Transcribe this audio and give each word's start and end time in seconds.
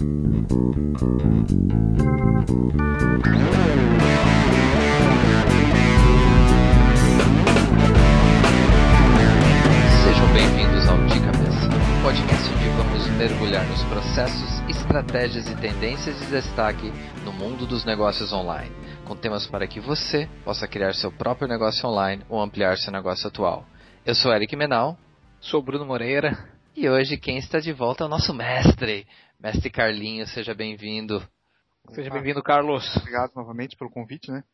Sejam 0.00 0.08
bem-vindos 10.32 10.88
ao 10.88 10.96
De 11.04 11.20
Cabeça, 11.20 11.68
podcast 12.02 12.48
onde 12.54 12.68
vamos 12.70 13.06
mergulhar 13.18 13.66
nos 13.68 13.82
processos, 13.84 14.62
estratégias 14.70 15.46
e 15.50 15.56
tendências 15.56 16.18
de 16.18 16.24
destaque 16.28 16.90
no 17.22 17.32
mundo 17.34 17.66
dos 17.66 17.84
negócios 17.84 18.32
online, 18.32 18.74
com 19.04 19.14
temas 19.14 19.46
para 19.46 19.66
que 19.66 19.80
você 19.80 20.26
possa 20.42 20.66
criar 20.66 20.94
seu 20.94 21.12
próprio 21.12 21.46
negócio 21.46 21.86
online 21.86 22.24
ou 22.26 22.40
ampliar 22.40 22.78
seu 22.78 22.90
negócio 22.90 23.28
atual. 23.28 23.66
Eu 24.06 24.14
sou 24.14 24.32
Eric 24.32 24.56
Menal. 24.56 24.96
Sou 25.42 25.62
Bruno 25.62 25.84
Moreira. 25.84 26.38
E 26.74 26.88
hoje 26.88 27.18
quem 27.18 27.36
está 27.36 27.60
de 27.60 27.72
volta 27.72 28.04
é 28.04 28.06
o 28.06 28.08
nosso 28.08 28.32
mestre, 28.32 29.06
mestre 29.40 29.70
Carlinhos, 29.70 30.32
seja 30.32 30.54
bem-vindo. 30.54 31.26
Seja 31.92 32.10
bem-vindo, 32.10 32.42
Carlos. 32.42 32.84
Obrigado 32.96 33.32
novamente 33.34 33.76
pelo 33.76 33.90
convite, 33.90 34.30
né? 34.30 34.44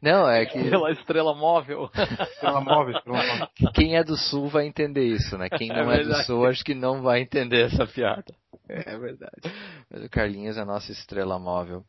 Não, 0.00 0.30
é 0.30 0.46
que. 0.46 0.70
Pela 0.70 0.92
estrela 0.92 1.34
móvel. 1.34 1.90
Estrela 2.20 2.60
móvel, 2.60 2.96
estrela 2.96 3.26
móvel. 3.26 3.48
Quem 3.74 3.96
é 3.96 4.04
do 4.04 4.16
sul 4.16 4.48
vai 4.48 4.66
entender 4.66 5.04
isso, 5.04 5.36
né? 5.36 5.48
Quem 5.48 5.68
não 5.68 5.90
é, 5.90 6.00
é 6.00 6.04
do 6.04 6.14
sul 6.22 6.46
acho 6.46 6.64
que 6.64 6.74
não 6.74 7.02
vai 7.02 7.20
entender 7.20 7.66
essa 7.66 7.86
piada. 7.86 8.32
É 8.68 8.96
verdade. 8.96 9.52
Mas 9.90 10.04
o 10.04 10.08
Carlinhos 10.08 10.56
é 10.56 10.60
a 10.60 10.64
nossa 10.64 10.92
estrela 10.92 11.38
móvel. 11.38 11.84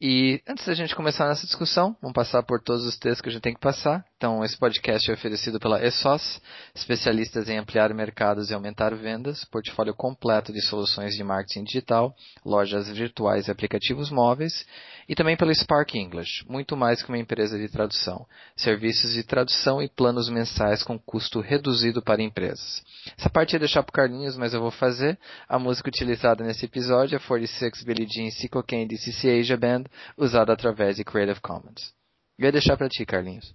E 0.00 0.42
antes 0.46 0.66
da 0.66 0.74
gente 0.74 0.94
começar 0.94 1.26
nessa 1.26 1.46
discussão, 1.46 1.96
vamos 2.00 2.14
passar 2.14 2.42
por 2.42 2.62
todos 2.62 2.84
os 2.84 2.98
textos 2.98 3.20
que 3.20 3.30
a 3.30 3.32
gente 3.32 3.42
tem 3.42 3.54
que 3.54 3.60
passar. 3.60 4.04
Então, 4.18 4.44
esse 4.44 4.58
podcast 4.58 5.08
é 5.08 5.14
oferecido 5.14 5.60
pela 5.60 5.80
ESOS, 5.80 6.42
especialistas 6.74 7.48
em 7.48 7.56
ampliar 7.56 7.94
mercados 7.94 8.50
e 8.50 8.54
aumentar 8.54 8.92
vendas, 8.96 9.44
portfólio 9.44 9.94
completo 9.94 10.52
de 10.52 10.60
soluções 10.60 11.14
de 11.14 11.22
marketing 11.22 11.62
digital, 11.62 12.12
lojas 12.44 12.88
virtuais 12.88 13.46
e 13.46 13.52
aplicativos 13.52 14.10
móveis, 14.10 14.66
e 15.08 15.14
também 15.14 15.36
pela 15.36 15.54
Spark 15.54 15.94
English, 15.94 16.44
muito 16.48 16.76
mais 16.76 17.00
que 17.00 17.10
uma 17.10 17.16
empresa 17.16 17.56
de 17.56 17.68
tradução, 17.68 18.26
serviços 18.56 19.12
de 19.12 19.22
tradução 19.22 19.80
e 19.80 19.88
planos 19.88 20.28
mensais 20.28 20.82
com 20.82 20.98
custo 20.98 21.38
reduzido 21.38 22.02
para 22.02 22.20
empresas. 22.20 22.82
Essa 23.16 23.30
parte 23.30 23.52
ia 23.52 23.60
deixar 23.60 23.84
para 23.84 23.90
o 23.90 23.92
Carlinhos, 23.92 24.36
mas 24.36 24.52
eu 24.52 24.60
vou 24.60 24.72
fazer. 24.72 25.16
A 25.48 25.60
música 25.60 25.90
utilizada 25.90 26.42
nesse 26.42 26.64
episódio 26.64 27.14
é 27.14 27.20
46 27.20 27.84
Billie 27.84 28.08
Jean 28.10 28.32
Cico 28.32 28.64
Candy 28.64 28.98
CC 28.98 29.38
Asia 29.38 29.56
Band, 29.56 29.84
usada 30.16 30.52
através 30.52 30.96
de 30.96 31.04
Creative 31.04 31.40
Commons. 31.40 31.94
Eu 32.36 32.46
ia 32.46 32.52
deixar 32.52 32.76
para 32.76 32.88
ti, 32.88 33.06
Carlinhos. 33.06 33.54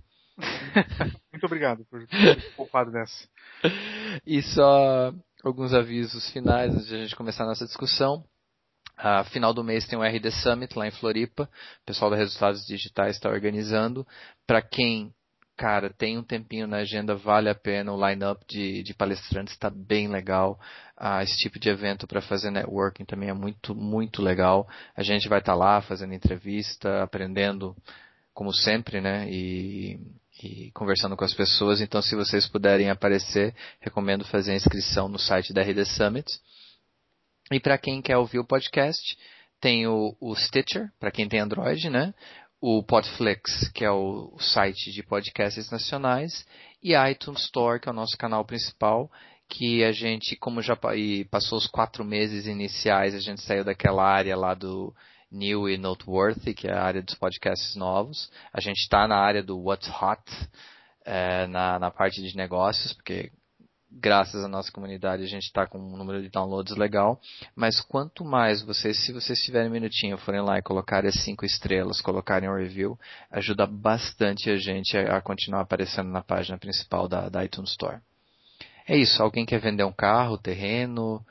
Muito 1.31 1.45
obrigado 1.45 1.85
por 1.85 2.05
ter 2.07 2.55
poupado 2.55 2.91
dessa. 2.91 3.27
E 4.25 4.41
só 4.41 5.13
alguns 5.43 5.73
avisos 5.73 6.29
finais 6.31 6.73
antes 6.73 6.87
de 6.87 6.95
a 6.95 6.99
gente 6.99 7.15
começar 7.15 7.43
a 7.43 7.47
nossa 7.47 7.65
discussão. 7.65 8.23
Uh, 8.97 9.23
final 9.31 9.53
do 9.53 9.63
mês 9.63 9.87
tem 9.87 9.97
o 9.97 10.03
RD 10.03 10.31
Summit 10.31 10.77
lá 10.77 10.87
em 10.87 10.91
Floripa. 10.91 11.43
O 11.81 11.85
pessoal 11.85 12.11
da 12.11 12.17
Resultados 12.17 12.65
Digitais 12.65 13.15
está 13.15 13.29
organizando. 13.29 14.07
Para 14.45 14.61
quem, 14.61 15.13
cara, 15.57 15.89
tem 15.89 16.17
um 16.17 16.23
tempinho 16.23 16.67
na 16.67 16.77
agenda, 16.77 17.15
vale 17.15 17.49
a 17.49 17.55
pena. 17.55 17.91
O 17.91 18.07
line-up 18.07 18.45
de, 18.47 18.83
de 18.83 18.93
palestrantes 18.93 19.53
está 19.53 19.69
bem 19.69 20.07
legal. 20.07 20.59
Uh, 20.97 21.21
esse 21.21 21.35
tipo 21.37 21.59
de 21.59 21.69
evento 21.69 22.07
para 22.07 22.21
fazer 22.21 22.51
networking 22.51 23.03
também 23.03 23.29
é 23.29 23.33
muito, 23.33 23.75
muito 23.75 24.21
legal. 24.21 24.67
A 24.95 25.03
gente 25.03 25.27
vai 25.27 25.39
estar 25.39 25.53
tá 25.53 25.57
lá 25.57 25.81
fazendo 25.81 26.13
entrevista, 26.13 27.03
aprendendo, 27.03 27.75
como 28.33 28.53
sempre, 28.53 29.01
né? 29.01 29.27
E, 29.29 29.99
e 30.43 30.71
conversando 30.71 31.15
com 31.15 31.23
as 31.23 31.33
pessoas. 31.33 31.81
Então, 31.81 32.01
se 32.01 32.15
vocês 32.15 32.47
puderem 32.47 32.89
aparecer, 32.89 33.55
recomendo 33.79 34.25
fazer 34.25 34.51
a 34.51 34.55
inscrição 34.55 35.07
no 35.07 35.17
site 35.19 35.53
da 35.53 35.61
RD 35.61 35.85
Summit. 35.85 36.27
E 37.51 37.59
para 37.59 37.77
quem 37.77 38.01
quer 38.01 38.17
ouvir 38.17 38.39
o 38.39 38.45
podcast, 38.45 39.17
tem 39.59 39.87
o, 39.87 40.15
o 40.19 40.35
Stitcher, 40.35 40.91
para 40.99 41.11
quem 41.11 41.27
tem 41.27 41.39
Android, 41.39 41.89
né? 41.89 42.13
O 42.59 42.83
Podflix, 42.83 43.69
que 43.73 43.83
é 43.83 43.91
o 43.91 44.37
site 44.39 44.91
de 44.91 45.03
podcasts 45.03 45.69
nacionais, 45.69 46.45
e 46.81 46.95
a 46.95 47.09
iTunes 47.09 47.43
Store, 47.43 47.79
que 47.79 47.87
é 47.87 47.91
o 47.91 47.95
nosso 47.95 48.17
canal 48.17 48.45
principal, 48.45 49.11
que 49.49 49.83
a 49.83 49.91
gente, 49.91 50.35
como 50.35 50.61
já 50.61 50.77
passou 51.29 51.57
os 51.57 51.67
quatro 51.67 52.03
meses 52.03 52.47
iniciais, 52.47 53.13
a 53.13 53.19
gente 53.19 53.41
saiu 53.41 53.63
daquela 53.63 54.03
área 54.03 54.35
lá 54.35 54.53
do 54.53 54.93
New 55.33 55.67
e 55.67 55.77
Noteworthy, 55.77 56.53
que 56.53 56.67
é 56.67 56.73
a 56.73 56.83
área 56.83 57.01
dos 57.01 57.15
podcasts 57.15 57.75
novos. 57.75 58.31
A 58.53 58.61
gente 58.61 58.77
está 58.77 59.07
na 59.07 59.17
área 59.17 59.43
do 59.43 59.59
What's 59.59 59.89
Hot, 59.89 60.21
é, 61.03 61.47
na, 61.47 61.79
na 61.79 61.91
parte 61.91 62.21
de 62.21 62.37
negócios, 62.37 62.93
porque 62.93 63.31
graças 63.93 64.43
à 64.43 64.47
nossa 64.47 64.71
comunidade, 64.71 65.23
a 65.23 65.27
gente 65.27 65.43
está 65.43 65.67
com 65.67 65.77
um 65.77 65.97
número 65.97 66.21
de 66.21 66.29
downloads 66.29 66.75
legal. 66.75 67.19
Mas 67.55 67.79
quanto 67.79 68.25
mais 68.25 68.61
vocês, 68.63 69.05
se 69.05 69.11
vocês 69.11 69.39
tiverem 69.41 69.69
um 69.69 69.73
minutinho, 69.73 70.17
forem 70.17 70.41
lá 70.41 70.57
e 70.57 70.63
colocarem 70.63 71.09
as 71.09 71.23
cinco 71.23 71.45
estrelas, 71.45 72.01
colocarem 72.01 72.49
um 72.49 72.55
review, 72.55 72.97
ajuda 73.29 73.65
bastante 73.65 74.49
a 74.49 74.57
gente 74.57 74.97
a, 74.97 75.21
continuar 75.21 75.61
aparecendo 75.61 76.09
na 76.09 76.23
página 76.23 76.57
principal 76.57 77.07
da, 77.07 77.29
da, 77.29 77.43
iTunes 77.43 77.71
Store. 77.71 77.99
É 78.87 78.97
isso. 78.97 79.21
Alguém 79.21 79.45
quer 79.45 79.59
vender 79.59 79.83
um 79.83 79.93
carro, 79.93 80.37
terreno? 80.37 81.23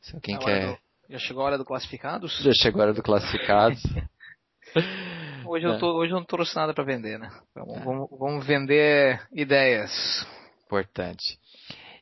Se 0.00 0.14
alguém 0.14 0.38
quer. 0.38 0.78
Já 1.10 1.18
chegou 1.18 1.42
a 1.42 1.46
hora 1.46 1.58
do 1.58 1.64
classificados? 1.64 2.38
Já 2.40 2.52
chegou 2.52 2.80
a 2.80 2.84
hora 2.84 2.94
do 2.94 3.02
classificados. 3.02 3.82
hoje, 5.44 5.66
eu 5.66 5.76
tô, 5.76 5.96
hoje 5.96 6.12
eu 6.12 6.18
não 6.18 6.24
trouxe 6.24 6.54
nada 6.54 6.72
para 6.72 6.84
vender, 6.84 7.18
né? 7.18 7.28
Vamos, 7.52 7.76
é. 7.76 7.80
vamos, 7.80 8.08
vamos 8.16 8.46
vender 8.46 9.20
ideias. 9.32 9.90
Importante. 10.64 11.36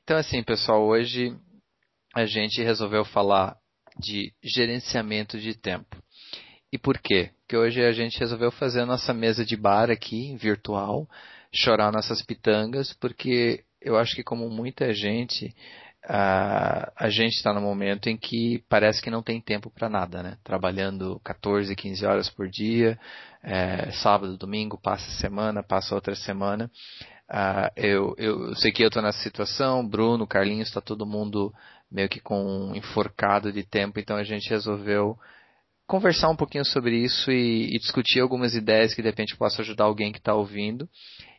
Então, 0.05 0.19
assim, 0.19 0.43
pessoal, 0.43 0.87
hoje 0.87 1.35
a 2.15 2.27
gente 2.27 2.63
resolveu 2.63 3.03
falar 3.03 3.57
de 3.99 4.31
gerenciamento 4.45 5.39
de 5.39 5.55
tempo. 5.55 5.97
E 6.71 6.77
por 6.77 6.99
quê? 6.99 7.31
Porque 7.41 7.57
hoje 7.57 7.83
a 7.83 7.93
gente 7.93 8.19
resolveu 8.19 8.51
fazer 8.51 8.83
a 8.83 8.87
nossa 8.87 9.15
mesa 9.15 9.43
de 9.43 9.57
bar 9.57 9.91
aqui, 9.91 10.37
virtual, 10.37 11.09
chorar 11.51 11.91
nossas 11.91 12.21
pitangas, 12.21 12.93
porque 12.93 13.65
eu 13.81 13.97
acho 13.97 14.15
que 14.15 14.23
como 14.23 14.51
muita 14.51 14.93
gente, 14.93 15.55
a, 16.11 17.11
gente 17.11 17.35
está 17.35 17.53
no 17.53 17.61
momento 17.61 18.09
em 18.09 18.17
que 18.17 18.65
parece 18.69 19.03
que 19.03 19.11
não 19.11 19.23
tem 19.23 19.41
tempo 19.41 19.71
para 19.71 19.91
nada, 19.91 20.23
né? 20.23 20.39
Trabalhando 20.43 21.21
14, 21.23 21.77
15 21.77 22.07
horas 22.07 22.31
por 22.31 22.49
dia, 22.49 22.99
é, 23.43 23.91
sábado, 23.93 24.39
domingo, 24.39 24.81
passa 24.81 25.11
semana, 25.21 25.63
passa 25.63 25.95
outra 25.95 26.15
semana. 26.15 26.71
Uh, 27.29 27.69
eu, 27.77 28.15
eu, 28.17 28.55
sei 28.55 28.73
que 28.73 28.83
eu 28.83 28.89
estou 28.89 29.03
nessa 29.03 29.23
situação, 29.23 29.87
Bruno, 29.87 30.27
Carlinhos, 30.27 30.69
está 30.69 30.81
todo 30.81 31.05
mundo 31.05 31.53
meio 31.91 32.09
que 32.09 32.21
com 32.21 32.43
um 32.43 32.75
enforcado 32.75 33.53
de 33.53 33.63
tempo, 33.63 34.01
então 34.01 34.17
a 34.17 34.25
gente 34.25 34.49
resolveu 34.49 35.19
conversar 35.87 36.31
um 36.31 36.37
pouquinho 36.37 36.65
sobre 36.65 36.97
isso 36.97 37.31
e, 37.31 37.67
e 37.67 37.79
discutir 37.79 38.21
algumas 38.21 38.55
ideias 38.55 38.95
que 38.95 39.03
de 39.03 39.09
repente 39.09 39.37
possam 39.37 39.63
ajudar 39.63 39.85
alguém 39.85 40.11
que 40.11 40.19
está 40.19 40.35
ouvindo 40.35 40.89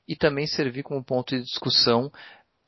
e 0.08 0.16
também 0.16 0.48
servir 0.48 0.82
como 0.84 1.04
ponto 1.04 1.36
de 1.36 1.44
discussão 1.44 2.12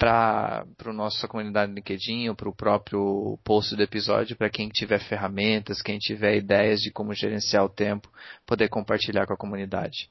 para 0.02 0.66
a 0.84 0.94
nossa 0.94 1.28
comunidade 1.28 1.72
LinkedIn 1.72 2.28
ou 2.30 2.36
para 2.36 2.50
o 2.50 2.56
próprio 2.56 3.38
post 3.44 3.76
do 3.76 3.84
episódio, 3.84 4.36
para 4.36 4.50
quem 4.50 4.68
tiver 4.68 5.00
ferramentas, 5.00 5.80
quem 5.80 6.00
tiver 6.00 6.38
ideias 6.38 6.80
de 6.80 6.90
como 6.90 7.14
gerenciar 7.14 7.64
o 7.64 7.70
tempo, 7.70 8.12
poder 8.44 8.68
compartilhar 8.68 9.28
com 9.28 9.34
a 9.34 9.38
comunidade. 9.38 10.10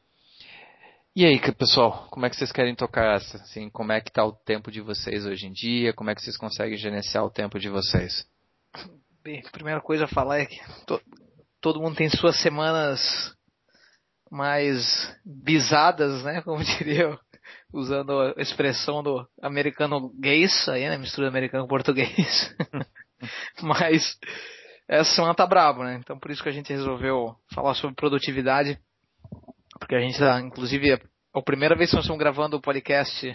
E 1.17 1.27
aí, 1.27 1.41
pessoal, 1.55 2.07
como 2.09 2.25
é 2.25 2.31
que 2.31 2.37
vocês 2.37 2.53
querem 2.53 2.73
tocar 2.77 3.17
essa? 3.17 3.39
Assim, 3.39 3.69
como 3.69 3.91
é 3.91 4.01
que 4.01 4.11
está 4.11 4.25
o 4.25 4.31
tempo 4.31 4.71
de 4.71 4.81
vocês 4.81 5.27
hoje 5.27 5.49
em 5.49 5.53
dia? 5.53 5.93
Como 5.93 6.09
é 6.09 6.15
que 6.15 6.23
vocês 6.23 6.37
conseguem 6.37 6.79
gerenciar 6.79 7.25
o 7.25 7.31
tempo 7.31 7.59
de 7.59 7.69
vocês? 7.69 8.25
Bem, 9.25 9.43
a 9.45 9.51
primeira 9.51 9.81
coisa 9.81 10.05
a 10.05 10.09
falar 10.09 10.39
é 10.39 10.47
que 10.47 10.61
to, 10.87 11.01
todo 11.61 11.81
mundo 11.81 11.97
tem 11.97 12.09
suas 12.09 12.41
semanas 12.41 13.35
mais 14.31 15.13
bizadas, 15.25 16.23
né? 16.23 16.43
Como 16.47 16.63
diria, 16.63 17.19
usando 17.73 18.21
a 18.21 18.35
expressão 18.41 19.03
do 19.03 19.27
americano 19.43 20.13
gays, 20.21 20.69
aí, 20.69 20.89
né? 20.89 20.97
Mistura 20.97 21.29
americano 21.29 21.65
com 21.65 21.69
português. 21.69 22.55
Mas 23.63 24.19
essa 24.89 25.15
semana 25.15 25.35
tá 25.35 25.47
brabo, 25.47 25.85
né? 25.85 26.01
Então 26.03 26.19
por 26.19 26.31
isso 26.31 26.43
que 26.43 26.49
a 26.49 26.53
gente 26.53 26.73
resolveu 26.73 27.35
falar 27.55 27.75
sobre 27.75 27.95
produtividade 27.97 28.79
porque 29.81 29.95
a 29.95 30.01
gente 30.01 30.19
tá, 30.19 30.39
inclusive, 30.41 30.93
é 30.93 31.01
a 31.35 31.43
primeira 31.43 31.75
vez 31.75 31.91
que 31.91 31.97
nós 31.97 32.05
estamos 32.05 32.19
gravando 32.19 32.57
o 32.57 32.61
podcast 32.61 33.35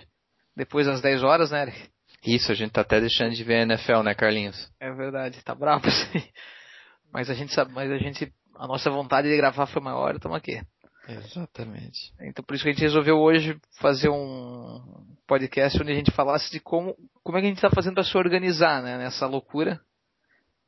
depois 0.55 0.85
das 0.85 1.01
10 1.01 1.23
horas, 1.23 1.51
né, 1.51 1.63
Eric? 1.63 1.89
Isso, 2.25 2.51
a 2.51 2.55
gente 2.55 2.71
tá 2.71 2.81
até 2.81 3.01
deixando 3.01 3.33
de 3.33 3.43
ver 3.43 3.55
a 3.55 3.63
NFL, 3.63 4.01
né, 4.03 4.13
Carlinhos? 4.13 4.71
É 4.79 4.91
verdade, 4.93 5.43
tá 5.43 5.55
bravo 5.55 5.87
assim. 5.87 6.23
Mas 7.11 7.29
a 7.29 7.33
gente 7.33 7.53
sabe, 7.53 7.71
mas 7.71 7.89
a 7.89 7.97
gente, 7.97 8.29
a 8.57 8.67
nossa 8.67 8.89
vontade 8.89 9.29
de 9.29 9.37
gravar 9.37 9.67
foi 9.67 9.81
maior, 9.81 10.15
estamos 10.15 10.35
aqui. 10.35 10.61
Exatamente. 11.07 12.13
Então 12.19 12.43
por 12.43 12.55
isso 12.55 12.63
que 12.63 12.69
a 12.69 12.73
gente 12.73 12.81
resolveu 12.81 13.17
hoje 13.17 13.59
fazer 13.79 14.09
um 14.09 15.05
podcast 15.27 15.81
onde 15.81 15.91
a 15.91 15.95
gente 15.95 16.11
falasse 16.11 16.51
de 16.51 16.59
como, 16.59 16.95
como 17.23 17.37
é 17.37 17.41
que 17.41 17.47
a 17.47 17.49
gente 17.49 17.57
está 17.57 17.69
fazendo 17.69 17.95
para 17.95 18.03
se 18.03 18.17
organizar, 18.17 18.81
né, 18.81 18.97
nessa 18.97 19.27
loucura 19.27 19.79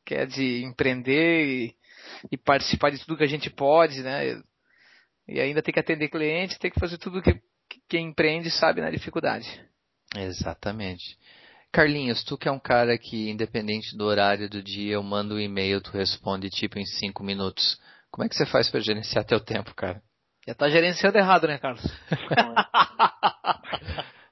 que 0.08 0.16
é 0.16 0.26
de 0.26 0.64
empreender 0.64 1.46
e, 1.46 1.76
e 2.32 2.38
participar 2.38 2.90
de 2.90 3.00
tudo 3.00 3.18
que 3.18 3.26
a 3.26 3.28
gente 3.28 3.50
pode, 3.50 4.02
né? 4.02 4.42
E 5.28 5.42
ainda 5.42 5.62
tem 5.62 5.74
que 5.74 5.80
atender 5.82 6.08
cliente, 6.08 6.58
tem 6.58 6.72
que 6.72 6.80
fazer 6.80 6.98
tudo 6.98 7.22
que, 7.22 7.34
que 7.34 7.82
quem 7.90 8.08
empreende 8.08 8.50
sabe 8.50 8.80
na 8.80 8.90
dificuldade. 8.90 9.46
Exatamente. 10.16 11.18
Carlinhos, 11.74 12.24
tu 12.24 12.38
que 12.38 12.48
é 12.48 12.52
um 12.52 12.60
cara 12.60 12.98
que, 12.98 13.30
independente 13.30 13.98
do 13.98 14.06
horário 14.06 14.50
do 14.50 14.64
dia, 14.64 14.94
eu 14.94 15.04
mando 15.04 15.36
um 15.36 15.40
e-mail, 15.40 15.82
tu 15.82 15.92
responde 15.92 16.50
tipo 16.50 16.80
em 16.80 16.86
cinco 16.86 17.22
minutos. 17.22 17.78
Como 18.10 18.24
é 18.24 18.30
que 18.30 18.36
você 18.36 18.46
faz 18.46 18.70
para 18.70 18.80
gerenciar 18.80 19.26
teu 19.26 19.42
tempo, 19.42 19.76
cara? 19.76 20.02
Já 20.48 20.56
tá 20.56 20.70
gerenciando 20.70 21.18
errado, 21.18 21.46
né, 21.46 21.58
Carlos? 21.58 21.84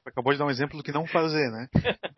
Acabou 0.06 0.32
de 0.32 0.40
dar 0.40 0.46
um 0.46 0.50
exemplo 0.50 0.78
do 0.78 0.84
que 0.84 0.94
não 0.94 1.06
fazer, 1.06 1.52
né? 1.52 1.68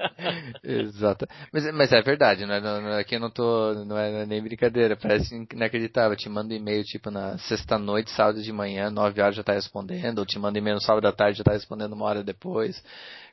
Exato. 0.62 1.28
Mas, 1.52 1.74
mas 1.74 1.92
é 1.92 2.00
verdade, 2.02 2.46
não 2.46 2.54
é, 2.54 2.62
não, 2.62 2.96
aqui 2.96 3.16
eu 3.16 3.20
não 3.20 3.32
tô, 3.32 3.74
não 3.86 3.98
é, 3.98 4.24
nem 4.28 4.44
brincadeira, 4.44 4.96
parece 4.96 5.34
inacreditável. 5.52 6.12
Eu 6.12 6.18
te 6.18 6.30
mando 6.30 6.54
e-mail 6.54 6.84
tipo 6.84 7.10
na 7.10 7.40
sexta-noite, 7.40 8.12
sábado 8.12 8.44
de 8.44 8.52
manhã, 8.52 8.92
nove 8.92 9.20
horas 9.20 9.36
já 9.36 9.44
tá 9.44 9.54
respondendo, 9.54 10.20
ou 10.20 10.28
te 10.28 10.38
mando 10.38 10.60
e-mail 10.60 10.76
no 10.76 10.82
sábado 10.82 11.08
à 11.08 11.12
tarde 11.12 11.40
já 11.40 11.44
tá 11.44 11.54
respondendo 11.54 11.94
uma 11.94 12.06
hora 12.06 12.24
depois. 12.24 12.84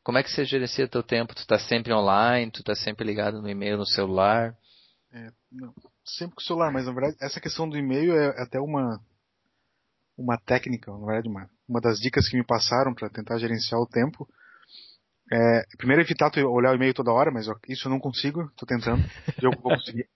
Como 0.03 0.17
é 0.17 0.23
que 0.23 0.31
você 0.31 0.47
gerencia 0.47 0.89
teu 0.89 1.03
tempo? 1.03 1.35
Tu 1.35 1.47
tá 1.47 1.59
sempre 1.59 1.93
online, 1.93 2.51
tu 2.51 2.63
tá 2.63 2.75
sempre 2.75 3.05
ligado 3.05 3.43
no 3.43 3.51
e-mail 3.51 3.77
no 3.77 3.87
celular? 3.87 4.55
É, 5.13 5.29
não, 5.53 5.75
sempre 6.07 6.37
com 6.37 6.41
o 6.41 6.45
celular, 6.45 6.73
mas 6.73 6.87
na 6.87 6.93
verdade 6.93 7.19
essa 7.21 7.39
questão 7.39 7.69
do 7.69 7.77
e-mail 7.77 8.17
é 8.17 8.43
até 8.43 8.59
uma 8.59 8.99
uma 10.17 10.39
técnica, 10.39 10.93
na 10.93 11.07
verdade 11.07 11.29
uma, 11.29 11.49
uma 11.69 11.81
das 11.81 11.99
dicas 11.99 12.29
que 12.29 12.37
me 12.37 12.45
passaram 12.45 12.95
para 12.95 13.09
tentar 13.09 13.39
gerenciar 13.39 13.81
o 13.81 13.87
tempo 13.87 14.29
é, 15.33 15.65
primeiro 15.79 16.03
evitar 16.03 16.31
tu 16.31 16.41
olhar 16.41 16.73
o 16.73 16.75
e-mail 16.75 16.93
toda 16.93 17.13
hora, 17.13 17.31
mas 17.31 17.47
isso 17.69 17.89
eu 17.89 17.91
não 17.91 17.99
consigo, 17.99 18.51
tô 18.57 18.67
tentando, 18.67 19.03
eu 19.41 19.51
vou 19.51 19.75
conseguir. 19.75 20.09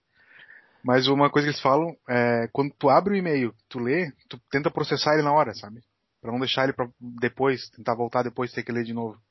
Mas 0.81 1.07
uma 1.07 1.29
coisa 1.29 1.45
que 1.45 1.51
eles 1.51 1.61
falam 1.61 1.93
é 2.07 2.47
quando 2.53 2.73
tu 2.73 2.89
abre 2.89 3.13
o 3.13 3.17
e-mail, 3.17 3.53
tu 3.67 3.79
lê, 3.79 4.13
tu 4.29 4.39
tenta 4.49 4.71
processar 4.71 5.13
ele 5.13 5.23
na 5.23 5.33
hora, 5.33 5.53
sabe? 5.53 5.81
Para 6.21 6.31
não 6.31 6.39
deixar 6.39 6.63
ele 6.63 6.71
para 6.71 6.89
depois, 7.19 7.69
tentar 7.71 7.95
voltar 7.95 8.23
depois 8.23 8.53
ter 8.53 8.63
que 8.63 8.71
ler 8.71 8.83
de 8.83 8.93
novo. 8.93 9.17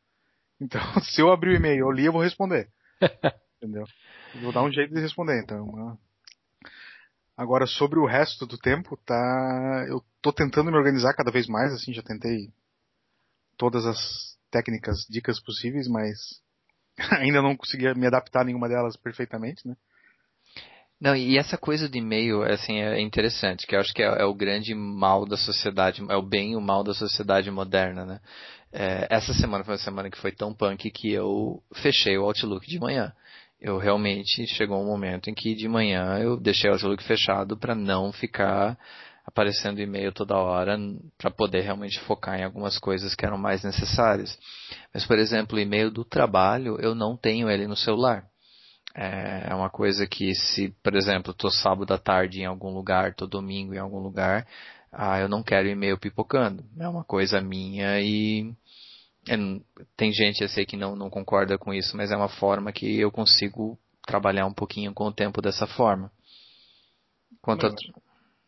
Então, 0.61 0.83
se 1.03 1.21
eu 1.21 1.31
abrir 1.31 1.53
o 1.53 1.55
e-mail, 1.55 1.87
eu 1.87 1.91
li, 1.93 2.05
eu 2.07 2.13
vou 2.13 2.21
responder. 2.21 2.69
Entendeu? 3.63 3.85
Eu 4.35 4.41
vou 4.41 4.53
dar 4.53 4.65
um 4.65 4.73
jeito 4.73 4.93
de 4.93 5.01
responder, 5.01 5.41
então. 5.41 5.97
Agora 7.39 7.69
sobre 7.69 8.01
o 8.01 8.05
resto 8.05 8.45
do 8.45 8.59
tempo, 8.59 8.97
tá, 9.07 9.87
eu 9.89 10.03
tô 10.21 10.33
tentando 10.33 10.73
me 10.73 10.77
organizar 10.77 11.15
cada 11.15 11.31
vez 11.31 11.47
mais, 11.47 11.73
assim, 11.73 11.95
já 11.95 12.03
tentei 12.03 12.53
todas 13.57 13.87
as 13.87 14.37
técnicas, 14.51 15.07
dicas 15.09 15.41
possíveis, 15.41 15.87
mas 15.87 16.19
ainda 17.17 17.41
não 17.41 17.57
consegui 17.57 17.95
me 17.95 18.09
adaptar 18.09 18.41
a 18.41 18.45
nenhuma 18.45 18.69
delas 18.69 18.97
perfeitamente, 18.97 19.69
né? 19.69 19.77
Não, 21.01 21.15
e 21.15 21.39
essa 21.39 21.57
coisa 21.57 21.89
de 21.89 21.99
e-mail, 21.99 22.43
assim, 22.43 22.81
é 22.81 23.01
interessante, 23.01 23.69
que 23.69 23.77
eu 23.77 23.79
acho 23.79 23.95
que 23.95 24.03
é, 24.03 24.07
é, 24.07 24.25
o 24.25 24.35
grande 24.35 24.75
mal 24.75 25.25
da 25.25 25.37
sociedade, 25.37 26.05
é 26.11 26.17
o 26.17 26.23
bem 26.23 26.55
e 26.55 26.57
o 26.57 26.61
mal 26.61 26.83
da 26.83 26.93
sociedade 26.93 27.49
moderna, 27.53 28.05
né? 28.05 28.21
É, 28.73 29.07
essa 29.09 29.33
semana 29.33 29.63
foi 29.63 29.75
uma 29.75 29.79
semana 29.79 30.11
que 30.11 30.19
foi 30.19 30.33
tão 30.33 30.53
punk 30.53 30.91
que 30.91 31.13
eu 31.13 31.63
fechei 31.77 32.19
o 32.19 32.25
Outlook 32.25 32.67
de 32.67 32.81
manhã. 32.81 33.13
Eu 33.61 33.77
realmente 33.77 34.47
chegou 34.47 34.81
um 34.81 34.87
momento 34.87 35.29
em 35.29 35.35
que 35.35 35.55
de 35.55 35.69
manhã 35.69 36.19
eu 36.19 36.39
deixei 36.39 36.71
o 36.71 36.75
Outlook 36.75 37.03
fechado 37.03 37.57
para 37.57 37.75
não 37.75 38.13
ficar 38.13 38.79
aparecendo 39.27 39.81
e-mail 39.81 40.13
toda 40.13 40.37
hora 40.37 40.79
para 41.19 41.31
poder 41.31 41.61
realmente 41.61 42.01
focar 42.01 42.39
em 42.39 42.45
algumas 42.45 42.79
coisas 42.79 43.15
que 43.15 43.27
eram 43.27 43.37
mais 43.37 43.63
necessárias. 43.63 44.39
Mas, 44.95 45.05
por 45.05 45.19
exemplo, 45.19 45.57
o 45.57 45.61
e-mail 45.61 45.91
do 45.91 46.05
trabalho, 46.05 46.79
eu 46.81 46.95
não 46.95 47.17
tenho 47.17 47.51
ele 47.51 47.67
no 47.67 47.77
celular. 47.77 48.25
É, 48.95 49.49
é 49.51 49.55
uma 49.55 49.69
coisa 49.69 50.07
que 50.07 50.35
se, 50.35 50.75
por 50.83 50.97
exemplo, 50.97 51.33
estou 51.33 51.51
sábado 51.51 51.93
à 51.93 51.99
tarde 51.99 52.41
em 52.41 52.47
algum 52.47 52.71
lugar, 52.71 53.11
estou 53.11 53.29
domingo 53.29 53.75
em 53.75 53.79
algum 53.79 53.99
lugar, 53.99 54.47
ah, 54.91 55.21
eu 55.21 55.29
não 55.29 55.43
quero 55.43 55.69
e-mail 55.69 55.99
pipocando. 55.99 56.65
É 56.81 56.89
uma 56.89 57.05
coisa 57.05 57.41
minha 57.41 58.01
e 58.01 58.55
tem 59.97 60.13
gente, 60.13 60.43
eu 60.43 60.49
sei 60.49 60.65
que 60.65 60.77
não, 60.77 60.97
não 60.97 61.11
concorda 61.11 61.59
com 61.59 61.73
isso, 61.73 61.97
mas 61.97 62.11
é 62.11 62.17
uma 62.17 62.29
forma 62.29 62.73
que 62.73 62.99
eu 62.99 63.11
consigo 63.11 63.79
trabalhar 64.07 64.47
um 64.47 64.55
pouquinho 64.55 64.95
com 64.95 65.05
o 65.05 65.13
tempo 65.13 65.43
dessa 65.43 65.67
forma. 65.67 66.11
Quanto 67.43 67.67
a, 67.67 67.75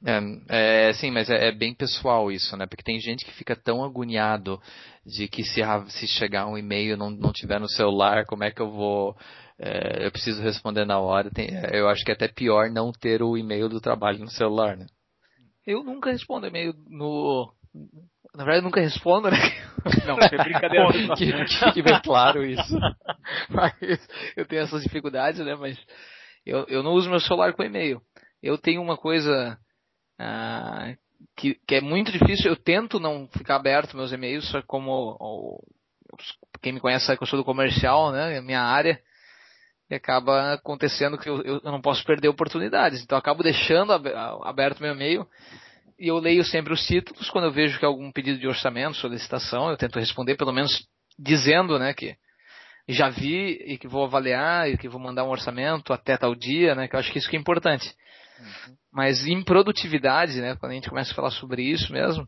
é, 0.03 0.88
é, 0.88 0.93
sim, 0.94 1.11
mas 1.11 1.29
é, 1.29 1.49
é, 1.49 1.53
bem 1.53 1.75
pessoal 1.75 2.32
isso, 2.32 2.56
né? 2.56 2.67
Porque 2.67 2.82
tem 2.82 2.99
gente 2.99 3.25
que 3.25 3.32
fica 3.32 3.55
tão 3.55 3.85
agoniado 3.85 4.61
de 5.05 5.29
que 5.29 5.44
se, 5.44 5.61
se 5.88 6.06
chegar 6.06 6.47
um 6.47 6.56
e-mail 6.56 6.97
não 6.97 7.11
não 7.11 7.32
tiver 7.32 7.61
no 7.61 7.69
celular, 7.69 8.25
como 8.25 8.43
é 8.43 8.50
que 8.50 8.62
eu 8.62 8.71
vou? 8.71 9.15
É, 9.59 10.06
eu 10.06 10.11
preciso 10.11 10.43
responder 10.43 10.87
na 10.87 10.99
hora. 10.99 11.31
Tem, 11.31 11.50
eu 11.73 11.87
acho 11.88 12.03
que 12.03 12.11
é 12.11 12.15
até 12.15 12.29
pior 12.29 12.71
não 12.71 12.93
ter 12.93 13.23
o 13.23 13.37
e-mail 13.37 13.69
do 13.69 13.81
trabalho 13.81 14.21
no 14.21 14.31
celular, 14.31 14.77
né? 14.77 14.87
Eu 15.67 15.85
nunca 15.85 16.11
respondo 16.11 16.47
e-mail 16.47 16.73
no. 16.88 17.53
Na 18.35 18.44
verdade, 18.44 18.59
eu 18.59 18.65
nunca 18.65 18.81
respondo, 18.81 19.31
né? 19.31 19.37
Não, 20.06 20.19
é 20.19 20.29
brincadeira. 20.29 20.87
que, 21.17 21.73
que, 21.73 21.82
bem 21.82 22.00
claro 22.03 22.44
isso. 22.44 22.79
Mas 23.49 24.09
eu 24.37 24.47
tenho 24.47 24.62
essas 24.62 24.82
dificuldades, 24.82 25.44
né? 25.44 25.55
Mas 25.55 25.79
eu, 26.47 26.65
eu 26.69 26.82
não 26.82 26.93
uso 26.93 27.11
meu 27.11 27.21
celular 27.21 27.53
com 27.53 27.62
e-mail. 27.62 28.00
Eu 28.43 28.56
tenho 28.56 28.81
uma 28.81 28.97
coisa 28.97 29.59
ah, 30.19 30.94
que, 31.37 31.55
que, 31.67 31.75
é 31.75 31.81
muito 31.81 32.12
difícil. 32.12 32.50
Eu 32.50 32.56
tento 32.56 33.00
não 33.00 33.29
ficar 33.37 33.56
aberto 33.56 33.97
meus 33.97 34.12
e-mails, 34.12 34.49
só 34.49 34.62
como 34.62 35.62
quem 36.62 36.73
me 36.73 36.81
conhece 36.81 37.06
sabe 37.06 37.19
que 37.19 37.25
eu 37.25 37.29
sou 37.29 37.38
do 37.38 37.44
comercial, 37.44 38.12
né? 38.12 38.37
É 38.37 38.41
minha 38.41 38.62
área. 38.62 39.00
E 39.91 39.94
acaba 39.94 40.53
acontecendo 40.55 41.19
que 41.19 41.29
eu, 41.29 41.43
eu 41.43 41.61
não 41.65 41.81
posso 41.81 42.05
perder 42.05 42.29
oportunidades. 42.29 43.03
Então 43.03 43.17
eu 43.17 43.21
acabo 43.21 43.43
deixando 43.43 43.93
aberto 43.93 44.81
meu 44.81 44.93
e-mail 44.93 45.27
e 46.00 46.08
eu 46.08 46.19
leio 46.19 46.43
sempre 46.43 46.73
os 46.73 46.85
títulos. 46.87 47.29
Quando 47.29 47.44
eu 47.44 47.52
vejo 47.52 47.79
que 47.79 47.85
é 47.85 47.88
algum 47.88 48.11
pedido 48.11 48.38
de 48.38 48.49
orçamento, 48.49 48.97
solicitação, 48.97 49.69
eu 49.69 49.76
tento 49.76 49.99
responder 49.99 50.35
pelo 50.35 50.52
menos 50.52 50.88
dizendo, 51.19 51.79
né, 51.79 51.93
que 51.93 52.17
já 52.88 53.11
vi 53.11 53.62
e 53.67 53.76
que 53.76 53.87
vou 53.87 54.05
avaliar 54.05 54.69
e 54.70 54.79
que 54.79 54.88
vou 54.88 54.99
mandar 54.99 55.25
um 55.25 55.31
orçamento 55.31 55.93
até 55.93 56.17
tal 56.17 56.35
dia, 56.35 56.75
né, 56.75 56.88
que 56.88 56.97
eu 56.97 57.00
acho 57.00 57.12
que 57.12 57.19
isso 57.19 57.29
que 57.29 57.37
é 57.37 57.38
importante. 57.38 57.94
Uhum. 58.38 58.76
Mas 58.91 59.26
em 59.26 59.44
produtividade, 59.44 60.41
né, 60.41 60.56
quando 60.56 60.73
a 60.73 60.75
gente 60.75 60.88
começa 60.88 61.12
a 61.12 61.14
falar 61.14 61.31
sobre 61.32 61.62
isso 61.62 61.93
mesmo, 61.93 62.26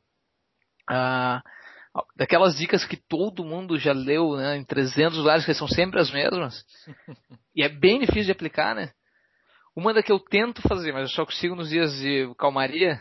ah, 0.90 1.42
daquelas 2.14 2.54
dicas 2.56 2.84
que 2.84 2.98
todo 3.08 3.42
mundo 3.42 3.78
já 3.78 3.94
leu 3.94 4.36
né, 4.36 4.58
em 4.58 4.64
300 4.64 5.16
lugares, 5.16 5.46
que 5.46 5.54
são 5.54 5.66
sempre 5.66 5.98
as 5.98 6.10
mesmas, 6.10 6.62
e 7.56 7.62
é 7.62 7.70
bem 7.70 8.00
difícil 8.00 8.26
de 8.26 8.32
aplicar, 8.32 8.74
né? 8.74 8.90
Uma 9.74 9.94
da 9.94 10.02
que 10.02 10.12
eu 10.12 10.20
tento 10.20 10.60
fazer, 10.68 10.92
mas 10.92 11.02
eu 11.02 11.08
só 11.08 11.24
consigo 11.24 11.54
nos 11.54 11.70
dias 11.70 11.96
de 11.96 12.30
calmaria, 12.36 13.00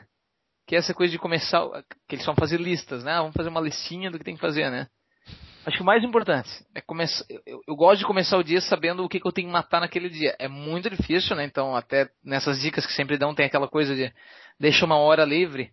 que 0.68 0.76
é 0.76 0.80
essa 0.80 0.94
coisa 0.94 1.12
de 1.12 1.20
começar, 1.20 1.62
que 2.08 2.16
eles 2.16 2.26
vão 2.26 2.36
fazer 2.36 2.60
listas, 2.60 3.04
né? 3.04 3.18
Vamos 3.18 3.34
fazer 3.36 3.50
uma 3.50 3.62
listinha 3.62 4.10
do 4.10 4.18
que 4.18 4.24
tem 4.24 4.36
que 4.36 4.42
fazer, 4.42 4.70
né? 4.70 4.88
Acho 5.66 5.78
que 5.78 5.84
o 5.84 5.86
mais 5.86 6.04
importante 6.04 6.50
é 6.74 6.82
começar. 6.82 7.24
Eu, 7.46 7.62
eu, 7.68 7.76
gosto 7.76 8.00
de 8.00 8.06
começar 8.06 8.38
o 8.38 8.44
dia 8.44 8.60
sabendo 8.62 9.04
o 9.04 9.10
que, 9.10 9.20
que, 9.20 9.28
eu 9.28 9.32
tenho 9.32 9.48
que 9.48 9.54
matar 9.54 9.80
naquele 9.80 10.10
dia. 10.10 10.36
É 10.40 10.48
muito 10.48 10.90
difícil, 10.90 11.36
né? 11.36 11.44
Então, 11.44 11.76
até 11.76 12.10
nessas 12.24 12.60
dicas 12.60 12.86
que 12.86 12.94
sempre 12.94 13.18
dão, 13.18 13.36
tem 13.36 13.46
aquela 13.46 13.68
coisa 13.68 13.96
de 13.96 14.12
deixa 14.60 14.86
uma 14.86 14.98
hora 14.98 15.24
livre 15.24 15.72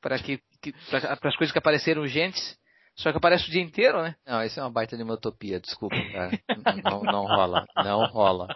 para 0.00 0.18
que, 0.18 0.40
que 0.60 0.74
as 0.92 1.36
coisas 1.36 1.52
que 1.52 1.58
apareceram 1.58 2.02
urgentes. 2.02 2.58
Só 2.96 3.10
que 3.10 3.16
aparece 3.16 3.48
o 3.48 3.50
dia 3.50 3.62
inteiro, 3.62 4.02
né? 4.02 4.16
Não, 4.26 4.42
isso 4.42 4.58
é 4.58 4.62
uma 4.62 4.70
baita 4.70 4.96
de 4.96 5.02
uma 5.02 5.14
utopia, 5.14 5.60
desculpa, 5.60 5.96
cara. 6.12 6.30
não, 6.84 7.02
não 7.02 7.26
rola, 7.26 7.64
não 7.76 8.06
rola. 8.06 8.48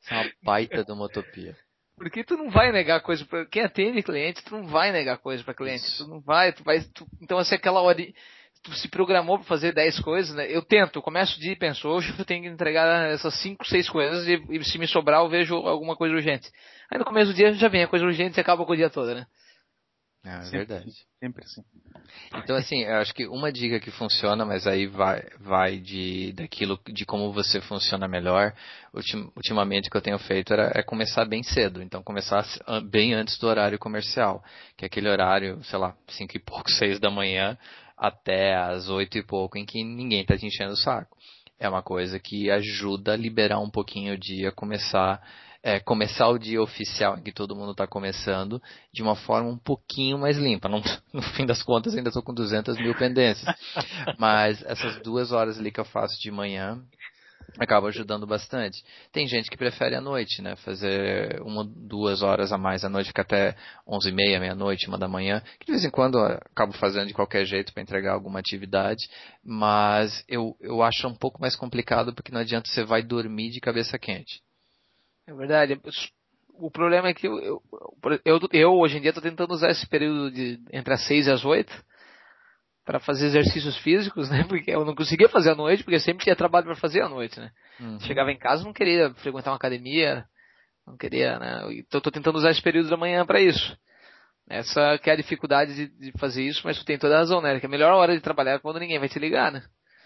Isso 0.00 0.14
é 0.14 0.16
uma 0.16 0.30
baita 0.42 0.84
de 0.84 0.92
uma 0.92 1.06
utopia. 1.06 1.56
Porque 2.00 2.24
tu 2.24 2.34
não 2.34 2.48
vai 2.48 2.72
negar 2.72 3.02
coisa 3.02 3.26
para 3.26 3.44
quem 3.44 3.62
atende 3.62 4.02
cliente, 4.02 4.42
tu 4.42 4.56
não 4.56 4.66
vai 4.66 4.90
negar 4.90 5.18
coisa 5.18 5.44
para 5.44 5.52
cliente, 5.52 5.84
tu 5.98 6.08
não 6.08 6.18
vai, 6.18 6.50
tu 6.50 6.64
vai, 6.64 6.80
tu, 6.80 7.06
então 7.20 7.36
assim 7.36 7.56
aquela 7.56 7.82
hora 7.82 7.98
tu 8.62 8.72
se 8.72 8.88
programou 8.88 9.36
para 9.36 9.46
fazer 9.46 9.74
10 9.74 10.00
coisas, 10.00 10.34
né? 10.34 10.46
Eu 10.50 10.62
tento, 10.62 10.96
eu 10.96 11.02
começo 11.02 11.36
o 11.36 11.40
dia 11.40 11.52
e 11.52 11.56
penso, 11.56 11.86
hoje 11.86 12.10
eu 12.18 12.24
tenho 12.24 12.44
que 12.44 12.48
entregar 12.48 13.10
essas 13.10 13.34
5, 13.42 13.66
6 13.66 13.90
coisas 13.90 14.26
e, 14.26 14.42
e, 14.48 14.64
se 14.64 14.78
me 14.78 14.88
sobrar 14.88 15.20
eu 15.20 15.28
vejo 15.28 15.54
alguma 15.56 15.94
coisa 15.94 16.14
urgente. 16.14 16.50
Aí 16.90 16.98
no 16.98 17.04
começo 17.04 17.32
do 17.32 17.36
dia 17.36 17.52
já 17.52 17.68
vem 17.68 17.82
a 17.82 17.88
coisa 17.88 18.06
urgente 18.06 18.38
e 18.38 18.40
acaba 18.40 18.64
com 18.64 18.72
o 18.72 18.76
dia 18.76 18.88
todo, 18.88 19.14
né? 19.14 19.26
É, 20.22 20.46
é 20.46 20.50
verdade. 20.50 20.92
Sempre 21.18 21.44
assim. 21.44 21.62
Então 22.34 22.56
assim, 22.56 22.82
eu 22.82 22.96
acho 22.96 23.14
que 23.14 23.26
uma 23.26 23.50
dica 23.50 23.80
que 23.80 23.90
funciona, 23.90 24.44
mas 24.44 24.66
aí 24.66 24.86
vai, 24.86 25.22
vai 25.38 25.78
de 25.78 26.32
daquilo 26.32 26.78
de 26.86 27.06
como 27.06 27.32
você 27.32 27.60
funciona 27.60 28.06
melhor. 28.06 28.54
Ultim, 28.92 29.30
ultimamente 29.34 29.88
o 29.88 29.90
que 29.90 29.96
eu 29.96 30.02
tenho 30.02 30.18
feito 30.18 30.52
era, 30.52 30.72
é 30.74 30.82
começar 30.82 31.24
bem 31.24 31.42
cedo. 31.42 31.82
Então 31.82 32.02
começar 32.02 32.44
bem 32.90 33.14
antes 33.14 33.38
do 33.38 33.46
horário 33.46 33.78
comercial, 33.78 34.44
que 34.76 34.84
é 34.84 34.86
aquele 34.86 35.08
horário, 35.08 35.62
sei 35.64 35.78
lá, 35.78 35.96
cinco 36.08 36.36
e 36.36 36.40
pouco, 36.40 36.70
seis 36.72 37.00
da 37.00 37.10
manhã, 37.10 37.56
até 37.96 38.54
as 38.56 38.88
oito 38.88 39.16
e 39.16 39.22
pouco 39.22 39.56
em 39.56 39.64
que 39.64 39.82
ninguém 39.82 40.20
está 40.20 40.36
te 40.36 40.46
enchendo 40.46 40.72
o 40.72 40.76
saco. 40.76 41.16
É 41.58 41.68
uma 41.68 41.82
coisa 41.82 42.18
que 42.18 42.50
ajuda 42.50 43.12
a 43.12 43.16
liberar 43.16 43.60
um 43.60 43.70
pouquinho 43.70 44.14
o 44.14 44.18
dia, 44.18 44.52
começar 44.52 45.20
é, 45.62 45.78
começar 45.78 46.28
o 46.28 46.38
dia 46.38 46.62
oficial 46.62 47.18
em 47.18 47.22
que 47.22 47.32
todo 47.32 47.54
mundo 47.54 47.72
está 47.72 47.86
começando 47.86 48.60
de 48.92 49.02
uma 49.02 49.14
forma 49.14 49.50
um 49.50 49.58
pouquinho 49.58 50.18
mais 50.18 50.36
limpa. 50.38 50.68
Não, 50.68 50.82
no 51.12 51.22
fim 51.22 51.44
das 51.44 51.62
contas, 51.62 51.94
ainda 51.94 52.08
estou 52.08 52.22
com 52.22 52.32
200 52.32 52.76
mil 52.78 52.94
pendências. 52.94 53.54
Mas 54.18 54.62
essas 54.64 55.00
duas 55.02 55.32
horas 55.32 55.58
ali 55.58 55.70
que 55.70 55.80
eu 55.80 55.84
faço 55.84 56.18
de 56.20 56.30
manhã 56.30 56.82
acaba 57.58 57.88
ajudando 57.88 58.26
bastante. 58.26 58.82
Tem 59.12 59.26
gente 59.26 59.50
que 59.50 59.56
prefere 59.56 59.94
à 59.94 60.00
noite, 60.00 60.40
né? 60.40 60.56
Fazer 60.56 61.40
uma, 61.42 61.64
duas 61.64 62.22
horas 62.22 62.52
a 62.52 62.58
mais 62.58 62.84
à 62.84 62.88
noite, 62.88 63.08
fica 63.08 63.22
até 63.22 63.56
onze 63.86 64.10
e 64.10 64.12
meia, 64.12 64.38
meia-noite, 64.38 64.88
uma 64.88 64.98
da 64.98 65.08
manhã, 65.08 65.42
que 65.58 65.66
de 65.66 65.72
vez 65.72 65.84
em 65.84 65.90
quando 65.90 66.18
eu 66.18 66.24
acabo 66.24 66.72
fazendo 66.74 67.08
de 67.08 67.14
qualquer 67.14 67.44
jeito 67.44 67.72
para 67.72 67.82
entregar 67.82 68.12
alguma 68.12 68.38
atividade, 68.38 69.08
mas 69.44 70.24
eu, 70.28 70.56
eu 70.60 70.82
acho 70.82 71.06
um 71.08 71.14
pouco 71.14 71.40
mais 71.40 71.56
complicado 71.56 72.14
porque 72.14 72.32
não 72.32 72.40
adianta 72.40 72.68
você 72.68 72.84
vai 72.84 73.02
dormir 73.02 73.50
de 73.50 73.60
cabeça 73.60 73.98
quente. 73.98 74.40
É 75.30 75.34
verdade. 75.34 75.80
O 76.54 76.70
problema 76.70 77.08
é 77.08 77.14
que 77.14 77.26
eu, 77.26 77.38
eu, 77.38 77.62
eu, 78.24 78.40
eu 78.52 78.72
hoje 78.72 78.98
em 78.98 79.00
dia 79.00 79.10
estou 79.10 79.22
tentando 79.22 79.52
usar 79.54 79.70
esse 79.70 79.86
período 79.86 80.30
de 80.30 80.60
entre 80.72 80.92
as 80.92 81.06
seis 81.06 81.26
e 81.26 81.30
as 81.30 81.44
oito 81.44 81.72
para 82.84 82.98
fazer 82.98 83.26
exercícios 83.26 83.76
físicos, 83.78 84.28
né? 84.30 84.44
Porque 84.48 84.70
eu 84.70 84.84
não 84.84 84.94
conseguia 84.94 85.28
fazer 85.28 85.50
à 85.50 85.54
noite, 85.54 85.84
porque 85.84 86.00
sempre 86.00 86.24
tinha 86.24 86.34
trabalho 86.34 86.66
para 86.66 86.74
fazer 86.74 87.00
à 87.00 87.08
noite, 87.08 87.38
né? 87.38 87.52
Uhum. 87.78 88.00
Chegava 88.00 88.32
em 88.32 88.38
casa, 88.38 88.64
não 88.64 88.72
queria 88.72 89.14
frequentar 89.14 89.50
uma 89.50 89.56
academia, 89.56 90.24
não 90.84 90.96
queria, 90.96 91.38
né? 91.38 91.62
Então 91.74 91.98
estou 91.98 92.12
tentando 92.12 92.36
usar 92.36 92.50
esse 92.50 92.62
período 92.62 92.90
da 92.90 92.96
manhã 92.96 93.24
para 93.24 93.40
isso. 93.40 93.78
Essa 94.48 94.98
que 94.98 95.08
é 95.08 95.12
a 95.12 95.16
dificuldade 95.16 95.72
de, 95.74 95.86
de, 95.86 96.12
fazer 96.18 96.42
isso, 96.42 96.62
mas 96.64 96.76
tu 96.76 96.84
tem 96.84 96.98
toda 96.98 97.14
a 97.14 97.18
razão, 97.18 97.40
né? 97.40 97.60
Que 97.60 97.66
a 97.66 97.68
melhor 97.68 97.92
hora 97.92 98.12
de 98.12 98.20
trabalhar 98.20 98.54
é 98.54 98.58
quando 98.58 98.80
ninguém 98.80 98.98
vai 98.98 99.08
te 99.08 99.20
ligar, 99.20 99.52
né? 99.52 99.62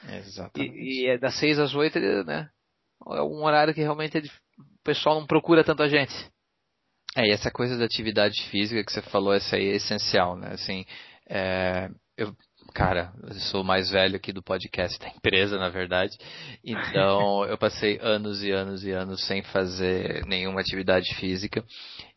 Exatamente. 0.06 0.76
E, 0.76 1.04
e 1.04 1.06
é 1.06 1.16
das 1.16 1.38
seis 1.38 1.58
às 1.58 1.74
oito, 1.74 1.98
né? 1.98 2.50
É 3.06 3.22
um 3.22 3.42
horário 3.42 3.72
que 3.72 3.80
realmente 3.80 4.18
é 4.18 4.22
pessoal 4.84 5.18
não 5.18 5.26
procura 5.26 5.64
tanto 5.64 5.82
a 5.82 5.88
gente. 5.88 6.14
É, 7.16 7.26
e 7.28 7.30
essa 7.30 7.50
coisa 7.50 7.78
da 7.78 7.84
atividade 7.84 8.42
física 8.50 8.84
que 8.84 8.92
você 8.92 9.02
falou, 9.02 9.32
essa 9.32 9.56
aí 9.56 9.68
é 9.68 9.76
essencial, 9.76 10.36
né? 10.36 10.52
Assim, 10.52 10.84
é, 11.28 11.88
eu 12.16 12.34
cara, 12.74 13.12
eu 13.22 13.34
sou 13.34 13.62
o 13.62 13.64
mais 13.64 13.90
velho 13.90 14.16
aqui 14.16 14.32
do 14.32 14.42
podcast 14.42 14.98
da 14.98 15.08
empresa, 15.16 15.56
na 15.58 15.68
verdade. 15.68 16.16
Então, 16.64 17.44
eu 17.46 17.56
passei 17.56 17.98
anos 18.02 18.42
e 18.42 18.50
anos 18.50 18.84
e 18.84 18.90
anos 18.90 19.24
sem 19.26 19.42
fazer 19.42 20.26
nenhuma 20.26 20.60
atividade 20.60 21.14
física. 21.14 21.64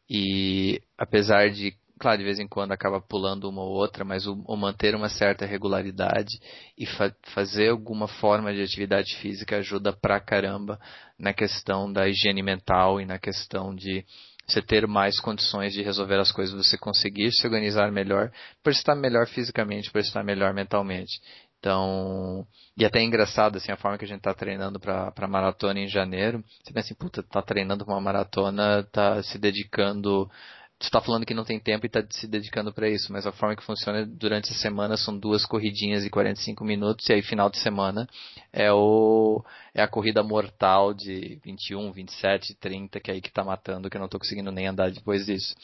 E 0.09 0.81
apesar 0.97 1.49
de, 1.49 1.73
claro, 1.99 2.17
de 2.17 2.23
vez 2.23 2.39
em 2.39 2.47
quando 2.47 2.71
acaba 2.71 3.01
pulando 3.01 3.49
uma 3.49 3.61
ou 3.61 3.71
outra, 3.71 4.05
mas 4.05 4.25
o, 4.25 4.41
o 4.45 4.55
manter 4.55 4.95
uma 4.95 5.09
certa 5.09 5.45
regularidade 5.45 6.39
e 6.77 6.85
fa 6.85 7.13
fazer 7.33 7.69
alguma 7.69 8.07
forma 8.07 8.53
de 8.53 8.61
atividade 8.61 9.15
física 9.17 9.57
ajuda 9.57 9.93
pra 9.93 10.19
caramba 10.19 10.79
na 11.17 11.33
questão 11.33 11.91
da 11.91 12.07
higiene 12.07 12.43
mental 12.43 13.01
e 13.01 13.05
na 13.05 13.19
questão 13.19 13.75
de 13.75 14.05
você 14.47 14.61
ter 14.61 14.87
mais 14.87 15.19
condições 15.19 15.73
de 15.73 15.81
resolver 15.81 16.19
as 16.19 16.31
coisas, 16.31 16.55
você 16.55 16.77
conseguir 16.77 17.31
se 17.33 17.45
organizar 17.45 17.91
melhor, 17.91 18.31
por 18.63 18.71
estar 18.71 18.95
melhor 18.95 19.27
fisicamente, 19.27 19.91
por 19.91 19.99
estar 19.99 20.23
melhor 20.23 20.53
mentalmente. 20.53 21.19
Então, 21.59 22.47
e 22.77 22.85
até 22.85 22.99
é 22.99 23.03
engraçado 23.03 23.57
assim 23.57 23.71
a 23.71 23.77
forma 23.77 23.97
que 23.97 24.05
a 24.05 24.07
gente 24.07 24.19
está 24.19 24.33
treinando 24.33 24.79
para 24.79 25.27
maratona 25.27 25.79
em 25.79 25.87
janeiro. 25.87 26.43
Você 26.63 26.71
pensa 26.71 26.87
assim, 26.87 26.95
puta, 26.95 27.23
tá 27.23 27.41
treinando 27.41 27.83
para 27.83 27.93
uma 27.93 28.01
maratona, 28.01 28.83
tá 28.91 29.21
se 29.23 29.37
dedicando 29.37 30.29
está 30.79 31.01
falando 31.01 31.25
que 31.25 31.33
não 31.33 31.43
tem 31.43 31.59
tempo 31.59 31.85
e 31.85 31.87
está 31.87 32.03
se 32.11 32.27
dedicando 32.27 32.71
para 32.71 32.87
isso, 32.87 33.11
mas 33.11 33.25
a 33.25 33.31
forma 33.31 33.55
que 33.55 33.63
funciona 33.63 34.05
durante 34.05 34.51
a 34.51 34.55
semana 34.55 34.95
são 34.95 35.17
duas 35.17 35.43
corridinhas 35.43 36.03
de 36.03 36.09
45 36.09 36.63
minutos 36.63 37.09
e 37.09 37.13
aí 37.13 37.21
final 37.23 37.49
de 37.49 37.57
semana 37.57 38.07
é 38.53 38.71
o 38.71 39.43
é 39.73 39.81
a 39.81 39.87
corrida 39.87 40.21
mortal 40.21 40.93
de 40.93 41.39
21, 41.43 41.91
27, 41.91 42.55
30 42.59 42.99
que 42.99 43.09
é 43.09 43.15
aí 43.15 43.21
que 43.21 43.29
está 43.29 43.43
matando, 43.43 43.89
que 43.89 43.97
eu 43.97 43.99
não 43.99 44.05
estou 44.05 44.19
conseguindo 44.19 44.51
nem 44.51 44.67
andar 44.67 44.91
depois 44.91 45.25
disso. 45.25 45.55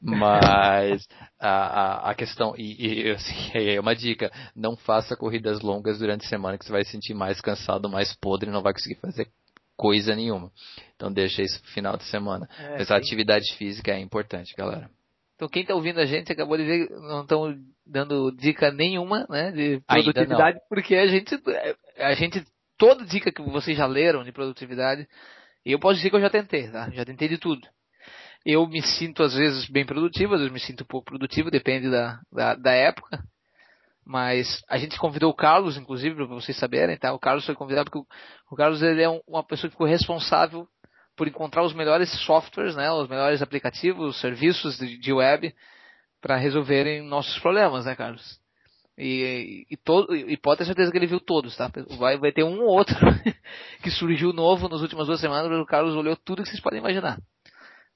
Mas 0.00 1.08
a, 1.40 1.48
a, 1.48 2.10
a, 2.10 2.14
questão 2.14 2.54
e, 2.56 3.02
e 3.02 3.10
assim, 3.10 3.50
é 3.54 3.80
uma 3.80 3.96
dica, 3.96 4.30
não 4.54 4.76
faça 4.76 5.16
corridas 5.16 5.60
longas 5.60 5.98
durante 5.98 6.24
a 6.24 6.28
semana 6.28 6.56
que 6.56 6.64
você 6.64 6.72
vai 6.72 6.84
se 6.84 6.92
sentir 6.92 7.14
mais 7.14 7.40
cansado, 7.40 7.88
mais 7.88 8.14
podre 8.14 8.48
e 8.48 8.52
não 8.52 8.62
vai 8.62 8.72
conseguir 8.72 9.00
fazer 9.00 9.28
coisa 9.82 10.14
nenhuma. 10.14 10.52
Então 10.94 11.12
deixa 11.12 11.42
isso 11.42 11.60
pro 11.60 11.72
final 11.72 11.96
de 11.96 12.04
semana. 12.04 12.48
É, 12.56 12.78
Mas 12.78 12.90
a 12.92 12.96
atividade 12.96 13.52
física 13.56 13.90
é 13.90 13.98
importante, 13.98 14.54
galera. 14.56 14.88
Então 15.34 15.48
quem 15.48 15.62
está 15.62 15.74
ouvindo 15.74 15.98
a 15.98 16.06
gente 16.06 16.30
acabou 16.30 16.56
de 16.56 16.62
ver, 16.62 16.88
não 16.90 17.22
estão 17.22 17.52
dando 17.84 18.30
dica 18.30 18.70
nenhuma, 18.70 19.26
né, 19.28 19.50
de 19.50 19.80
produtividade, 19.80 20.60
porque 20.68 20.94
a 20.94 21.06
gente, 21.08 21.36
a 21.98 22.12
gente, 22.14 22.44
toda 22.78 23.04
dica 23.04 23.32
que 23.32 23.42
vocês 23.42 23.76
já 23.76 23.86
leram 23.86 24.22
de 24.22 24.30
produtividade, 24.30 25.04
eu 25.66 25.80
posso 25.80 25.96
dizer 25.96 26.10
que 26.10 26.16
eu 26.16 26.20
já 26.20 26.30
tentei, 26.30 26.68
tá? 26.70 26.88
Já 26.90 27.04
tentei 27.04 27.28
de 27.28 27.38
tudo. 27.38 27.66
Eu 28.46 28.68
me 28.68 28.82
sinto 28.82 29.24
às 29.24 29.34
vezes 29.34 29.68
bem 29.68 29.84
produtivo, 29.84 30.34
às 30.34 30.40
vezes 30.40 30.52
me 30.52 30.60
sinto 30.60 30.84
pouco 30.84 31.06
produtivo, 31.06 31.50
depende 31.50 31.90
da, 31.90 32.20
da, 32.32 32.54
da 32.54 32.72
época. 32.72 33.18
Mas 34.04 34.62
a 34.68 34.76
gente 34.78 34.98
convidou 34.98 35.30
o 35.30 35.34
Carlos, 35.34 35.76
inclusive, 35.76 36.16
para 36.16 36.26
vocês 36.26 36.56
saberem, 36.56 36.96
tá? 36.96 37.12
O 37.12 37.18
Carlos 37.18 37.46
foi 37.46 37.54
convidado 37.54 37.90
porque 37.90 38.04
o, 38.50 38.56
Carlos 38.56 38.82
ele 38.82 39.02
é 39.02 39.08
um, 39.08 39.20
uma 39.26 39.44
pessoa 39.44 39.68
que 39.68 39.74
ficou 39.74 39.86
responsável 39.86 40.66
por 41.16 41.28
encontrar 41.28 41.62
os 41.62 41.72
melhores 41.72 42.10
softwares, 42.24 42.74
né? 42.74 42.90
Os 42.90 43.08
melhores 43.08 43.42
aplicativos, 43.42 44.20
serviços 44.20 44.76
de, 44.76 44.98
de 44.98 45.12
web 45.12 45.54
para 46.20 46.36
resolverem 46.36 47.02
nossos 47.02 47.38
problemas, 47.38 47.84
né, 47.84 47.94
Carlos? 47.94 48.40
E, 48.98 49.66
e, 49.70 49.76
todo, 49.76 50.14
e 50.14 50.36
pode 50.36 50.58
ter 50.58 50.66
certeza 50.66 50.90
que 50.90 50.98
ele 50.98 51.06
viu 51.06 51.20
todos, 51.20 51.56
tá? 51.56 51.70
Vai, 51.98 52.18
vai 52.18 52.32
ter 52.32 52.44
um 52.44 52.60
ou 52.60 52.68
outro 52.68 52.96
que 53.82 53.90
surgiu 53.90 54.32
novo 54.32 54.68
nas 54.68 54.80
últimas 54.80 55.06
duas 55.06 55.20
semanas, 55.20 55.50
mas 55.50 55.60
o 55.60 55.66
Carlos 55.66 55.94
olhou 55.94 56.16
tudo 56.16 56.42
que 56.42 56.48
vocês 56.48 56.60
podem 56.60 56.80
imaginar. 56.80 57.18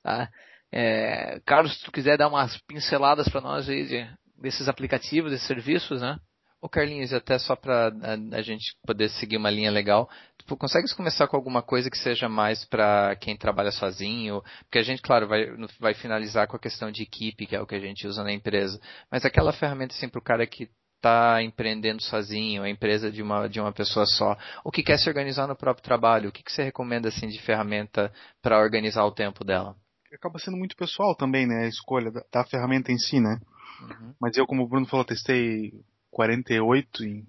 Tá? 0.03 0.31
É, 0.73 1.41
Carlos, 1.45 1.77
se 1.77 1.85
tu 1.85 1.93
quiser 1.93 2.17
dar 2.17 2.29
umas 2.29 2.57
pinceladas 2.63 3.29
para 3.29 3.41
nós 3.41 3.69
aí 3.69 3.87
de, 3.87 4.09
desses 4.39 4.69
aplicativos, 4.69 5.31
desses 5.31 5.47
serviços, 5.47 6.01
né? 6.01 6.19
Ô 6.61 6.69
Carlinhos, 6.69 7.13
até 7.13 7.39
só 7.39 7.55
para 7.55 7.89
a, 7.89 8.37
a, 8.37 8.43
gente 8.43 8.75
poder 8.87 9.11
seguir 9.11 9.37
uma 9.37 9.51
linha 9.51 9.71
legal, 9.71 10.09
tu 10.47 10.57
consegues 10.57 10.93
começar 10.93 11.29
com 11.29 11.37
alguma 11.37 11.63
coisa 11.63 11.91
que 11.91 11.99
seja 11.99 12.29
mais 12.29 12.65
para 12.65 13.15
quem 13.17 13.37
trabalha 13.37 13.71
sozinho? 13.71 14.43
Porque 14.65 14.79
a 14.79 14.83
gente, 14.83 15.03
claro, 15.03 15.29
vai, 15.29 15.47
vai 15.79 15.95
finalizar 15.95 16.49
com 16.49 16.57
a 16.57 16.61
questão 16.61 16.91
de 16.91 17.03
equipe, 17.03 17.47
que 17.47 17.55
é 17.55 17.61
o 17.61 17.67
que 17.67 17.75
a 17.75 17.81
gente 17.81 18.07
usa 18.07 18.25
na 18.25 18.33
empresa, 18.33 18.81
mas 19.11 19.25
aquela 19.25 19.53
ferramenta 19.53 19.95
assim 19.95 20.09
para 20.09 20.19
o 20.19 20.25
cara 20.25 20.47
que 20.47 20.71
está 20.97 21.43
empreendendo 21.43 22.03
sozinho, 22.03 22.63
a 22.63 22.71
empresa 22.71 23.13
de 23.13 23.23
uma, 23.23 23.49
de 23.49 23.61
uma 23.61 23.73
pessoa 23.73 24.07
só, 24.07 24.37
ou 24.65 24.73
que 24.73 24.83
quer 24.83 24.99
se 24.99 25.09
organizar 25.09 25.47
no 25.47 25.55
próprio 25.55 25.85
trabalho, 25.85 26.31
o 26.31 26.33
que, 26.33 26.43
que 26.43 26.51
você 26.51 26.65
recomenda 26.65 27.09
assim 27.09 27.29
de 27.29 27.41
ferramenta 27.43 28.13
para 28.43 28.59
organizar 28.59 29.05
o 29.05 29.13
tempo 29.13 29.45
dela? 29.45 29.77
Acaba 30.13 30.39
sendo 30.39 30.57
muito 30.57 30.75
pessoal 30.75 31.15
também, 31.15 31.47
né? 31.47 31.65
A 31.65 31.69
escolha 31.69 32.11
da, 32.11 32.25
da 32.33 32.45
ferramenta 32.45 32.91
em 32.91 32.99
si, 32.99 33.21
né? 33.21 33.39
Uhum. 33.81 34.15
Mas 34.21 34.37
eu, 34.37 34.47
como 34.47 34.63
o 34.63 34.69
Bruno 34.69 34.87
falou, 34.87 35.05
testei 35.05 35.73
48 36.11 37.05
e 37.05 37.25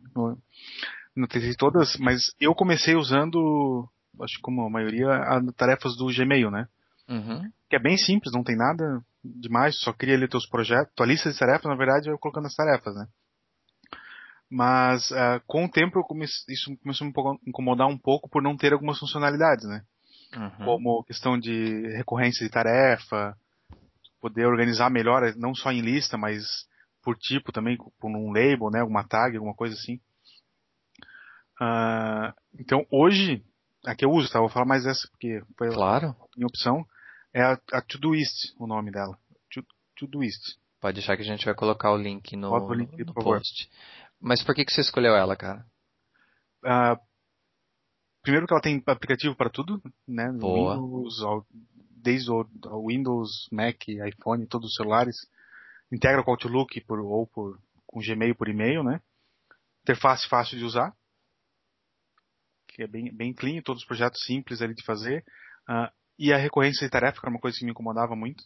não 1.15 1.27
testei 1.27 1.55
todas, 1.55 1.97
mas 1.97 2.31
eu 2.39 2.53
comecei 2.53 2.95
usando, 2.95 3.89
acho 4.21 4.35
que 4.35 4.41
como 4.41 4.65
a 4.65 4.69
maioria, 4.69 5.09
as 5.09 5.53
tarefas 5.55 5.97
do 5.97 6.07
Gmail, 6.07 6.51
né? 6.51 6.67
Uhum. 7.09 7.49
Que 7.69 7.75
é 7.75 7.79
bem 7.79 7.97
simples, 7.97 8.33
não 8.33 8.43
tem 8.43 8.55
nada 8.55 9.01
demais, 9.23 9.77
só 9.79 9.91
cria 9.91 10.15
ali 10.15 10.27
teus 10.27 10.47
projetos, 10.47 10.93
tua 10.95 11.05
lista 11.05 11.31
de 11.31 11.37
tarefas, 11.37 11.65
na 11.65 11.75
verdade, 11.75 12.09
eu 12.09 12.17
colocando 12.17 12.47
as 12.47 12.55
tarefas, 12.55 12.95
né? 12.95 13.07
Mas 14.49 15.11
uh, 15.11 15.41
com 15.45 15.65
o 15.65 15.69
tempo 15.71 16.01
comecei, 16.03 16.53
isso 16.53 16.75
começou 16.77 17.05
a 17.05 17.09
me 17.33 17.39
incomodar 17.47 17.87
um 17.87 17.97
pouco 17.97 18.29
por 18.29 18.41
não 18.41 18.55
ter 18.55 18.71
algumas 18.71 18.97
funcionalidades, 18.97 19.65
né? 19.65 19.83
Uhum. 20.35 20.65
Como 20.65 21.03
questão 21.03 21.37
de 21.37 21.87
recorrência 21.95 22.45
de 22.45 22.51
tarefa, 22.51 23.35
poder 24.27 24.45
organizar 24.45 24.89
melhor, 24.89 25.33
não 25.35 25.55
só 25.55 25.71
em 25.71 25.81
lista, 25.81 26.17
mas 26.17 26.67
por 27.01 27.17
tipo 27.17 27.51
também, 27.51 27.77
por 27.77 28.09
um 28.09 28.31
label, 28.31 28.69
né, 28.69 28.81
alguma 28.81 29.03
tag, 29.03 29.35
alguma 29.35 29.55
coisa 29.55 29.73
assim. 29.75 29.99
Uh, 31.61 32.33
então 32.59 32.85
hoje, 32.91 33.43
a 33.85 33.95
que 33.95 34.05
eu 34.05 34.11
uso, 34.11 34.31
tá? 34.31 34.39
Vou 34.39 34.49
falar 34.49 34.65
mais 34.65 34.85
essa 34.85 35.07
porque 35.09 35.41
foi 35.57 35.69
claro. 35.69 36.15
minha 36.35 36.47
opção. 36.47 36.85
É 37.33 37.41
a, 37.41 37.59
a 37.73 37.81
Todoist, 37.81 38.53
o 38.59 38.67
nome 38.67 38.91
dela. 38.91 39.17
Todoist. 39.95 40.57
Pode 40.79 40.95
deixar 40.95 41.15
que 41.15 41.23
a 41.23 41.25
gente 41.25 41.45
vai 41.45 41.55
colocar 41.55 41.91
o 41.91 41.97
link 41.97 42.35
no, 42.35 42.51
o 42.51 42.73
link, 42.73 43.03
no 43.03 43.13
post. 43.13 43.69
Mas 44.19 44.43
por 44.43 44.53
que, 44.53 44.63
que 44.63 44.71
você 44.71 44.81
escolheu 44.81 45.15
ela, 45.15 45.35
cara? 45.35 45.65
Uh, 46.63 46.99
primeiro 48.21 48.45
que 48.45 48.53
ela 48.53 48.61
tem 48.61 48.81
aplicativo 48.85 49.35
para 49.35 49.49
tudo, 49.49 49.81
né? 50.07 50.31
Boa. 50.33 50.75
Windows, 50.75 51.23
desde 52.07 52.31
o 52.31 52.87
Windows, 52.87 53.49
Mac, 53.51 53.85
iPhone, 53.89 54.47
todos 54.47 54.69
os 54.69 54.75
celulares, 54.75 55.17
integra 55.91 56.23
com 56.23 56.31
o 56.31 56.33
Outlook 56.35 56.79
por, 56.85 56.99
ou 56.99 57.27
por, 57.27 57.59
com 57.85 57.99
Gmail 57.99 58.33
por 58.33 58.47
e-mail, 58.47 58.81
né? 58.81 59.01
Interface 59.83 60.25
fácil 60.29 60.57
de 60.57 60.63
usar, 60.63 60.95
que 62.65 62.83
é 62.83 62.87
bem, 62.87 63.13
bem 63.13 63.33
clean, 63.33 63.61
todos 63.61 63.81
os 63.81 63.87
projetos 63.87 64.23
simples 64.23 64.61
ali 64.61 64.73
de 64.73 64.85
fazer. 64.85 65.21
Uh, 65.69 65.91
e 66.17 66.31
a 66.31 66.37
recorrência 66.37 66.87
de 66.87 66.91
tarefa, 66.91 67.19
que 67.19 67.25
era 67.25 67.29
uma 67.29 67.41
coisa 67.41 67.57
que 67.57 67.65
me 67.65 67.71
incomodava 67.71 68.15
muito. 68.15 68.41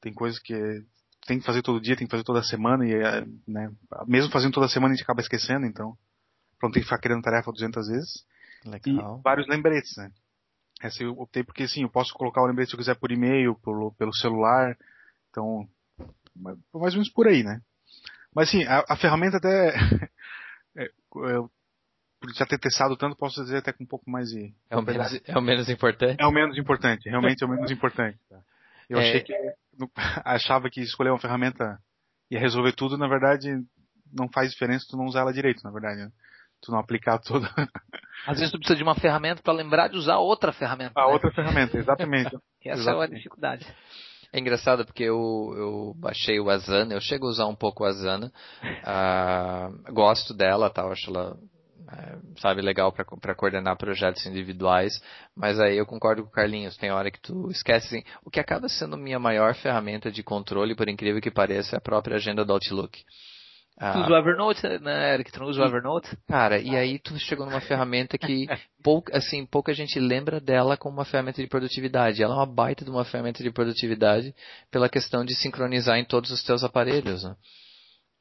Tem 0.00 0.12
coisas 0.12 0.40
que 0.40 0.84
tem 1.24 1.38
que 1.38 1.46
fazer 1.46 1.62
todo 1.62 1.80
dia, 1.80 1.96
tem 1.96 2.08
que 2.08 2.10
fazer 2.10 2.24
toda 2.24 2.42
semana, 2.42 2.84
e 2.84 2.94
né, 3.46 3.70
mesmo 4.08 4.32
fazendo 4.32 4.54
toda 4.54 4.68
semana 4.68 4.92
a 4.92 4.96
gente 4.96 5.04
acaba 5.04 5.20
esquecendo, 5.20 5.66
então, 5.66 5.96
pra 6.58 6.68
não 6.68 6.72
ter 6.72 6.80
que 6.80 6.86
ficar 6.86 6.98
criando 6.98 7.22
tarefa 7.22 7.52
200 7.52 7.86
vezes. 7.86 8.26
Legal. 8.64 9.20
E 9.20 9.22
vários 9.22 9.46
lembretes, 9.46 9.96
né? 9.96 10.10
Essa 10.82 11.02
eu 11.02 11.12
optei 11.12 11.44
porque 11.44 11.68
sim, 11.68 11.82
eu 11.82 11.88
posso 11.88 12.12
colocar 12.12 12.42
o 12.42 12.46
lembrete 12.46 12.70
se 12.70 12.74
eu 12.74 12.78
quiser 12.78 12.96
por 12.96 13.12
e-mail, 13.12 13.54
pelo, 13.56 13.92
pelo 13.92 14.14
celular. 14.14 14.76
Então, 15.30 15.68
mais 16.34 16.58
ou 16.74 16.92
menos 16.92 17.08
por 17.08 17.28
aí, 17.28 17.42
né? 17.42 17.60
Mas 18.34 18.50
sim, 18.50 18.64
a, 18.64 18.84
a 18.88 18.96
ferramenta 18.96 19.36
até. 19.36 19.74
É, 20.74 20.88
eu 21.26 21.50
por 22.22 22.32
já 22.32 22.46
ter 22.46 22.56
testado 22.56 22.96
tanto, 22.96 23.16
posso 23.16 23.42
dizer 23.42 23.58
até 23.58 23.72
com 23.72 23.82
um 23.82 23.86
pouco 23.86 24.08
mais 24.08 24.30
de. 24.30 24.54
É 24.70 24.76
o 24.76 24.80
menos, 24.82 25.20
é 25.26 25.36
o 25.36 25.42
menos 25.42 25.68
importante? 25.68 26.16
É 26.18 26.26
o 26.26 26.30
menos 26.30 26.56
importante, 26.56 27.08
realmente 27.08 27.42
é 27.42 27.46
o 27.46 27.50
menos 27.50 27.68
importante. 27.72 28.18
Tá? 28.30 28.40
Eu 28.88 28.98
é... 28.98 29.02
achei 29.02 29.20
que. 29.20 29.34
Achava 30.24 30.70
que 30.70 30.80
escolher 30.80 31.10
uma 31.10 31.18
ferramenta 31.18 31.78
ia 32.30 32.38
resolver 32.38 32.72
tudo, 32.72 32.96
na 32.96 33.08
verdade, 33.08 33.48
não 34.10 34.28
faz 34.28 34.52
diferença 34.52 34.86
tu 34.88 34.96
não 34.96 35.06
usar 35.06 35.20
ela 35.20 35.32
direito, 35.32 35.62
na 35.64 35.70
verdade. 35.70 36.02
Né? 36.02 36.12
Tu 36.62 36.70
não 36.70 36.78
aplicar 36.78 37.18
tudo. 37.18 37.46
Às 38.26 38.38
vezes 38.38 38.52
tu 38.52 38.58
precisa 38.58 38.76
de 38.76 38.82
uma 38.82 38.94
ferramenta 38.94 39.42
para 39.42 39.52
lembrar 39.52 39.88
de 39.88 39.96
usar 39.96 40.18
outra 40.18 40.52
ferramenta. 40.52 40.92
A 40.96 41.06
né? 41.06 41.12
outra 41.12 41.30
ferramenta, 41.32 41.76
exatamente. 41.76 42.36
Essa 42.64 42.80
exatamente. 42.80 43.10
é 43.10 43.14
a 43.14 43.16
dificuldade. 43.16 43.66
É 44.32 44.38
engraçado 44.38 44.86
porque 44.86 45.02
eu, 45.02 45.52
eu 45.56 45.94
baixei 45.98 46.40
o 46.40 46.48
Asana, 46.48 46.94
eu 46.94 47.00
chego 47.00 47.26
a 47.26 47.30
usar 47.30 47.46
um 47.46 47.54
pouco 47.54 47.84
o 47.84 47.86
Asana, 47.86 48.32
uh, 48.64 49.92
gosto 49.92 50.32
dela, 50.32 50.70
tá, 50.70 50.82
eu 50.82 50.92
acho 50.92 51.10
ela 51.10 51.36
é, 51.92 52.16
sabe, 52.40 52.62
legal 52.62 52.90
para 52.92 53.34
coordenar 53.34 53.76
projetos 53.76 54.24
individuais, 54.24 54.92
mas 55.36 55.60
aí 55.60 55.76
eu 55.76 55.84
concordo 55.84 56.22
com 56.22 56.28
o 56.28 56.32
Carlinhos, 56.32 56.76
tem 56.78 56.90
hora 56.90 57.10
que 57.10 57.20
tu 57.20 57.50
esquece, 57.50 57.86
assim, 57.86 58.04
o 58.24 58.30
que 58.30 58.40
acaba 58.40 58.66
sendo 58.68 58.96
minha 58.96 59.18
maior 59.18 59.54
ferramenta 59.54 60.10
de 60.10 60.22
controle, 60.22 60.74
por 60.74 60.88
incrível 60.88 61.20
que 61.20 61.30
pareça, 61.30 61.76
é 61.76 61.78
a 61.78 61.82
própria 61.82 62.16
agenda 62.16 62.44
do 62.44 62.52
Outlook. 62.54 62.98
Tu 63.78 63.98
usa 63.98 64.12
o 64.12 64.16
Evernote, 64.16 64.66
né, 64.80 65.14
Eric? 65.14 65.32
Tu 65.32 65.40
não 65.40 65.48
usa 65.48 65.62
o 65.62 65.66
Evernote? 65.66 66.16
Cara, 66.28 66.60
e 66.60 66.76
aí 66.76 66.98
tu 66.98 67.18
chegou 67.18 67.46
numa 67.46 67.60
ferramenta 67.60 68.16
que 68.16 68.46
pouca, 68.82 69.16
assim, 69.16 69.44
pouca 69.46 69.72
gente 69.72 69.98
lembra 69.98 70.40
dela 70.40 70.76
como 70.76 70.98
uma 70.98 71.04
ferramenta 71.04 71.42
de 71.42 71.48
produtividade. 71.48 72.22
Ela 72.22 72.34
é 72.34 72.36
uma 72.36 72.46
baita 72.46 72.84
de 72.84 72.90
uma 72.90 73.04
ferramenta 73.04 73.42
de 73.42 73.50
produtividade 73.50 74.34
pela 74.70 74.88
questão 74.88 75.24
de 75.24 75.34
sincronizar 75.34 75.98
em 75.98 76.04
todos 76.04 76.30
os 76.30 76.42
teus 76.44 76.62
aparelhos, 76.62 77.24
né? 77.24 77.34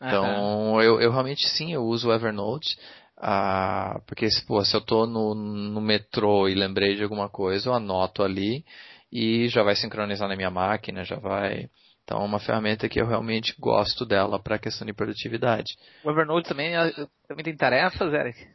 Então, 0.01 0.73
uhum. 0.73 0.81
eu, 0.81 0.99
eu 0.99 1.11
realmente 1.11 1.47
sim, 1.47 1.73
eu 1.73 1.83
uso 1.83 2.09
o 2.09 2.13
Evernote. 2.13 2.75
Ah, 3.17 4.01
porque 4.07 4.27
pô, 4.47 4.65
se 4.65 4.75
eu 4.75 4.79
estou 4.79 5.05
no, 5.05 5.35
no 5.35 5.79
metrô 5.79 6.49
e 6.49 6.55
lembrei 6.55 6.95
de 6.95 7.03
alguma 7.03 7.29
coisa, 7.29 7.69
eu 7.69 7.73
anoto 7.73 8.23
ali 8.23 8.65
e 9.11 9.47
já 9.47 9.61
vai 9.61 9.75
sincronizar 9.75 10.27
na 10.27 10.35
minha 10.35 10.49
máquina, 10.49 11.03
já 11.03 11.17
vai. 11.17 11.69
Então 12.03 12.21
é 12.21 12.25
uma 12.25 12.39
ferramenta 12.39 12.89
que 12.89 12.99
eu 12.99 13.07
realmente 13.07 13.55
gosto 13.59 14.05
dela 14.05 14.39
para 14.41 14.55
a 14.55 14.59
questão 14.59 14.85
de 14.85 14.93
produtividade. 14.93 15.73
O 16.03 16.11
Evernote 16.11 16.47
também, 16.47 16.75
é, 16.75 16.91
também 17.27 17.43
tem 17.45 17.55
tarefas, 17.55 18.13
Eric? 18.13 18.47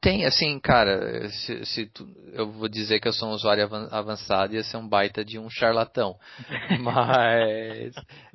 Tem, 0.00 0.24
assim, 0.24 0.58
cara, 0.58 1.28
se, 1.30 1.64
se 1.64 1.86
tu, 1.86 2.04
eu 2.32 2.50
vou 2.50 2.68
dizer 2.68 2.98
que 2.98 3.06
eu 3.06 3.12
sou 3.12 3.28
um 3.28 3.32
usuário 3.32 3.64
avançado, 3.92 4.54
ia 4.54 4.64
ser 4.64 4.76
um 4.76 4.88
baita 4.88 5.24
de 5.24 5.38
um 5.38 5.48
charlatão. 5.48 6.16
Mas 6.82 7.94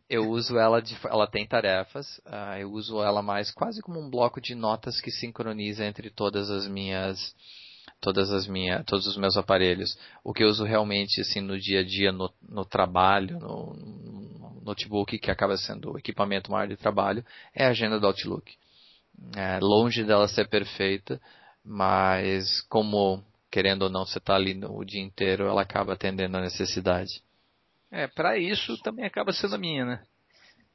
eu 0.09 0.29
uso 0.29 0.57
ela 0.57 0.81
de, 0.81 0.97
ela 1.03 1.27
tem 1.27 1.45
tarefas, 1.45 2.19
uh, 2.19 2.57
eu 2.57 2.71
uso 2.71 3.03
ela 3.03 3.21
mais 3.21 3.51
quase 3.51 3.81
como 3.81 3.99
um 3.99 4.09
bloco 4.09 4.39
de 4.39 4.55
notas 4.55 5.01
que 5.01 5.11
sincroniza 5.11 5.85
entre 5.85 6.09
todas 6.09 6.49
as 6.49 6.65
minhas, 6.69 7.35
todas 7.99 8.31
as 8.31 8.47
minhas, 8.47 8.85
todos 8.85 9.05
os 9.05 9.17
meus 9.17 9.35
aparelhos. 9.35 9.97
O 10.23 10.33
que 10.33 10.45
eu 10.45 10.47
uso 10.47 10.63
realmente 10.63 11.19
assim 11.19 11.41
no 11.41 11.59
dia 11.59 11.81
a 11.81 11.83
dia, 11.83 12.13
no, 12.13 12.31
no 12.47 12.63
trabalho, 12.63 13.37
no, 13.39 13.75
notebook 14.67 15.17
que 15.17 15.31
acaba 15.31 15.57
sendo 15.57 15.93
o 15.93 15.97
equipamento 15.97 16.51
maior 16.51 16.67
de 16.67 16.77
trabalho, 16.77 17.25
é 17.53 17.65
a 17.65 17.69
agenda 17.69 17.99
do 17.99 18.07
Outlook. 18.07 18.55
É, 19.35 19.59
longe 19.59 20.03
dela 20.03 20.27
ser 20.27 20.47
perfeita, 20.47 21.19
mas 21.63 22.61
como 22.69 23.23
querendo 23.49 23.83
ou 23.83 23.89
não 23.89 24.05
você 24.05 24.19
está 24.19 24.35
ali 24.35 24.53
no, 24.53 24.77
o 24.77 24.85
dia 24.85 25.01
inteiro, 25.01 25.47
ela 25.47 25.61
acaba 25.61 25.93
atendendo 25.93 26.37
a 26.37 26.41
necessidade. 26.41 27.21
É, 27.91 28.07
para 28.07 28.37
isso 28.37 28.77
também 28.83 29.05
acaba 29.05 29.31
sendo 29.31 29.55
a 29.55 29.57
minha, 29.57 29.85
né? 29.85 30.03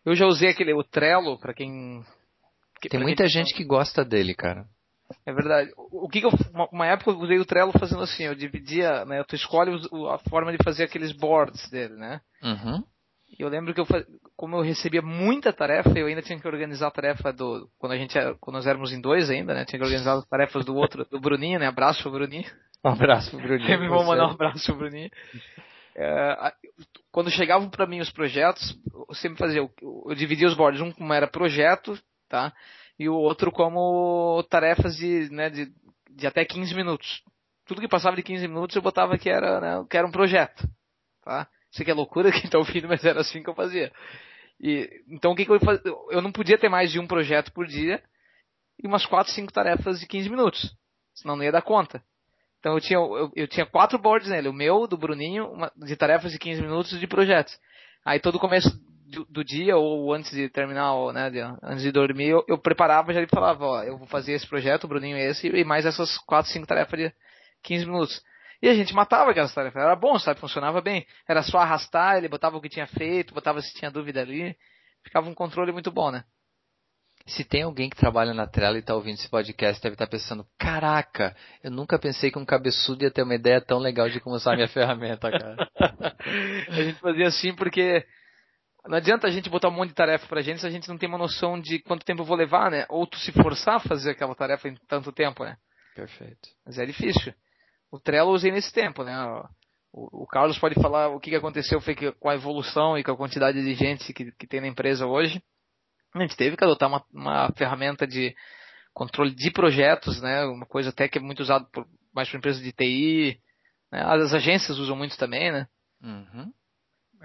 Eu 0.04 0.14
já 0.14 0.26
usei 0.26 0.48
aquele 0.48 0.72
o 0.72 0.82
Trello 0.82 1.38
para 1.38 1.54
quem 1.54 2.02
que, 2.82 2.88
Tem 2.88 3.00
muita 3.00 3.28
gente 3.28 3.54
que 3.54 3.62
gosta 3.62 4.04
dele, 4.04 4.34
cara. 4.34 4.66
É 5.24 5.32
verdade. 5.32 5.70
O 5.76 6.08
que, 6.08 6.20
que 6.20 6.26
eu 6.26 6.32
uma, 6.52 6.68
uma, 6.72 6.86
época 6.86 7.12
eu 7.12 7.20
usei 7.20 7.38
o 7.38 7.44
Trello 7.44 7.70
fazendo 7.78 8.02
assim, 8.02 8.24
eu 8.24 8.34
dividia, 8.34 9.04
né, 9.04 9.22
tu 9.22 9.36
escolhe 9.36 9.70
a 10.10 10.18
forma 10.28 10.50
de 10.50 10.58
fazer 10.64 10.84
aqueles 10.84 11.12
boards 11.12 11.70
dele, 11.70 11.94
né? 11.94 12.20
Uhum. 12.42 12.82
Eu 13.42 13.48
lembro 13.48 13.74
que 13.74 13.80
eu 13.80 13.86
como 14.36 14.56
eu 14.56 14.62
recebia 14.62 15.02
muita 15.02 15.52
tarefa, 15.52 15.90
eu 15.98 16.06
ainda 16.06 16.22
tinha 16.22 16.38
que 16.38 16.46
organizar 16.46 16.86
a 16.86 16.92
tarefa 16.92 17.32
do 17.32 17.68
quando 17.76 17.92
a 17.92 17.96
gente 17.96 18.16
quando 18.40 18.54
nós 18.54 18.66
éramos 18.66 18.92
em 18.92 19.00
dois 19.00 19.28
ainda, 19.30 19.52
né? 19.52 19.64
Tinha 19.64 19.80
que 19.80 19.84
organizar 19.84 20.14
as 20.14 20.24
tarefas 20.26 20.64
do 20.64 20.76
outro, 20.76 21.04
do 21.10 21.18
Bruninho, 21.18 21.58
né? 21.58 21.66
Abraço 21.66 22.02
pro 22.02 22.12
Bruninho. 22.12 22.48
Um 22.84 22.90
abraço 22.90 23.30
pro 23.30 23.40
Bruninho. 23.40 23.66
Sempre 23.66 23.88
vou 23.88 24.04
mandar 24.04 24.28
um 24.28 24.30
abraço 24.30 24.64
pro 24.66 24.76
Bruninho. 24.76 25.10
É, 25.96 26.52
quando 27.10 27.30
chegavam 27.30 27.68
para 27.68 27.86
mim 27.86 28.00
os 28.00 28.10
projetos, 28.10 28.78
eu 29.08 29.14
sempre 29.14 29.38
fazia, 29.38 29.58
eu, 29.58 29.70
eu 30.08 30.14
dividia 30.14 30.46
os 30.46 30.54
boards, 30.54 30.80
um 30.80 30.92
como 30.92 31.12
era 31.12 31.26
projeto, 31.26 31.98
tá? 32.28 32.52
E 32.98 33.08
o 33.08 33.14
outro 33.14 33.50
como 33.50 34.42
tarefas 34.48 34.96
de, 34.96 35.28
né, 35.30 35.50
de, 35.50 35.72
de 36.10 36.26
até 36.26 36.44
15 36.44 36.74
minutos. 36.74 37.22
Tudo 37.66 37.80
que 37.80 37.88
passava 37.88 38.16
de 38.16 38.22
15 38.22 38.46
minutos 38.46 38.76
eu 38.76 38.82
botava 38.82 39.18
que 39.18 39.28
era, 39.28 39.60
né, 39.60 39.86
que 39.90 39.96
era 39.96 40.06
um 40.06 40.12
projeto, 40.12 40.66
tá? 41.24 41.48
Sei 41.72 41.84
que 41.84 41.90
é 41.90 41.94
loucura 41.94 42.30
que 42.32 42.48
tá 42.48 42.58
ouvindo, 42.58 42.88
mas 42.88 43.04
era 43.04 43.20
assim 43.20 43.42
que 43.42 43.50
eu 43.50 43.54
fazia. 43.54 43.92
E, 44.60 44.88
então 45.08 45.32
o 45.32 45.36
que, 45.36 45.44
que 45.44 45.50
eu 45.50 45.60
fazia? 45.60 45.82
Eu 46.10 46.22
não 46.22 46.30
podia 46.30 46.58
ter 46.58 46.68
mais 46.68 46.92
de 46.92 47.00
um 47.00 47.06
projeto 47.06 47.52
por 47.52 47.66
dia 47.66 48.02
e 48.82 48.86
umas 48.86 49.04
4, 49.06 49.32
5 49.32 49.52
tarefas 49.52 50.00
de 50.00 50.06
15 50.06 50.30
minutos. 50.30 50.76
Senão 51.14 51.36
não 51.36 51.44
ia 51.44 51.52
dar 51.52 51.62
conta. 51.62 52.02
Então 52.60 52.74
eu 52.74 52.80
tinha, 52.80 52.98
eu, 52.98 53.32
eu, 53.34 53.48
tinha 53.48 53.66
quatro 53.66 53.98
boards 53.98 54.28
nele, 54.28 54.48
o 54.48 54.52
meu, 54.52 54.86
do 54.86 54.96
Bruninho, 54.96 55.50
uma, 55.50 55.72
de 55.76 55.96
tarefas 55.96 56.30
de 56.30 56.38
15 56.38 56.62
minutos 56.62 57.00
de 57.00 57.06
projetos. 57.08 57.58
Aí 58.04 58.20
todo 58.20 58.38
começo 58.38 58.70
do, 59.10 59.24
do 59.24 59.44
dia, 59.44 59.76
ou 59.76 60.12
antes 60.12 60.30
de 60.30 60.48
terminar, 60.48 60.94
ou, 60.94 61.12
né, 61.12 61.28
de, 61.28 61.40
antes 61.40 61.82
de 61.82 61.90
dormir, 61.90 62.28
eu, 62.28 62.44
eu 62.46 62.56
preparava 62.56 63.12
já 63.12 63.20
e 63.20 63.26
falava, 63.26 63.64
ó, 63.64 63.82
eu 63.82 63.98
vou 63.98 64.06
fazer 64.06 64.32
esse 64.32 64.46
projeto, 64.46 64.84
o 64.84 64.88
Bruninho 64.88 65.16
esse, 65.16 65.48
e 65.48 65.64
mais 65.64 65.84
essas 65.84 66.16
quatro, 66.18 66.50
cinco 66.52 66.66
tarefas 66.66 66.98
de 66.98 67.12
15 67.64 67.86
minutos. 67.86 68.22
E 68.62 68.68
a 68.68 68.74
gente 68.74 68.94
matava 68.94 69.32
aquelas 69.32 69.52
tarefas, 69.52 69.82
era 69.82 69.96
bom, 69.96 70.16
sabe, 70.20 70.38
funcionava 70.38 70.80
bem. 70.80 71.04
Era 71.28 71.42
só 71.42 71.58
arrastar, 71.58 72.16
ele 72.16 72.28
botava 72.28 72.56
o 72.56 72.60
que 72.60 72.68
tinha 72.68 72.86
feito, 72.86 73.34
botava 73.34 73.60
se 73.60 73.74
tinha 73.74 73.90
dúvida 73.90 74.20
ali, 74.20 74.56
ficava 75.02 75.28
um 75.28 75.34
controle 75.34 75.72
muito 75.72 75.90
bom, 75.90 76.12
né? 76.12 76.22
Se 77.26 77.44
tem 77.44 77.62
alguém 77.62 77.90
que 77.90 77.96
trabalha 77.96 78.32
na 78.32 78.46
Trello 78.46 78.76
e 78.76 78.80
está 78.80 78.94
ouvindo 78.94 79.14
esse 79.14 79.28
podcast, 79.28 79.82
deve 79.82 79.94
estar 79.94 80.06
tá 80.06 80.10
pensando: 80.10 80.46
caraca, 80.58 81.36
eu 81.62 81.70
nunca 81.70 81.98
pensei 81.98 82.30
que 82.30 82.38
um 82.38 82.44
cabeçudo 82.44 83.04
ia 83.04 83.10
ter 83.10 83.22
uma 83.22 83.34
ideia 83.34 83.60
tão 83.60 83.78
legal 83.78 84.08
de 84.08 84.20
como 84.20 84.36
usar 84.36 84.54
minha 84.54 84.68
ferramenta, 84.68 85.30
cara. 85.30 85.68
a 86.68 86.82
gente 86.82 86.98
fazia 87.00 87.26
assim 87.26 87.54
porque 87.54 88.04
não 88.86 88.96
adianta 88.96 89.26
a 89.26 89.30
gente 89.30 89.50
botar 89.50 89.68
um 89.68 89.72
monte 89.72 89.90
de 89.90 89.94
tarefa 89.94 90.26
pra 90.26 90.42
gente 90.42 90.60
se 90.60 90.66
a 90.66 90.70
gente 90.70 90.88
não 90.88 90.98
tem 90.98 91.08
uma 91.08 91.18
noção 91.18 91.60
de 91.60 91.78
quanto 91.80 92.04
tempo 92.04 92.22
eu 92.22 92.26
vou 92.26 92.36
levar, 92.36 92.70
né? 92.70 92.86
Ou 92.88 93.06
tu 93.06 93.16
se 93.18 93.30
forçar 93.30 93.76
a 93.76 93.80
fazer 93.80 94.12
aquela 94.12 94.34
tarefa 94.34 94.68
em 94.68 94.76
tanto 94.88 95.12
tempo, 95.12 95.44
né? 95.44 95.56
Perfeito. 95.94 96.48
Mas 96.66 96.78
é 96.78 96.86
difícil. 96.86 97.32
O 97.92 98.00
Trello 98.00 98.30
eu 98.30 98.34
usei 98.34 98.50
nesse 98.50 98.72
tempo, 98.72 99.04
né? 99.04 99.14
O, 99.92 100.24
o 100.24 100.26
Carlos 100.26 100.58
pode 100.58 100.74
falar 100.80 101.08
o 101.08 101.20
que 101.20 101.36
aconteceu 101.36 101.80
foi 101.80 101.94
que, 101.94 102.10
com 102.12 102.28
a 102.28 102.34
evolução 102.34 102.98
e 102.98 103.04
com 103.04 103.12
a 103.12 103.16
quantidade 103.16 103.62
de 103.62 103.74
gente 103.74 104.12
que, 104.12 104.32
que 104.32 104.46
tem 104.46 104.60
na 104.60 104.66
empresa 104.66 105.06
hoje 105.06 105.42
a 106.14 106.20
gente 106.20 106.36
teve 106.36 106.56
que 106.56 106.64
adotar 106.64 106.88
uma, 106.88 107.04
uma 107.12 107.52
ferramenta 107.52 108.06
de 108.06 108.34
controle 108.92 109.34
de 109.34 109.50
projetos, 109.50 110.20
né? 110.20 110.44
Uma 110.44 110.66
coisa 110.66 110.90
até 110.90 111.08
que 111.08 111.18
é 111.18 111.20
muito 111.20 111.40
usada 111.40 111.64
por, 111.72 111.86
mais 112.14 112.28
por 112.28 112.36
empresas 112.36 112.62
de 112.62 112.72
TI. 112.72 113.40
Né? 113.90 114.02
As 114.02 114.34
agências 114.34 114.78
usam 114.78 114.94
muito 114.94 115.16
também, 115.16 115.50
né? 115.50 115.66
Uhum. 116.02 116.52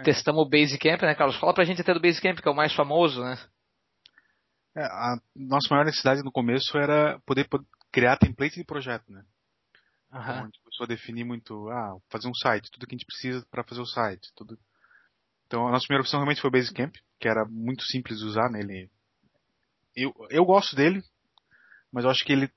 Testamos 0.04 0.46
o 0.46 0.50
Basecamp, 0.50 1.02
né, 1.02 1.16
Carlos? 1.16 1.38
Fala 1.38 1.54
pra 1.54 1.66
gente 1.66 1.82
até 1.82 1.94
do 1.94 2.00
Basecamp, 2.00 2.40
que 2.40 2.48
é 2.48 2.52
o 2.52 2.56
mais 2.56 2.74
famoso, 2.74 3.22
né? 3.22 3.38
É, 4.76 4.84
a 4.84 5.18
nossa 5.36 5.68
maior 5.72 5.86
necessidade 5.86 6.24
no 6.24 6.32
começo 6.32 6.78
era 6.78 7.20
poder 7.26 7.48
criar 7.92 8.18
template 8.18 8.56
de 8.56 8.64
projeto, 8.64 9.12
né? 9.12 9.24
Uhum. 10.12 10.20
A 10.20 10.44
gente 10.46 10.60
começou 10.62 10.84
a 10.86 10.88
definir 10.88 11.24
muito, 11.24 11.70
ah, 11.70 11.98
fazer 12.10 12.28
um 12.28 12.34
site, 12.34 12.72
tudo 12.72 12.88
que 12.88 12.96
a 12.96 12.98
gente 12.98 13.06
precisa 13.06 13.46
para 13.52 13.64
fazer 13.64 13.82
o 13.82 13.86
site, 13.86 14.32
tudo. 14.36 14.58
Então 15.46 15.68
a 15.68 15.72
nossa 15.72 15.86
primeira 15.86 16.02
opção 16.02 16.20
realmente 16.20 16.42
foi 16.42 16.50
o 16.50 16.52
Basecamp 16.52 16.96
que 17.20 17.28
era 17.28 17.46
muito 17.46 17.84
simples 17.84 18.20
de 18.20 18.26
usar 18.26 18.50
nele. 18.50 18.90
Eu, 19.96 20.14
eu 20.30 20.46
gosto 20.46 20.76
dele, 20.76 21.04
mas 21.92 22.04
eu 22.04 22.12
acho 22.12 22.24
que 22.24 22.32
ele 22.32 22.50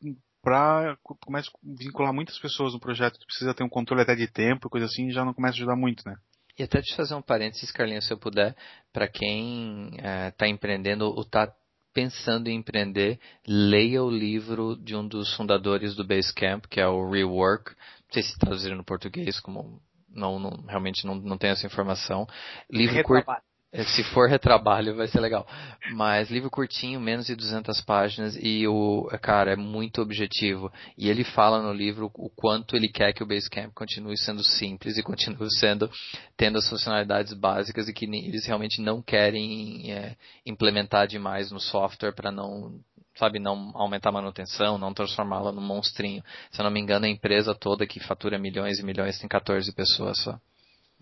para 0.42 0.96
começa 1.20 1.50
a 1.50 1.58
vincular 1.62 2.14
muitas 2.14 2.38
pessoas 2.38 2.72
no 2.72 2.80
projeto, 2.80 3.18
tu 3.18 3.26
precisa 3.26 3.54
ter 3.54 3.62
um 3.62 3.68
controle 3.68 4.02
até 4.02 4.14
de 4.14 4.26
tempo, 4.26 4.70
coisa 4.70 4.86
assim, 4.86 5.10
já 5.10 5.24
não 5.24 5.34
começa 5.34 5.54
a 5.54 5.58
ajudar 5.58 5.76
muito, 5.76 6.02
né? 6.06 6.16
E 6.58 6.62
até 6.62 6.80
te 6.80 6.94
fazer 6.94 7.14
um 7.14 7.22
parênteses, 7.22 7.70
Carlinhos, 7.70 8.06
se 8.06 8.12
eu 8.12 8.18
puder, 8.18 8.54
para 8.92 9.08
quem 9.08 9.96
está 10.28 10.46
é, 10.46 10.48
empreendendo 10.48 11.06
ou 11.06 11.22
está 11.22 11.54
pensando 11.92 12.48
em 12.48 12.56
empreender, 12.56 13.18
leia 13.46 14.02
o 14.02 14.10
livro 14.10 14.76
de 14.76 14.94
um 14.94 15.06
dos 15.06 15.34
fundadores 15.34 15.94
do 15.94 16.06
Basecamp, 16.06 16.66
que 16.66 16.80
é 16.80 16.86
o 16.86 17.10
Rework. 17.10 17.70
Não 17.70 18.12
sei 18.12 18.22
se 18.22 18.38
traduzir 18.38 18.74
no 18.74 18.84
português, 18.84 19.40
como 19.40 19.80
não, 20.08 20.38
não 20.38 20.50
realmente 20.66 21.06
não, 21.06 21.14
não 21.14 21.38
tenho 21.38 21.52
essa 21.52 21.66
informação. 21.66 22.26
Livro 22.70 23.02
curto. 23.02 23.30
É, 23.72 23.84
se 23.84 24.02
for 24.02 24.28
retrabalho, 24.28 24.96
vai 24.96 25.06
ser 25.06 25.20
legal. 25.20 25.46
Mas 25.92 26.28
livro 26.28 26.50
curtinho, 26.50 27.00
menos 27.00 27.26
de 27.26 27.36
200 27.36 27.80
páginas 27.82 28.36
e 28.40 28.66
o 28.66 29.08
cara 29.22 29.52
é 29.52 29.56
muito 29.56 30.02
objetivo. 30.02 30.72
E 30.98 31.08
ele 31.08 31.22
fala 31.22 31.62
no 31.62 31.72
livro 31.72 32.10
o 32.14 32.28
quanto 32.28 32.74
ele 32.74 32.88
quer 32.88 33.12
que 33.12 33.22
o 33.22 33.26
Basecamp 33.26 33.72
continue 33.72 34.18
sendo 34.18 34.42
simples 34.42 34.98
e 34.98 35.02
continue 35.04 35.48
sendo 35.54 35.88
tendo 36.36 36.58
as 36.58 36.68
funcionalidades 36.68 37.32
básicas 37.32 37.88
e 37.88 37.92
que 37.92 38.06
eles 38.06 38.44
realmente 38.44 38.80
não 38.80 39.00
querem 39.00 39.92
é, 39.92 40.16
implementar 40.44 41.06
demais 41.06 41.52
no 41.52 41.60
software 41.60 42.12
para 42.12 42.32
não 42.32 42.80
sabe, 43.14 43.38
não 43.38 43.70
aumentar 43.74 44.08
a 44.08 44.12
manutenção, 44.12 44.78
não 44.78 44.94
transformá-la 44.94 45.52
num 45.52 45.60
monstrinho. 45.60 46.24
Se 46.50 46.60
eu 46.60 46.64
não 46.64 46.70
me 46.72 46.80
engano, 46.80 47.04
a 47.04 47.08
empresa 47.08 47.54
toda 47.54 47.86
que 47.86 48.00
fatura 48.00 48.38
milhões 48.38 48.78
e 48.78 48.84
milhões 48.84 49.18
tem 49.18 49.28
14 49.28 49.70
pessoas 49.72 50.18
só. 50.18 50.40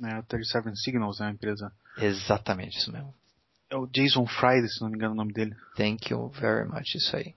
É, 0.02 0.12
a 0.14 0.22
37 0.22 0.76
Signals 0.80 1.20
é 1.20 1.24
uma 1.24 1.32
empresa. 1.32 1.72
Exatamente 1.96 2.78
isso 2.78 2.92
mesmo. 2.92 3.12
É 3.70 3.76
o 3.76 3.86
Jason 3.86 4.26
Friday, 4.26 4.68
se 4.68 4.80
não 4.80 4.88
me 4.88 4.96
engano 4.96 5.12
o 5.12 5.16
nome 5.16 5.32
dele. 5.32 5.54
Thank 5.76 6.12
you 6.12 6.28
very 6.30 6.66
much, 6.66 6.94
isso 6.94 7.14
aí. 7.16 7.34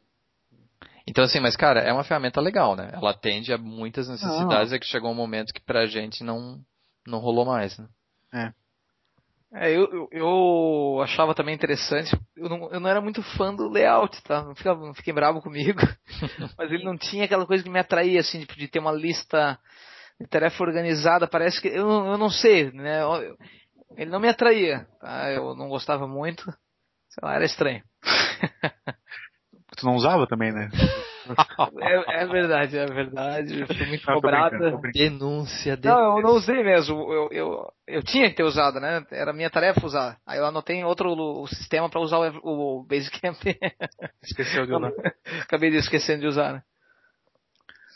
Então 1.08 1.24
assim, 1.24 1.40
mas 1.40 1.56
cara, 1.56 1.82
é 1.82 1.92
uma 1.92 2.04
ferramenta 2.04 2.40
legal, 2.40 2.76
né? 2.76 2.92
Ela 2.94 3.12
atende 3.12 3.52
a 3.52 3.58
muitas 3.58 4.08
necessidades, 4.08 4.72
é 4.72 4.80
que 4.80 4.86
chegou 4.86 5.12
um 5.12 5.16
momento 5.16 5.54
que 5.54 5.60
pra 5.60 5.88
gente 5.88 6.24
não, 6.24 6.64
não 7.06 7.20
rolou 7.20 7.46
mais, 7.46 7.78
né? 7.78 7.88
É. 8.34 8.54
É, 9.54 9.70
eu, 9.70 9.84
eu, 9.92 10.10
eu, 10.14 11.02
achava 11.04 11.36
também 11.36 11.54
interessante. 11.54 12.18
Eu 12.38 12.48
não, 12.48 12.72
eu 12.72 12.80
não 12.80 12.90
era 12.90 13.02
muito 13.02 13.22
fã 13.36 13.54
do 13.54 13.68
layout, 13.68 14.24
tá? 14.24 14.44
Não, 14.44 14.56
fica, 14.56 14.74
não 14.74 14.94
fiquem 14.94 15.14
bravo 15.14 15.42
comigo. 15.42 15.82
Mas 16.58 16.72
ele 16.72 16.86
não 16.86 16.98
tinha 16.98 17.26
aquela 17.26 17.46
coisa 17.46 17.62
que 17.62 17.70
me 17.70 17.80
atraía, 17.80 18.22
assim, 18.22 18.40
tipo, 18.40 18.56
de 18.56 18.70
ter 18.70 18.80
uma 18.80 18.94
lista 18.94 19.60
de 19.60 19.60
tarefa 20.30 20.64
organizada. 20.64 21.28
Parece 21.28 21.62
que. 21.62 21.68
Eu, 21.68 21.90
eu 21.90 22.18
não 22.18 22.30
sei, 22.30 22.72
né? 22.72 23.02
Ele 23.98 24.10
não 24.10 24.20
me 24.20 24.30
atraía, 24.30 24.88
tá? 25.00 25.32
Eu 25.32 25.56
não 25.56 25.68
gostava 25.68 26.08
muito. 26.08 26.44
Sei 27.10 27.22
lá, 27.24 27.36
era 27.36 27.46
estranho. 27.46 27.84
tu 29.78 29.86
não 29.86 29.96
usava 29.96 30.28
também, 30.28 30.52
né? 30.52 30.70
é, 31.82 32.24
é, 32.24 32.26
verdade, 32.26 32.78
é 32.78 32.86
verdade. 32.86 33.66
Fui 33.66 33.86
muito 33.86 34.08
não, 34.08 34.16
cobrada. 34.16 34.58
Denúncia, 34.94 35.78
denúncia. 35.78 35.78
Não, 35.78 36.18
eu 36.18 36.24
não 36.24 36.32
usei 36.32 36.64
mesmo. 36.64 37.14
Eu, 37.14 37.30
eu, 37.32 37.74
eu 37.88 38.04
tinha 38.04 38.30
que 38.30 38.36
ter 38.36 38.44
usado, 38.44 38.80
né? 38.80 39.04
Era 39.12 39.34
minha 39.34 39.50
tarefa 39.50 39.86
usar. 39.86 40.18
Aí 40.26 40.40
eu 40.40 40.46
anotei 40.46 40.84
outro 40.84 41.12
o 41.12 41.48
sistema 41.48 41.90
para 41.90 42.02
usar 42.02 42.18
o, 42.20 42.80
o 42.80 42.84
Basecamp. 42.84 43.42
Esqueceu 44.24 44.66
de 44.66 44.74
usar. 44.74 44.92
Acabei 45.44 45.70
de 45.70 45.78
esquecendo 45.78 46.22
de 46.22 46.28
usar, 46.28 46.54
né? 46.54 46.64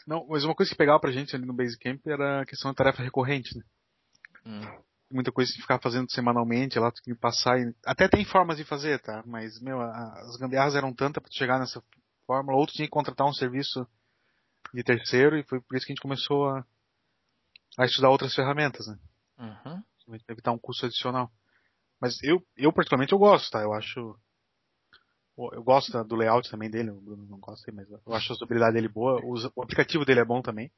Não, 0.05 0.25
mas 0.29 0.43
uma 0.43 0.55
coisa 0.55 0.71
que 0.71 0.77
pegava 0.77 0.99
pra 0.99 1.11
gente 1.11 1.35
ali 1.35 1.45
no 1.45 1.53
Basecamp 1.53 1.99
era 2.05 2.41
a 2.41 2.45
questão 2.45 2.71
da 2.71 2.75
tarefa 2.75 3.01
recorrente, 3.01 3.57
né? 3.57 3.63
Hum. 4.45 4.83
Muita 5.11 5.31
coisa 5.31 5.51
que 5.51 5.61
ficava 5.61 5.81
fazendo 5.81 6.11
semanalmente, 6.11 6.79
lá 6.79 6.91
tu 6.91 7.01
tinha 7.01 7.15
que 7.15 7.21
passar. 7.21 7.59
E... 7.59 7.73
Até 7.85 8.07
tem 8.07 8.23
formas 8.25 8.57
de 8.57 8.63
fazer, 8.63 8.99
tá? 8.99 9.23
Mas, 9.25 9.59
meu, 9.59 9.81
as 9.81 10.37
gambiarras 10.37 10.75
eram 10.75 10.93
tantas 10.93 11.21
para 11.21 11.31
chegar 11.31 11.59
nessa 11.59 11.81
fórmula, 12.25 12.57
ou 12.57 12.67
tu 12.67 12.73
tinha 12.73 12.87
que 12.87 12.91
contratar 12.91 13.27
um 13.27 13.33
serviço 13.33 13.87
de 14.73 14.83
terceiro, 14.83 15.37
e 15.37 15.43
foi 15.43 15.61
por 15.61 15.75
isso 15.75 15.85
que 15.85 15.91
a 15.91 15.95
gente 15.95 16.01
começou 16.01 16.49
a, 16.49 16.65
a 17.77 17.85
estudar 17.85 18.09
outras 18.09 18.33
ferramentas, 18.35 18.87
né? 18.87 18.97
Uhum. 19.39 19.83
Evitar 20.27 20.51
um 20.51 20.59
custo 20.59 20.85
adicional. 20.85 21.31
Mas 21.99 22.21
eu, 22.23 22.45
eu 22.55 22.71
particularmente 22.71 23.13
eu 23.13 23.19
gosto, 23.19 23.49
tá? 23.49 23.61
Eu 23.61 23.73
acho. 23.73 24.17
Eu 25.37 25.63
gosto 25.63 26.03
do 26.05 26.15
layout 26.15 26.49
também 26.49 26.69
dele, 26.69 26.91
o 26.91 27.01
Bruno 27.01 27.25
não 27.29 27.39
gosta, 27.39 27.69
mas 27.71 27.89
eu 27.89 27.99
acho 28.13 28.31
a 28.31 28.35
usabilidade 28.35 28.73
dele 28.73 28.87
boa. 28.87 29.19
O, 29.23 29.61
aplicativo 29.61 30.05
dele 30.05 30.21
é 30.21 30.25
bom 30.25 30.41
também. 30.41 30.71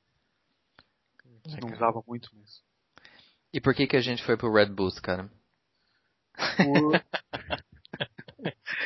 Não 1.62 1.74
usava 1.74 2.04
muito, 2.08 2.30
mas. 2.34 2.62
E 3.54 3.62
por 3.62 3.74
que 3.74 3.88
que 3.88 3.96
a 3.96 4.02
gente 4.02 4.24
foi 4.24 4.36
pro 4.36 4.52
Red 4.52 4.67
Boost, 4.67 5.02
cara? 5.02 5.30
Por... 6.58 7.02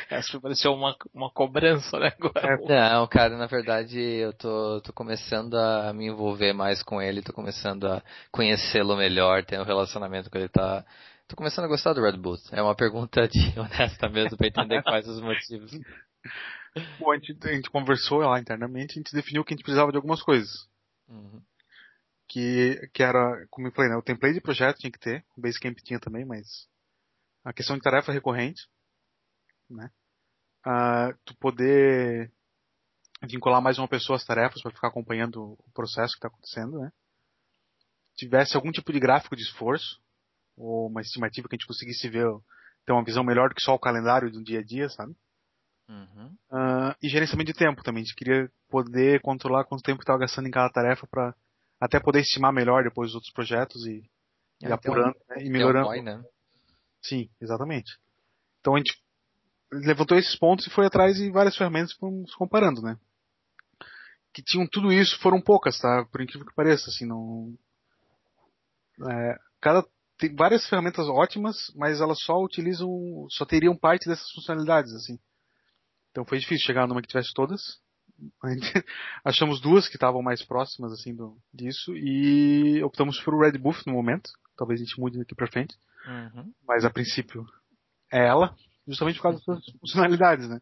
Essa 0.08 0.40
pareceu 0.40 0.72
uma, 0.72 0.96
uma 1.12 1.30
cobrança, 1.30 1.98
né? 1.98 2.12
Agora. 2.18 2.54
É. 2.54 2.92
Não, 2.92 3.06
cara, 3.06 3.36
na 3.36 3.46
verdade 3.46 3.98
eu 3.98 4.32
tô, 4.32 4.80
tô 4.82 4.92
começando 4.92 5.54
a 5.54 5.92
me 5.92 6.06
envolver 6.06 6.52
mais 6.52 6.82
com 6.82 7.00
ele, 7.00 7.22
tô 7.22 7.32
começando 7.32 7.86
a 7.86 8.02
conhecê-lo 8.30 8.96
melhor, 8.96 9.44
ter 9.44 9.58
um 9.58 9.64
relacionamento 9.64 10.30
com 10.30 10.38
ele, 10.38 10.48
tá. 10.48 10.84
Tô 11.32 11.36
começando 11.36 11.64
a 11.64 11.68
gostar 11.68 11.94
do 11.94 12.02
Red 12.02 12.18
Bull. 12.18 12.36
É 12.50 12.60
uma 12.60 12.74
pergunta 12.74 13.26
de 13.26 13.38
honesta 13.58 14.06
mesmo 14.06 14.36
pra 14.36 14.48
entender 14.48 14.82
quais 14.82 15.08
os 15.08 15.18
motivos. 15.18 15.72
Bom, 16.98 17.10
a 17.10 17.16
gente, 17.16 17.38
a 17.48 17.54
gente 17.54 17.70
conversou 17.70 18.18
lá 18.18 18.38
internamente, 18.38 18.92
a 18.92 18.94
gente 18.96 19.14
definiu 19.14 19.42
que 19.42 19.54
a 19.54 19.56
gente 19.56 19.64
precisava 19.64 19.90
de 19.90 19.96
algumas 19.96 20.22
coisas. 20.22 20.68
Uhum. 21.08 21.42
Que, 22.28 22.86
que 22.92 23.02
era, 23.02 23.46
como 23.48 23.66
eu 23.66 23.72
falei, 23.72 23.90
né, 23.90 23.96
o 23.96 24.02
template 24.02 24.34
de 24.34 24.42
projeto 24.42 24.76
tinha 24.76 24.92
que 24.92 24.98
ter, 24.98 25.24
o 25.34 25.40
Basecamp 25.40 25.74
tinha 25.78 25.98
também, 25.98 26.22
mas 26.22 26.68
a 27.42 27.50
questão 27.54 27.76
de 27.76 27.82
tarefa 27.82 28.12
recorrente, 28.12 28.68
né? 29.70 29.90
Uh, 30.66 31.18
tu 31.24 31.34
poder 31.38 32.30
vincular 33.22 33.62
mais 33.62 33.78
uma 33.78 33.88
pessoa 33.88 34.18
às 34.18 34.24
tarefas 34.26 34.60
para 34.60 34.74
ficar 34.74 34.88
acompanhando 34.88 35.56
o 35.58 35.72
processo 35.72 36.12
que 36.12 36.18
está 36.18 36.28
acontecendo, 36.28 36.78
né? 36.78 36.92
Tivesse 38.16 38.54
algum 38.54 38.70
tipo 38.70 38.92
de 38.92 39.00
gráfico 39.00 39.34
de 39.34 39.44
esforço 39.44 40.01
ou 40.62 40.86
uma 40.86 41.00
estimativa 41.00 41.48
que 41.48 41.56
a 41.56 41.58
gente 41.58 41.66
conseguisse 41.66 42.08
ver, 42.08 42.26
ter 42.86 42.92
uma 42.92 43.04
visão 43.04 43.24
melhor 43.24 43.48
do 43.48 43.54
que 43.54 43.62
só 43.62 43.74
o 43.74 43.80
calendário 43.80 44.30
do 44.30 44.42
dia 44.42 44.60
a 44.60 44.62
dia, 44.62 44.88
sabe? 44.88 45.14
Uhum. 45.88 46.36
Uh, 46.50 46.94
e 47.02 47.08
gerenciamento 47.08 47.52
de 47.52 47.58
tempo 47.58 47.82
também. 47.82 48.02
A 48.02 48.04
gente 48.04 48.14
queria 48.14 48.50
poder 48.68 49.20
controlar 49.20 49.64
quanto 49.64 49.82
tempo 49.82 50.00
estava 50.00 50.20
gastando 50.20 50.46
em 50.46 50.52
cada 50.52 50.72
tarefa 50.72 51.06
para 51.06 51.34
até 51.80 51.98
poder 51.98 52.20
estimar 52.20 52.52
melhor 52.52 52.84
depois 52.84 53.10
os 53.10 53.16
outros 53.16 53.32
projetos 53.32 53.84
e, 53.86 54.08
é, 54.62 54.68
e 54.68 54.72
apurando 54.72 55.16
um, 55.16 55.34
né, 55.34 55.44
e 55.44 55.50
melhorando. 55.50 55.88
Um 55.88 56.02
né? 56.02 56.24
Sim, 57.02 57.28
exatamente. 57.40 57.98
Então 58.60 58.76
a 58.76 58.78
gente 58.78 58.96
levantou 59.72 60.16
esses 60.16 60.36
pontos 60.36 60.66
e 60.66 60.70
foi 60.70 60.86
atrás 60.86 61.16
de 61.16 61.28
várias 61.30 61.56
ferramentas 61.56 61.92
se 61.92 62.36
comparando, 62.36 62.80
né? 62.80 62.96
Que 64.32 64.42
tinham 64.42 64.66
tudo 64.66 64.92
isso, 64.92 65.18
foram 65.20 65.42
poucas, 65.42 65.78
tá? 65.78 66.06
Por 66.10 66.20
incrível 66.20 66.46
que 66.46 66.54
pareça, 66.54 66.88
assim, 66.88 67.04
não... 67.04 67.52
É, 69.10 69.38
cada 69.60 69.84
tem 70.22 70.34
várias 70.36 70.68
ferramentas 70.68 71.08
ótimas, 71.08 71.72
mas 71.74 72.00
elas 72.00 72.22
só 72.22 72.40
utilizam, 72.40 73.26
só 73.28 73.44
teriam 73.44 73.76
parte 73.76 74.08
dessas 74.08 74.30
funcionalidades, 74.30 74.92
assim. 74.94 75.18
Então 76.10 76.24
foi 76.24 76.38
difícil 76.38 76.64
chegar 76.64 76.86
numa 76.86 77.02
que 77.02 77.08
tivesse 77.08 77.34
todas. 77.34 77.80
Achamos 79.24 79.60
duas 79.60 79.88
que 79.88 79.96
estavam 79.96 80.22
mais 80.22 80.44
próximas, 80.44 80.92
assim, 80.92 81.12
do, 81.12 81.36
disso, 81.52 81.96
e 81.96 82.80
optamos 82.84 83.20
por 83.20 83.34
o 83.34 83.40
Red 83.40 83.58
Buff 83.58 83.84
no 83.84 83.94
momento. 83.94 84.30
Talvez 84.56 84.80
a 84.80 84.84
gente 84.84 85.00
mude 85.00 85.18
daqui 85.18 85.34
pra 85.34 85.50
frente. 85.50 85.74
Uhum. 86.06 86.52
Mas 86.66 86.84
a 86.84 86.90
princípio 86.90 87.44
é 88.12 88.28
ela 88.28 88.54
justamente 88.86 89.16
por 89.16 89.22
causa 89.22 89.42
das 89.44 89.64
funcionalidades, 89.80 90.48
né? 90.48 90.60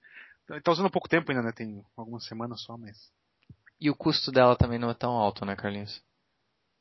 Tá 0.62 0.72
usando 0.72 0.86
há 0.86 0.90
pouco 0.90 1.08
tempo 1.08 1.30
ainda, 1.30 1.42
né? 1.42 1.52
Tem 1.52 1.84
algumas 1.96 2.24
semanas 2.24 2.62
só, 2.62 2.78
mas. 2.78 2.96
E 3.78 3.90
o 3.90 3.94
custo 3.96 4.32
dela 4.32 4.56
também 4.56 4.78
não 4.78 4.90
é 4.90 4.94
tão 4.94 5.12
alto, 5.12 5.44
né, 5.44 5.54
Carlinhos? 5.54 6.02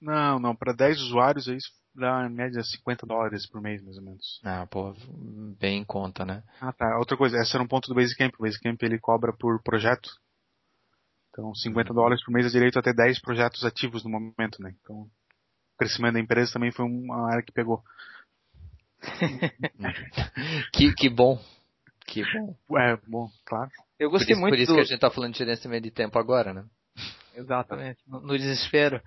Não, 0.02 0.40
não. 0.40 0.56
Para 0.56 0.74
10 0.74 1.02
usuários, 1.02 1.48
aí 1.48 1.58
dá 1.96 2.26
em 2.26 2.34
média 2.34 2.62
50 2.64 3.06
dólares 3.06 3.48
por 3.48 3.62
mês, 3.62 3.82
mais 3.84 3.98
ou 3.98 4.04
menos. 4.04 4.42
Ah, 4.44 4.68
pô, 4.68 4.96
bem 5.60 5.82
em 5.82 5.86
conta, 5.86 6.26
né? 6.26 6.44
Ah, 6.62 6.72
tá. 6.72 6.98
Outra 6.98 7.18
coisa, 7.18 7.38
essa 7.38 7.58
era 7.58 7.64
um 7.64 7.68
ponto 7.68 7.88
do 7.88 7.96
Basecamp. 7.96 8.34
O 8.38 8.44
Basecamp 8.44 8.82
ele 8.84 9.00
cobra 9.00 9.34
por 9.34 9.62
projeto. 9.62 10.10
Então, 11.30 11.54
50 11.54 11.94
dólares 11.94 12.24
por 12.24 12.32
mês 12.32 12.46
é 12.46 12.50
direito 12.50 12.80
até 12.80 12.94
10 12.94 13.22
projetos 13.22 13.64
ativos 13.64 14.04
no 14.04 14.10
momento, 14.10 14.62
né? 14.62 14.74
Então, 14.82 15.02
o 15.02 15.10
crescimento 15.78 16.14
da 16.14 16.20
empresa 16.20 16.54
também 16.54 16.72
foi 16.72 16.86
uma 16.86 17.32
área 17.32 17.44
que 17.44 17.52
pegou. 17.52 17.84
que, 20.74 20.94
que 20.94 21.10
bom. 21.10 21.40
Que 22.06 22.24
bom. 22.34 22.56
É, 22.78 22.98
bom, 23.08 23.30
claro. 23.46 23.70
Eu 24.00 24.10
gostei 24.10 24.36
por 24.36 24.40
isso, 24.40 24.42
muito 24.42 24.54
Por 24.54 24.60
isso 24.60 24.72
do... 24.72 24.76
que 24.76 24.82
a 24.82 24.86
gente 24.86 25.00
tá 25.00 25.12
falando 25.12 25.34
de 25.34 25.40
gerenciamento 25.40 25.84
de 25.84 25.92
tempo 25.92 26.18
agora, 26.18 26.54
né? 26.54 26.66
Exatamente, 27.36 28.00
no, 28.08 28.20
no 28.20 28.38
desespero. 28.38 29.02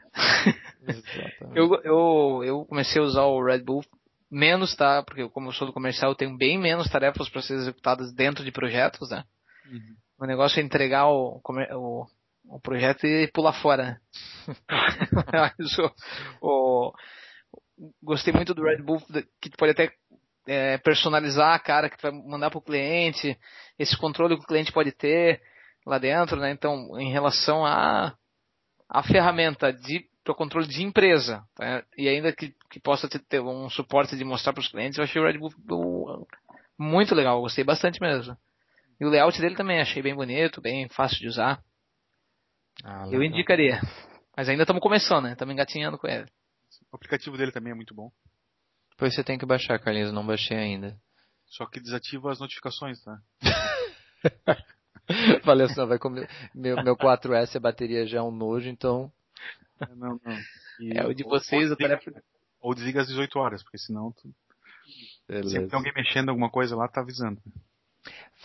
Eu, 1.54 1.74
eu, 1.84 2.44
eu 2.44 2.64
comecei 2.64 3.00
a 3.00 3.04
usar 3.04 3.22
o 3.22 3.44
Red 3.44 3.60
Bull 3.60 3.84
menos, 4.30 4.74
tá? 4.74 5.02
Porque 5.02 5.28
como 5.28 5.48
eu 5.48 5.52
sou 5.52 5.66
do 5.66 5.72
comercial, 5.72 6.10
eu 6.10 6.16
tenho 6.16 6.36
bem 6.36 6.58
menos 6.58 6.88
tarefas 6.88 7.28
para 7.28 7.42
ser 7.42 7.54
executadas 7.54 8.12
dentro 8.14 8.44
de 8.44 8.50
projetos, 8.50 9.10
né? 9.10 9.24
Uhum. 9.70 9.96
O 10.20 10.26
negócio 10.26 10.58
é 10.58 10.62
entregar 10.62 11.06
o, 11.08 11.40
o, 11.44 12.06
o 12.46 12.60
projeto 12.60 13.06
e 13.06 13.28
pular 13.28 13.52
fora, 13.52 13.84
né? 13.84 14.00
o, 16.40 16.88
o, 16.88 16.92
gostei 18.02 18.32
muito 18.32 18.54
do 18.54 18.62
Red 18.62 18.82
Bull, 18.82 19.02
que 19.40 19.50
tu 19.50 19.56
pode 19.56 19.72
até 19.72 19.92
é, 20.46 20.78
personalizar 20.78 21.54
a 21.54 21.58
cara 21.58 21.90
que 21.90 21.98
tu 21.98 22.02
vai 22.02 22.12
mandar 22.12 22.50
para 22.50 22.58
o 22.58 22.62
cliente, 22.62 23.38
esse 23.78 23.96
controle 23.96 24.36
que 24.36 24.44
o 24.44 24.48
cliente 24.48 24.72
pode 24.72 24.92
ter 24.92 25.40
lá 25.86 25.98
dentro, 25.98 26.36
né? 26.38 26.50
Então, 26.50 26.98
em 26.98 27.12
relação 27.12 27.64
a 27.64 28.16
a 28.92 29.02
ferramenta 29.02 29.72
de 29.72 30.04
para 30.24 30.34
controle 30.34 30.66
de 30.66 30.82
empresa, 30.82 31.44
tá? 31.54 31.84
e 31.96 32.08
ainda 32.08 32.32
que, 32.32 32.54
que 32.70 32.80
possa 32.80 33.08
ter, 33.08 33.18
ter, 33.20 33.40
um 33.40 33.68
suporte 33.68 34.16
de 34.16 34.24
mostrar 34.24 34.52
para 34.52 34.60
os 34.60 34.68
clientes, 34.68 34.98
eu 34.98 35.04
achei 35.04 35.20
o 35.20 35.24
Red 35.24 35.38
Bull 35.38 36.26
muito 36.78 37.14
legal, 37.14 37.40
gostei 37.40 37.64
bastante 37.64 38.00
mesmo. 38.00 38.36
E 39.00 39.04
o 39.04 39.08
layout 39.08 39.40
dele 39.40 39.56
também 39.56 39.80
achei 39.80 40.02
bem 40.02 40.14
bonito, 40.14 40.60
bem 40.60 40.88
fácil 40.88 41.18
de 41.18 41.26
usar. 41.26 41.62
Ah, 42.84 43.06
eu 43.10 43.22
indicaria. 43.22 43.80
Mas 44.36 44.48
ainda 44.48 44.62
estamos 44.62 44.82
começando, 44.82 45.24
né? 45.24 45.32
Estamos 45.32 45.52
engatinhando 45.52 45.98
com 45.98 46.06
ele. 46.06 46.26
O 46.90 46.96
aplicativo 46.96 47.36
dele 47.36 47.52
também 47.52 47.72
é 47.72 47.74
muito 47.74 47.94
bom. 47.94 48.10
Pois 48.96 49.14
você 49.14 49.24
tem 49.24 49.38
que 49.38 49.46
baixar, 49.46 49.78
Carlinhos, 49.78 50.12
não 50.12 50.26
baixei 50.26 50.56
ainda. 50.56 50.96
Só 51.46 51.66
que 51.66 51.80
desativa 51.80 52.30
as 52.30 52.38
notificações, 52.38 53.02
tá? 53.02 53.18
Falei 55.44 55.66
assim, 55.66 55.84
vai 55.84 55.98
comer. 55.98 56.28
Meu, 56.54 56.82
meu 56.82 56.96
4S 56.96 57.56
a 57.56 57.60
bateria 57.60 58.06
já 58.06 58.18
é 58.18 58.22
um 58.22 58.30
nojo, 58.30 58.68
então. 58.68 59.12
Não, 59.96 60.20
não. 60.24 60.38
E 60.80 60.96
é 60.96 61.06
o 61.06 61.14
de 61.14 61.24
vocês, 61.24 61.68
ou, 61.68 61.74
o 61.74 61.76
telefone. 61.76 62.16
Ou 62.60 62.74
desliga 62.74 63.00
às 63.00 63.08
18 63.08 63.38
horas, 63.38 63.62
porque 63.62 63.78
senão 63.78 64.12
tu. 64.12 64.32
Sempre 65.48 65.68
tem 65.68 65.76
alguém 65.76 65.92
mexendo 65.94 66.28
alguma 66.28 66.50
coisa 66.50 66.76
lá, 66.76 66.88
tá 66.88 67.00
avisando. 67.00 67.40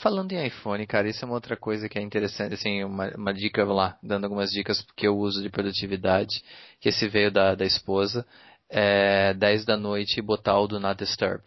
Falando 0.01 0.31
em 0.31 0.45
iPhone, 0.45 0.86
cara, 0.86 1.10
isso 1.10 1.25
é 1.25 1.27
uma 1.27 1.33
outra 1.33 1.57
coisa 1.57 1.89
que 1.89 1.97
é 1.97 2.01
interessante, 2.01 2.53
assim, 2.53 2.83
uma, 2.83 3.10
uma 3.15 3.33
dica 3.33 3.65
lá, 3.65 3.97
dando 4.01 4.25
algumas 4.25 4.51
dicas 4.51 4.86
que 4.95 5.07
eu 5.07 5.17
uso 5.17 5.41
de 5.41 5.49
produtividade, 5.49 6.43
que 6.79 6.89
esse 6.89 7.07
veio 7.07 7.31
da, 7.31 7.55
da 7.55 7.65
esposa, 7.65 8.25
é 8.69 9.33
10 9.33 9.65
da 9.65 9.75
noite 9.75 10.21
botar 10.21 10.60
o 10.60 10.67
Do 10.67 10.79
Not 10.79 11.03
Disturb 11.03 11.43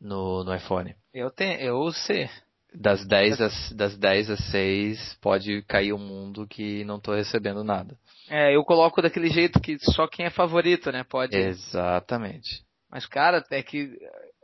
no, 0.00 0.42
no 0.44 0.54
iPhone. 0.54 0.94
Eu 1.12 1.30
tenho, 1.30 1.60
eu 1.60 1.92
sei. 1.92 2.30
Das 2.72 3.04
10 3.04 3.40
às, 3.40 3.72
das 3.72 3.98
10 3.98 4.30
às 4.30 4.44
6 4.50 5.18
pode 5.20 5.62
cair 5.62 5.92
o 5.92 5.98
mundo 5.98 6.46
que 6.46 6.84
não 6.84 7.00
tô 7.00 7.14
recebendo 7.14 7.64
nada. 7.64 7.96
É, 8.28 8.54
eu 8.54 8.64
coloco 8.64 9.02
daquele 9.02 9.28
jeito 9.28 9.60
que 9.60 9.76
só 9.80 10.06
quem 10.06 10.26
é 10.26 10.30
favorito, 10.30 10.92
né, 10.92 11.02
pode. 11.02 11.36
Exatamente. 11.36 12.64
Mas, 12.88 13.06
cara, 13.06 13.44
é 13.50 13.62
que 13.62 13.96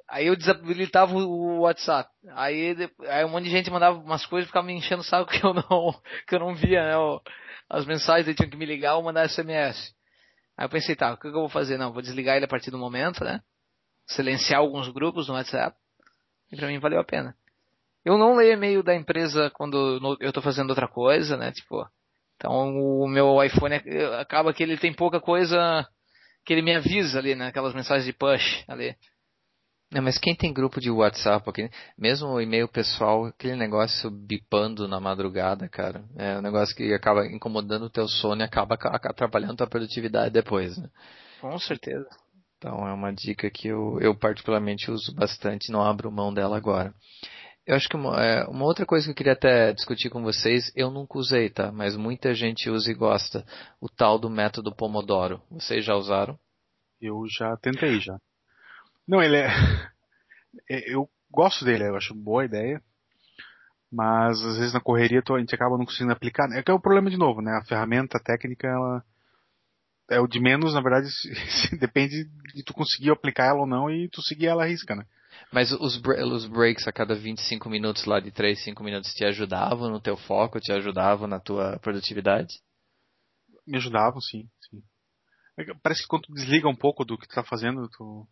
Aí 0.09 0.29
eu 0.29 0.37
desabilitava 0.37 1.15
o 1.15 1.61
WhatsApp. 1.61 2.09
Aí, 2.31 2.77
aí 3.09 3.25
um 3.25 3.29
monte 3.29 3.45
de 3.45 3.51
gente 3.51 3.71
mandava 3.71 3.99
umas 3.99 4.25
coisas 4.25 4.47
e 4.47 4.49
ficava 4.49 4.67
me 4.67 4.73
enchendo 4.73 5.01
o 5.01 5.05
saco 5.05 5.31
que 5.31 5.45
eu 5.45 5.53
não, 5.53 6.01
que 6.27 6.35
eu 6.35 6.39
não 6.39 6.55
via, 6.55 6.85
né? 6.85 6.95
As 7.69 7.85
mensagens, 7.85 8.27
eles 8.27 8.37
tinham 8.37 8.51
que 8.51 8.57
me 8.57 8.65
ligar 8.65 8.95
ou 8.95 9.03
mandar 9.03 9.29
SMS. 9.29 9.93
Aí 10.57 10.65
eu 10.65 10.71
pensei, 10.71 10.95
tá, 10.95 11.13
o 11.13 11.17
que 11.17 11.27
eu 11.27 11.33
vou 11.33 11.49
fazer? 11.49 11.77
Não, 11.77 11.93
vou 11.93 12.03
desligar 12.03 12.37
ele 12.37 12.45
a 12.45 12.49
partir 12.49 12.71
do 12.71 12.79
momento, 12.79 13.25
né? 13.25 13.41
Silenciar 14.07 14.61
alguns 14.61 14.89
grupos 14.89 15.27
no 15.27 15.35
WhatsApp. 15.35 15.77
E 16.53 16.57
pra 16.57 16.69
mim 16.69 16.79
valeu 16.79 17.01
a 17.01 17.05
pena. 17.05 17.35
Eu 18.07 18.17
não 18.17 18.37
leio 18.37 18.53
e-mail 18.53 18.85
da 18.85 18.95
empresa 18.95 19.51
quando 19.51 20.17
eu 20.21 20.33
tô 20.33 20.41
fazendo 20.41 20.71
outra 20.71 20.87
coisa, 20.87 21.37
né? 21.37 21.51
Tipo, 21.51 21.85
então 22.37 22.79
o 22.79 23.09
meu 23.09 23.43
iPhone 23.43 23.75
acaba 24.21 24.55
que 24.55 24.63
ele 24.63 24.79
tem 24.79 24.95
pouca 24.95 25.21
coisa 25.21 25.85
que 26.45 26.53
ele 26.53 26.63
me 26.63 26.73
avisa 26.73 27.19
ali, 27.19 27.35
né? 27.35 27.49
Aquelas 27.49 27.75
mensagens 27.75 28.05
de 28.05 28.13
push 28.13 28.65
ali. 28.69 28.95
Não, 29.91 30.03
mas 30.03 30.19
quem 30.19 30.37
tem 30.37 30.55
grupo 30.55 30.81
de 30.81 30.89
WhatsApp, 30.89 31.51
aqui, 31.51 31.69
mesmo 31.99 32.29
o 32.29 32.41
e-mail 32.41 32.69
pessoal, 32.69 33.25
aquele 33.25 33.57
negócio 33.57 34.09
bipando 34.09 34.87
na 34.87 35.01
madrugada, 35.01 35.69
cara, 35.69 36.05
é 36.17 36.39
um 36.39 36.43
negócio 36.43 36.77
que 36.77 36.95
acaba 36.95 37.27
incomodando 37.27 37.87
o 37.87 37.91
teu 37.91 38.07
sono 38.07 38.41
e 38.41 38.45
acaba 38.45 38.77
atrapalhando 38.81 39.55
a 39.55 39.57
tua 39.57 39.67
produtividade 39.67 40.31
depois, 40.31 40.79
né? 40.79 40.89
Com 41.41 41.59
certeza. 41.59 42.09
Então 42.57 42.87
é 42.87 42.93
uma 42.93 43.13
dica 43.13 43.51
que 43.51 43.67
eu, 43.67 43.99
eu 44.01 44.15
particularmente 44.15 44.93
uso 44.93 45.13
bastante, 45.13 45.73
não 45.73 45.83
abro 45.83 46.11
mão 46.13 46.33
dela 46.33 46.57
agora. 46.57 46.95
Eu 47.67 47.75
acho 47.75 47.89
que 47.89 47.97
uma, 47.97 48.25
é, 48.25 48.45
uma, 48.45 48.65
outra 48.65 48.87
coisa 48.87 49.05
que 49.07 49.11
eu 49.11 49.15
queria 49.15 49.33
até 49.33 49.73
discutir 49.73 50.09
com 50.09 50.23
vocês, 50.23 50.71
eu 50.77 50.89
nunca 50.89 51.19
usei, 51.19 51.51
tá? 51.51 51.73
Mas 51.73 51.97
muita 51.97 52.33
gente 52.33 52.71
usa 52.71 52.89
e 52.93 52.95
gosta. 52.95 53.45
O 53.81 53.89
tal 53.89 54.21
do 54.21 54.31
método 54.31 54.73
Pomodoro. 54.73 55.43
Vocês 55.51 55.85
já 55.85 55.97
usaram? 55.97 56.39
Eu 57.01 57.25
já 57.29 57.57
tentei 57.57 57.99
já. 57.99 58.17
Não, 59.07 59.21
ele 59.21 59.37
é, 59.37 59.49
é. 60.71 60.95
Eu 60.95 61.09
gosto 61.29 61.65
dele, 61.65 61.89
eu 61.89 61.97
acho 61.97 62.15
boa 62.15 62.45
ideia. 62.45 62.81
Mas 63.91 64.41
às 64.43 64.59
vezes 64.59 64.73
na 64.73 64.81
correria 64.81 65.21
a 65.29 65.39
gente 65.41 65.55
acaba 65.55 65.77
não 65.77 65.85
conseguindo 65.85 66.13
aplicar. 66.13 66.49
É 66.53 66.63
que 66.63 66.71
é 66.71 66.75
o 66.75 66.81
problema 66.81 67.11
de 67.11 67.17
novo, 67.17 67.43
né? 67.43 67.51
A 67.61 67.65
ferramenta 67.65 68.21
técnica, 68.23 68.69
ela. 68.69 69.03
É 70.09 70.21
o 70.21 70.29
de 70.29 70.39
menos, 70.39 70.73
na 70.75 70.81
verdade, 70.81 71.09
depende 71.81 72.27
de 72.55 72.63
tu 72.63 72.73
conseguir 72.73 73.11
aplicar 73.11 73.47
ela 73.47 73.61
ou 73.61 73.67
não 73.67 73.91
e 73.91 74.09
tu 74.09 74.23
seguir 74.23 74.47
ela 74.47 74.63
à 74.63 74.67
risca, 74.67 74.95
né? 74.95 75.05
Mas 75.53 75.73
os, 75.73 75.97
os 75.97 76.47
breaks 76.47 76.87
a 76.87 76.93
cada 76.93 77.15
25 77.15 77.69
minutos 77.69 78.05
lá 78.05 78.21
de 78.21 78.31
3, 78.31 78.63
5 78.63 78.83
minutos 78.83 79.13
te 79.13 79.25
ajudavam 79.25 79.91
no 79.91 80.01
teu 80.01 80.17
foco, 80.17 80.61
te 80.61 80.73
ajudavam 80.73 81.27
na 81.27 81.41
tua 81.41 81.79
produtividade? 81.81 82.55
Me 83.67 83.77
ajudavam, 83.77 84.21
sim, 84.21 84.49
sim. 84.71 84.83
É 85.59 85.65
parece 85.83 86.03
que 86.03 86.09
quando 86.09 86.33
desliga 86.33 86.69
um 86.69 86.77
pouco 86.77 87.05
do 87.05 87.17
que 87.17 87.27
tu 87.27 87.35
tá 87.35 87.43
fazendo, 87.43 87.89
tu, 87.89 88.29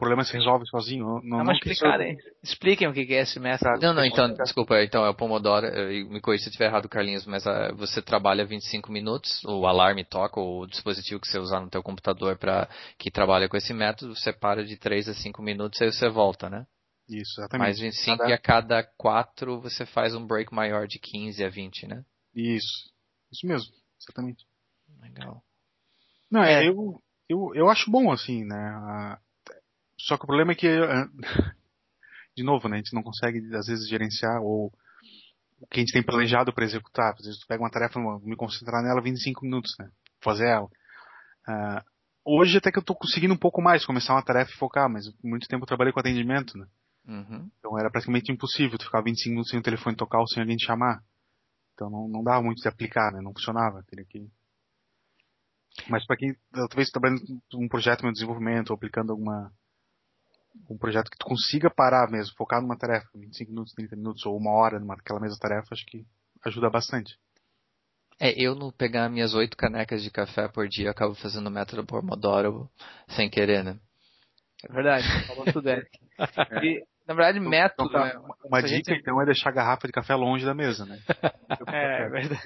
problema 0.00 0.24
se 0.24 0.32
resolve 0.32 0.66
sozinho. 0.66 1.04
Não, 1.04 1.20
não, 1.22 1.44
não 1.44 1.52
explicarem. 1.52 2.16
Expliquem 2.42 2.88
o 2.88 2.92
que 2.92 3.14
é 3.14 3.20
esse 3.20 3.38
método. 3.38 3.80
Não, 3.80 3.94
não, 3.94 4.04
então, 4.04 4.32
desculpa, 4.32 4.82
então 4.82 5.04
é 5.04 5.10
o 5.10 5.14
Pomodoro, 5.14 5.66
me 6.08 6.20
corrija 6.20 6.44
se 6.44 6.48
eu 6.48 6.50
estiver 6.50 6.66
errado, 6.66 6.88
Carlinhos, 6.88 7.26
mas 7.26 7.44
uh, 7.46 7.74
você 7.76 8.00
trabalha 8.00 8.44
25 8.44 8.90
minutos, 8.90 9.44
o 9.44 9.66
alarme 9.66 10.04
toca, 10.04 10.40
o 10.40 10.66
dispositivo 10.66 11.20
que 11.20 11.28
você 11.28 11.38
usar 11.38 11.60
no 11.60 11.70
teu 11.70 11.82
computador 11.82 12.36
para 12.38 12.68
que 12.98 13.10
trabalha 13.10 13.48
com 13.48 13.56
esse 13.56 13.74
método, 13.74 14.16
você 14.16 14.32
para 14.32 14.64
de 14.64 14.76
3 14.76 15.10
a 15.10 15.14
5 15.14 15.42
minutos, 15.42 15.80
aí 15.82 15.92
você 15.92 16.08
volta, 16.08 16.48
né? 16.48 16.66
Isso, 17.08 17.40
exatamente. 17.40 17.66
Mais 17.66 17.80
25 17.80 18.18
cada... 18.18 18.30
e 18.30 18.32
a 18.32 18.38
cada 18.38 18.82
4 18.82 19.60
você 19.60 19.84
faz 19.84 20.14
um 20.14 20.26
break 20.26 20.54
maior 20.54 20.86
de 20.86 20.98
15 20.98 21.44
a 21.44 21.48
20, 21.48 21.86
né? 21.86 22.04
Isso, 22.34 22.90
isso 23.30 23.46
mesmo, 23.46 23.72
exatamente. 24.00 24.46
Legal. 25.00 25.42
Não, 26.30 26.42
é, 26.42 26.66
eu, 26.66 27.02
eu, 27.28 27.50
eu 27.54 27.68
acho 27.68 27.90
bom, 27.90 28.12
assim, 28.12 28.44
né? 28.44 29.18
Só 30.06 30.16
que 30.16 30.24
o 30.24 30.26
problema 30.26 30.52
é 30.52 30.54
que, 30.54 30.66
eh, 30.66 31.08
de 32.36 32.42
novo, 32.42 32.68
né, 32.68 32.76
a 32.76 32.78
gente 32.78 32.94
não 32.94 33.02
consegue, 33.02 33.38
às 33.54 33.66
vezes, 33.66 33.88
gerenciar 33.88 34.40
ou 34.42 34.72
o 35.60 35.66
que 35.66 35.78
a 35.78 35.80
gente 35.80 35.92
tem 35.92 36.02
planejado 36.02 36.52
para 36.52 36.64
executar. 36.64 37.12
Às 37.18 37.24
vezes 37.24 37.40
tu 37.40 37.46
pega 37.46 37.62
uma 37.62 37.70
tarefa, 37.70 38.00
me 38.22 38.34
concentrar 38.34 38.82
nela 38.82 39.02
25 39.02 39.44
minutos, 39.44 39.74
né? 39.78 39.90
Fazer 40.22 40.48
ela. 40.48 40.66
Uh, 40.66 41.84
hoje 42.24 42.58
até 42.58 42.72
que 42.72 42.78
eu 42.78 42.82
estou 42.82 42.96
conseguindo 42.96 43.34
um 43.34 43.38
pouco 43.38 43.60
mais 43.60 43.84
começar 43.84 44.14
uma 44.14 44.24
tarefa 44.24 44.50
e 44.50 44.56
focar, 44.56 44.88
mas 44.88 45.04
muito 45.22 45.46
tempo 45.46 45.64
eu 45.64 45.68
trabalhei 45.68 45.92
com 45.92 46.00
atendimento, 46.00 46.56
né? 46.56 46.66
Uhum. 47.06 47.50
Então 47.58 47.78
era 47.78 47.90
praticamente 47.90 48.32
impossível 48.32 48.78
tu 48.78 48.84
ficar 48.84 49.02
25 49.02 49.30
minutos 49.30 49.50
sem 49.50 49.60
o 49.60 49.62
telefone 49.62 49.96
tocar 49.96 50.20
ou 50.20 50.28
sem 50.28 50.40
alguém 50.40 50.56
te 50.56 50.66
chamar. 50.66 51.02
Então 51.74 51.90
não, 51.90 52.08
não 52.08 52.22
dava 52.22 52.42
muito 52.42 52.62
de 52.62 52.68
aplicar, 52.68 53.12
né? 53.12 53.20
Não 53.20 53.32
funcionava. 53.32 53.82
Teria 53.84 54.04
que... 54.06 54.26
Mas 55.88 56.06
para 56.06 56.16
quem 56.16 56.34
talvez 56.52 56.90
trabalhando 56.90 57.22
um 57.54 57.68
projeto 57.68 58.02
de 58.02 58.12
desenvolvimento 58.12 58.70
ou 58.70 58.76
aplicando 58.76 59.12
alguma 59.12 59.52
um 60.68 60.78
projeto 60.78 61.10
que 61.10 61.18
tu 61.18 61.26
consiga 61.26 61.70
parar 61.70 62.10
mesmo, 62.10 62.34
focar 62.36 62.60
numa 62.60 62.76
tarefa, 62.76 63.08
25 63.14 63.50
minutos, 63.50 63.74
30 63.74 63.96
minutos 63.96 64.26
ou 64.26 64.36
uma 64.36 64.52
hora 64.52 64.78
naquela 64.78 65.20
mesma 65.20 65.38
tarefa, 65.38 65.68
acho 65.72 65.84
que 65.86 66.04
ajuda 66.44 66.70
bastante. 66.70 67.16
É, 68.20 68.34
eu 68.36 68.54
no 68.54 68.70
pegar 68.70 69.08
minhas 69.08 69.34
oito 69.34 69.56
canecas 69.56 70.02
de 70.02 70.10
café 70.10 70.46
por 70.48 70.68
dia, 70.68 70.90
acabo 70.90 71.14
fazendo 71.14 71.46
o 71.46 71.50
método 71.50 71.86
Pomodoro 71.86 72.70
sem 73.08 73.30
querer, 73.30 73.64
né? 73.64 73.78
É 74.62 74.72
verdade, 74.72 75.26
falou 75.26 75.44
tudo, 75.46 75.68
Eric. 75.68 75.90
E, 76.62 76.84
na 77.08 77.14
verdade, 77.14 77.38
então, 77.38 77.50
método. 77.50 77.88
Então, 77.88 78.10
tá, 78.10 78.20
uma, 78.20 78.36
uma 78.44 78.62
dica, 78.62 78.92
gente... 78.92 79.00
então, 79.00 79.20
é 79.22 79.24
deixar 79.24 79.48
a 79.48 79.54
garrafa 79.54 79.86
de 79.86 79.92
café 79.92 80.14
longe 80.14 80.44
da 80.44 80.54
mesa, 80.54 80.84
né? 80.84 80.98
é, 81.72 82.02
é 82.02 82.08
verdade. 82.10 82.42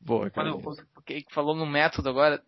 Boa, 0.00 0.28
Quando 0.30 0.60
falou 1.30 1.54
no 1.54 1.66
método 1.66 2.08
agora, 2.08 2.42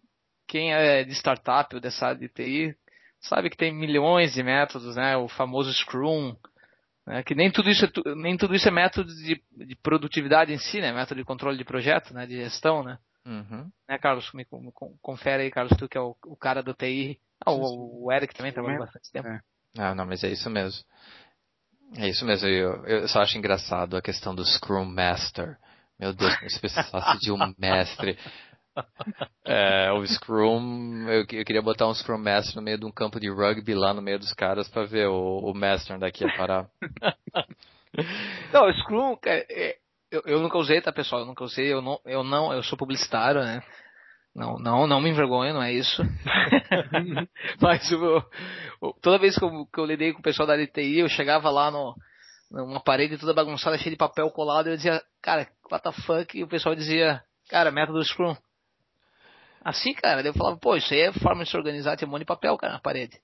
quem 0.49 0.73
é 0.73 1.05
de 1.05 1.13
startup 1.13 1.73
ou 1.75 1.81
dessa 1.81 2.07
área 2.07 2.19
de 2.19 2.29
TI, 2.29 2.77
sabe 3.21 3.51
que 3.51 3.57
tem 3.57 3.73
milhões 3.73 4.35
de 4.35 4.43
métodos, 4.43 4.97
né? 4.97 5.17
O 5.17 5.29
famoso 5.29 5.73
Scrum, 5.73 6.37
né? 7.07 7.23
que 7.23 7.35
nem 7.35 7.51
tudo 7.51 7.71
isso 7.71 7.85
é, 7.85 8.15
nem 8.15 8.37
tudo 8.37 8.55
isso 8.55 8.69
é 8.69 8.71
método 8.71 9.15
de, 9.15 9.43
de, 9.53 9.77
produtividade 9.77 10.53
em 10.53 10.59
si, 10.59 10.81
né? 10.81 10.93
Método 10.93 11.21
de 11.21 11.27
controle 11.27 11.59
de 11.59 11.65
projeto, 11.65 12.15
né? 12.15 12.27
De 12.27 12.37
gestão, 12.37 12.83
né? 12.83 12.99
Uhum. 13.27 13.71
Né, 13.89 13.99
Carlos? 13.99 14.33
Me, 14.33 14.47
me, 14.51 14.73
confere 15.03 15.43
aí, 15.43 15.51
Carlos, 15.51 15.77
tu 15.77 15.89
que 15.89 15.99
é 15.99 16.01
o, 16.01 16.17
o 16.27 16.37
cara 16.37 16.63
do 16.63 16.75
TI. 16.75 17.21
Ah, 17.45 17.53
o, 17.53 18.07
o 18.07 18.13
Eric 18.13 18.35
também 18.35 18.53
trabalhou 18.53 18.79
bastante 18.79 19.11
tempo. 19.13 19.29
É. 19.29 19.41
Ah, 19.77 19.95
não, 19.95 20.07
mas 20.07 20.25
é 20.25 20.29
isso 20.29 20.49
mesmo. 20.49 20.83
É 21.97 22.09
isso 22.09 22.25
mesmo. 22.25 22.49
Eu, 22.49 22.85
eu 22.87 23.09
só 23.09 23.21
acho 23.21 23.37
engraçado 23.37 23.97
a 23.97 24.03
questão 24.03 24.35
do 24.35 24.45
Scrum 24.45 24.85
Master. 24.85 25.57
Meu 25.99 26.13
Deus, 26.13 26.33
se 26.49 26.61
precisasse 26.61 27.19
de 27.19 27.33
um 27.33 27.39
mestre 27.59 28.19
é, 29.45 29.93
o 29.93 30.07
Scrum, 30.07 31.09
eu, 31.09 31.21
eu, 31.21 31.45
queria 31.45 31.63
botar 31.63 31.87
um 31.87 31.95
Scrum 31.95 32.19
Master 32.19 32.57
no 32.57 32.63
meio 32.63 32.79
de 32.79 32.87
um 32.87 32.93
campo 32.93 33.21
de 33.21 33.31
rugby 33.31 33.75
lá 33.75 33.93
no 33.95 34.03
meio 34.03 34.19
dos 34.19 34.33
caras 34.33 34.69
para 34.69 34.85
ver 34.85 35.09
o, 35.09 35.39
o 35.39 35.55
Master 35.55 35.99
daqui 35.99 36.25
a 36.25 36.37
parar. 36.37 36.67
não, 38.53 38.69
o 38.69 38.73
Scrum, 38.73 39.17
é, 39.25 39.77
eu, 40.11 40.23
eu 40.25 40.41
nunca 40.41 40.59
usei, 40.59 40.81
tá 40.81 40.93
pessoal? 40.93 41.23
Eu 41.23 41.27
nunca 41.27 41.45
usei, 41.45 41.73
eu 41.73 41.83
não, 41.83 42.01
eu 42.05 42.25
não, 42.25 42.53
eu 42.53 42.63
sou 42.63 42.79
publicitário, 42.79 43.43
né? 43.43 43.63
Não, 44.35 44.57
não, 44.59 44.87
não 44.87 45.01
me 45.01 45.11
envergonho, 45.11 45.55
não 45.55 45.63
é 45.63 45.73
isso. 45.73 46.03
Mas 47.61 47.89
toda 49.03 49.19
vez 49.19 49.37
que 49.37 49.45
eu, 49.45 49.67
que 49.67 49.81
eu 49.81 49.85
lidei 49.85 50.13
com 50.13 50.21
o 50.21 50.23
pessoal 50.23 50.47
da 50.47 50.55
LTI, 50.55 51.01
eu 51.01 51.09
chegava 51.09 51.51
lá 51.51 51.71
no, 51.71 51.95
numa 52.51 52.81
parede 52.81 53.19
toda 53.19 53.35
bagunçada, 53.35 53.79
cheia 53.79 53.91
de 53.91 53.97
papel 53.97 54.31
colado, 54.31 54.69
e 54.69 54.73
eu 54.73 54.77
dizia, 54.77 55.03
cara, 55.21 55.49
what 55.71 55.83
the 55.83 55.93
fuck? 56.03 56.39
E 56.39 56.45
o 56.45 56.49
pessoal 56.49 56.75
dizia, 56.75 57.23
cara, 57.49 57.71
método 57.71 58.03
Scrum. 58.05 58.37
Assim, 59.65 59.93
cara, 59.95 60.21
eu 60.27 60.35
falava, 60.35 60.57
pô, 60.57 60.77
isso 60.77 60.93
aí 60.93 61.01
é 61.01 61.13
forma 61.13 61.45
de 61.45 61.51
se 61.51 61.57
organizar, 61.57 61.97
tem 61.97 62.07
um 62.07 62.11
monte 62.11 62.21
de 62.21 62.27
papel, 62.27 62.57
cara, 62.57 62.75
na 62.75 62.81
parede. 62.81 63.19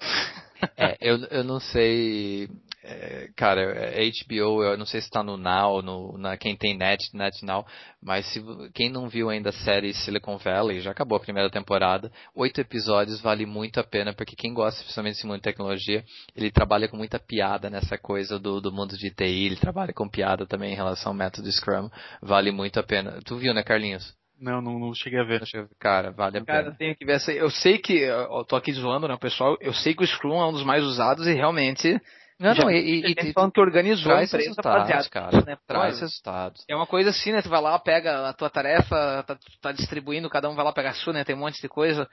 É, 0.78 0.96
eu, 1.00 1.18
eu 1.26 1.44
não 1.44 1.60
sei, 1.60 2.48
é, 2.82 3.28
cara, 3.36 3.60
é 3.60 4.08
HBO, 4.08 4.62
eu 4.62 4.78
não 4.78 4.86
sei 4.86 5.00
se 5.00 5.08
está 5.08 5.22
no 5.22 5.36
Now, 5.36 5.82
no, 5.82 6.16
na, 6.16 6.36
quem 6.36 6.56
tem 6.56 6.76
Net, 6.76 7.14
Net 7.14 7.44
Now, 7.44 7.66
mas 8.02 8.24
se, 8.26 8.42
quem 8.72 8.88
não 8.88 9.08
viu 9.08 9.28
ainda 9.28 9.50
a 9.50 9.52
série 9.52 9.92
Silicon 9.92 10.38
Valley, 10.38 10.80
já 10.80 10.90
acabou 10.90 11.16
a 11.16 11.20
primeira 11.20 11.50
temporada, 11.50 12.10
oito 12.34 12.60
episódios 12.60 13.20
vale 13.20 13.44
muito 13.44 13.78
a 13.78 13.84
pena, 13.84 14.14
porque 14.14 14.36
quem 14.36 14.54
gosta 14.54 14.80
principalmente 14.80 15.14
desse 15.14 15.26
mundo 15.26 15.36
de 15.36 15.42
tecnologia, 15.42 16.04
ele 16.34 16.50
trabalha 16.50 16.88
com 16.88 16.96
muita 16.96 17.18
piada 17.18 17.68
nessa 17.68 17.98
coisa 17.98 18.38
do, 18.38 18.60
do 18.60 18.72
mundo 18.72 18.96
de 18.96 19.10
TI, 19.10 19.46
ele 19.46 19.56
trabalha 19.56 19.92
com 19.92 20.08
piada 20.08 20.46
também 20.46 20.72
em 20.72 20.76
relação 20.76 21.12
ao 21.12 21.16
método 21.16 21.50
Scrum, 21.50 21.90
vale 22.22 22.50
muito 22.52 22.78
a 22.80 22.82
pena. 22.82 23.20
Tu 23.24 23.36
viu, 23.36 23.52
né, 23.52 23.62
Carlinhos? 23.62 24.14
Não, 24.40 24.60
não, 24.60 24.78
não 24.78 24.94
cheguei 24.94 25.20
a 25.20 25.24
ver. 25.24 25.42
Cara, 25.78 26.10
vale 26.10 26.38
a 26.38 26.44
Cara, 26.44 26.64
pena. 26.64 26.76
tenho 26.76 26.96
que 26.96 27.04
ver 27.04 27.14
essa. 27.14 27.32
Eu 27.32 27.50
sei 27.50 27.78
que, 27.78 27.94
eu 27.94 28.44
tô 28.44 28.56
aqui 28.56 28.72
zoando, 28.72 29.08
né, 29.08 29.16
pessoal? 29.16 29.56
Eu 29.60 29.72
sei 29.72 29.94
que 29.94 30.02
o 30.02 30.06
Scrum 30.06 30.40
é 30.40 30.48
um 30.48 30.52
dos 30.52 30.64
mais 30.64 30.82
usados 30.82 31.26
e 31.26 31.32
realmente 31.32 32.00
Não, 32.38 32.52
não, 32.54 32.70
e, 32.70 33.06
e, 33.06 33.14
e 33.16 33.32
falando 33.32 33.52
que 33.52 33.60
organizou 33.60 34.12
traz 34.12 34.32
resultados, 34.32 35.08
cara, 35.08 35.44
né? 35.44 35.56
traz 35.66 36.00
resultados. 36.00 36.64
É 36.68 36.74
uma 36.74 36.86
coisa 36.86 37.10
assim, 37.10 37.32
né? 37.32 37.42
Tu 37.42 37.48
vai 37.48 37.60
lá, 37.60 37.78
pega 37.78 38.28
a 38.28 38.32
tua 38.32 38.50
tarefa, 38.50 39.22
tá, 39.26 39.38
tá 39.62 39.72
distribuindo, 39.72 40.28
cada 40.28 40.50
um 40.50 40.54
vai 40.56 40.64
lá 40.64 40.72
pegar 40.72 40.90
a 40.90 40.94
sua, 40.94 41.12
né? 41.12 41.24
Tem 41.24 41.36
um 41.36 41.38
monte 41.40 41.60
de 41.62 41.68
coisa. 41.68 42.08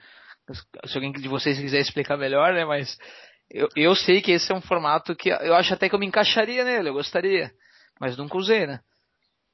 Se 0.86 0.96
alguém 0.96 1.12
de 1.12 1.28
vocês 1.28 1.58
quiser 1.58 1.80
explicar 1.80 2.16
melhor, 2.16 2.54
né? 2.54 2.64
Mas 2.64 2.96
eu, 3.50 3.68
eu 3.76 3.94
sei 3.94 4.22
que 4.22 4.32
esse 4.32 4.50
é 4.50 4.54
um 4.54 4.60
formato 4.62 5.14
que 5.14 5.28
eu 5.28 5.54
acho 5.54 5.74
até 5.74 5.88
que 5.88 5.94
eu 5.94 5.98
me 5.98 6.06
encaixaria 6.06 6.64
nele, 6.64 6.88
eu 6.88 6.94
gostaria. 6.94 7.50
Mas 8.00 8.16
nunca 8.16 8.38
usei, 8.38 8.66
né? 8.66 8.80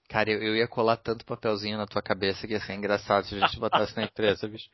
Cara, 0.08 0.30
eu, 0.30 0.42
eu 0.42 0.56
ia 0.56 0.66
colar 0.66 0.96
tanto 0.96 1.24
papelzinho 1.24 1.76
na 1.76 1.86
tua 1.86 2.02
cabeça 2.02 2.46
que 2.46 2.54
ia 2.54 2.60
ser 2.60 2.74
engraçado 2.74 3.24
se 3.24 3.34
a 3.34 3.40
gente 3.40 3.60
botasse 3.60 3.96
na 3.96 4.04
empresa, 4.04 4.48
bicho. 4.48 4.68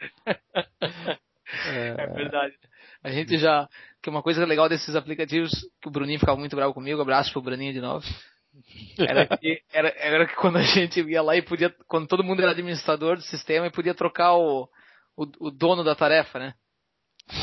É, 1.66 1.88
é 1.99 2.07
verdade. 2.07 2.55
A 3.03 3.11
gente 3.11 3.37
já. 3.37 3.68
Que 4.03 4.09
uma 4.09 4.23
coisa 4.23 4.44
legal 4.47 4.68
desses 4.68 4.97
aplicativos, 4.97 5.51
que 5.81 5.88
o 5.88 5.90
Bruninho 5.90 6.18
ficava 6.18 6.38
muito 6.38 6.57
bravo 6.57 6.73
comigo, 6.73 7.01
abraço 7.01 7.33
pro 7.33 7.42
Bruninho 7.42 7.73
de 7.73 7.81
novo. 7.81 8.05
Era 8.99 9.27
que, 9.27 9.61
era, 9.73 9.88
era 9.97 10.27
que 10.27 10.37
quando 10.37 10.59
a 10.59 10.62
gente 10.62 11.01
ia 11.01 11.23
lá 11.23 11.37
e 11.37 11.42
podia. 11.42 11.75
Quando 11.87 12.07
todo 12.07 12.25
mundo 12.25 12.40
era 12.40 12.53
administrador 12.53 13.16
do 13.16 13.23
sistema 13.23 13.66
e 13.66 13.73
podia 13.73 13.94
trocar 13.94 14.35
o, 14.35 14.68
o, 15.16 15.47
o 15.47 15.51
dono 15.51 15.83
da 15.83 15.94
tarefa, 15.94 16.38
né? 16.38 16.55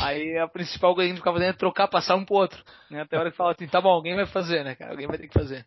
Aí 0.00 0.38
a 0.38 0.48
principal 0.48 0.94
coisa 0.94 1.06
que 1.06 1.12
a 1.12 1.14
gente 1.14 1.20
ficava 1.20 1.36
fazendo 1.36 1.54
é 1.54 1.58
trocar, 1.58 1.88
passar 1.88 2.14
um 2.14 2.24
pro 2.24 2.36
outro. 2.36 2.62
Né? 2.90 3.02
Até 3.02 3.16
a 3.16 3.20
hora 3.20 3.30
que 3.30 3.36
fala 3.36 3.52
assim, 3.52 3.66
tá 3.66 3.80
bom, 3.80 3.90
alguém 3.90 4.14
vai 4.14 4.26
fazer, 4.26 4.64
né, 4.64 4.74
cara? 4.76 4.92
Alguém 4.92 5.06
vai 5.06 5.18
ter 5.18 5.26
que 5.26 5.34
fazer. 5.34 5.66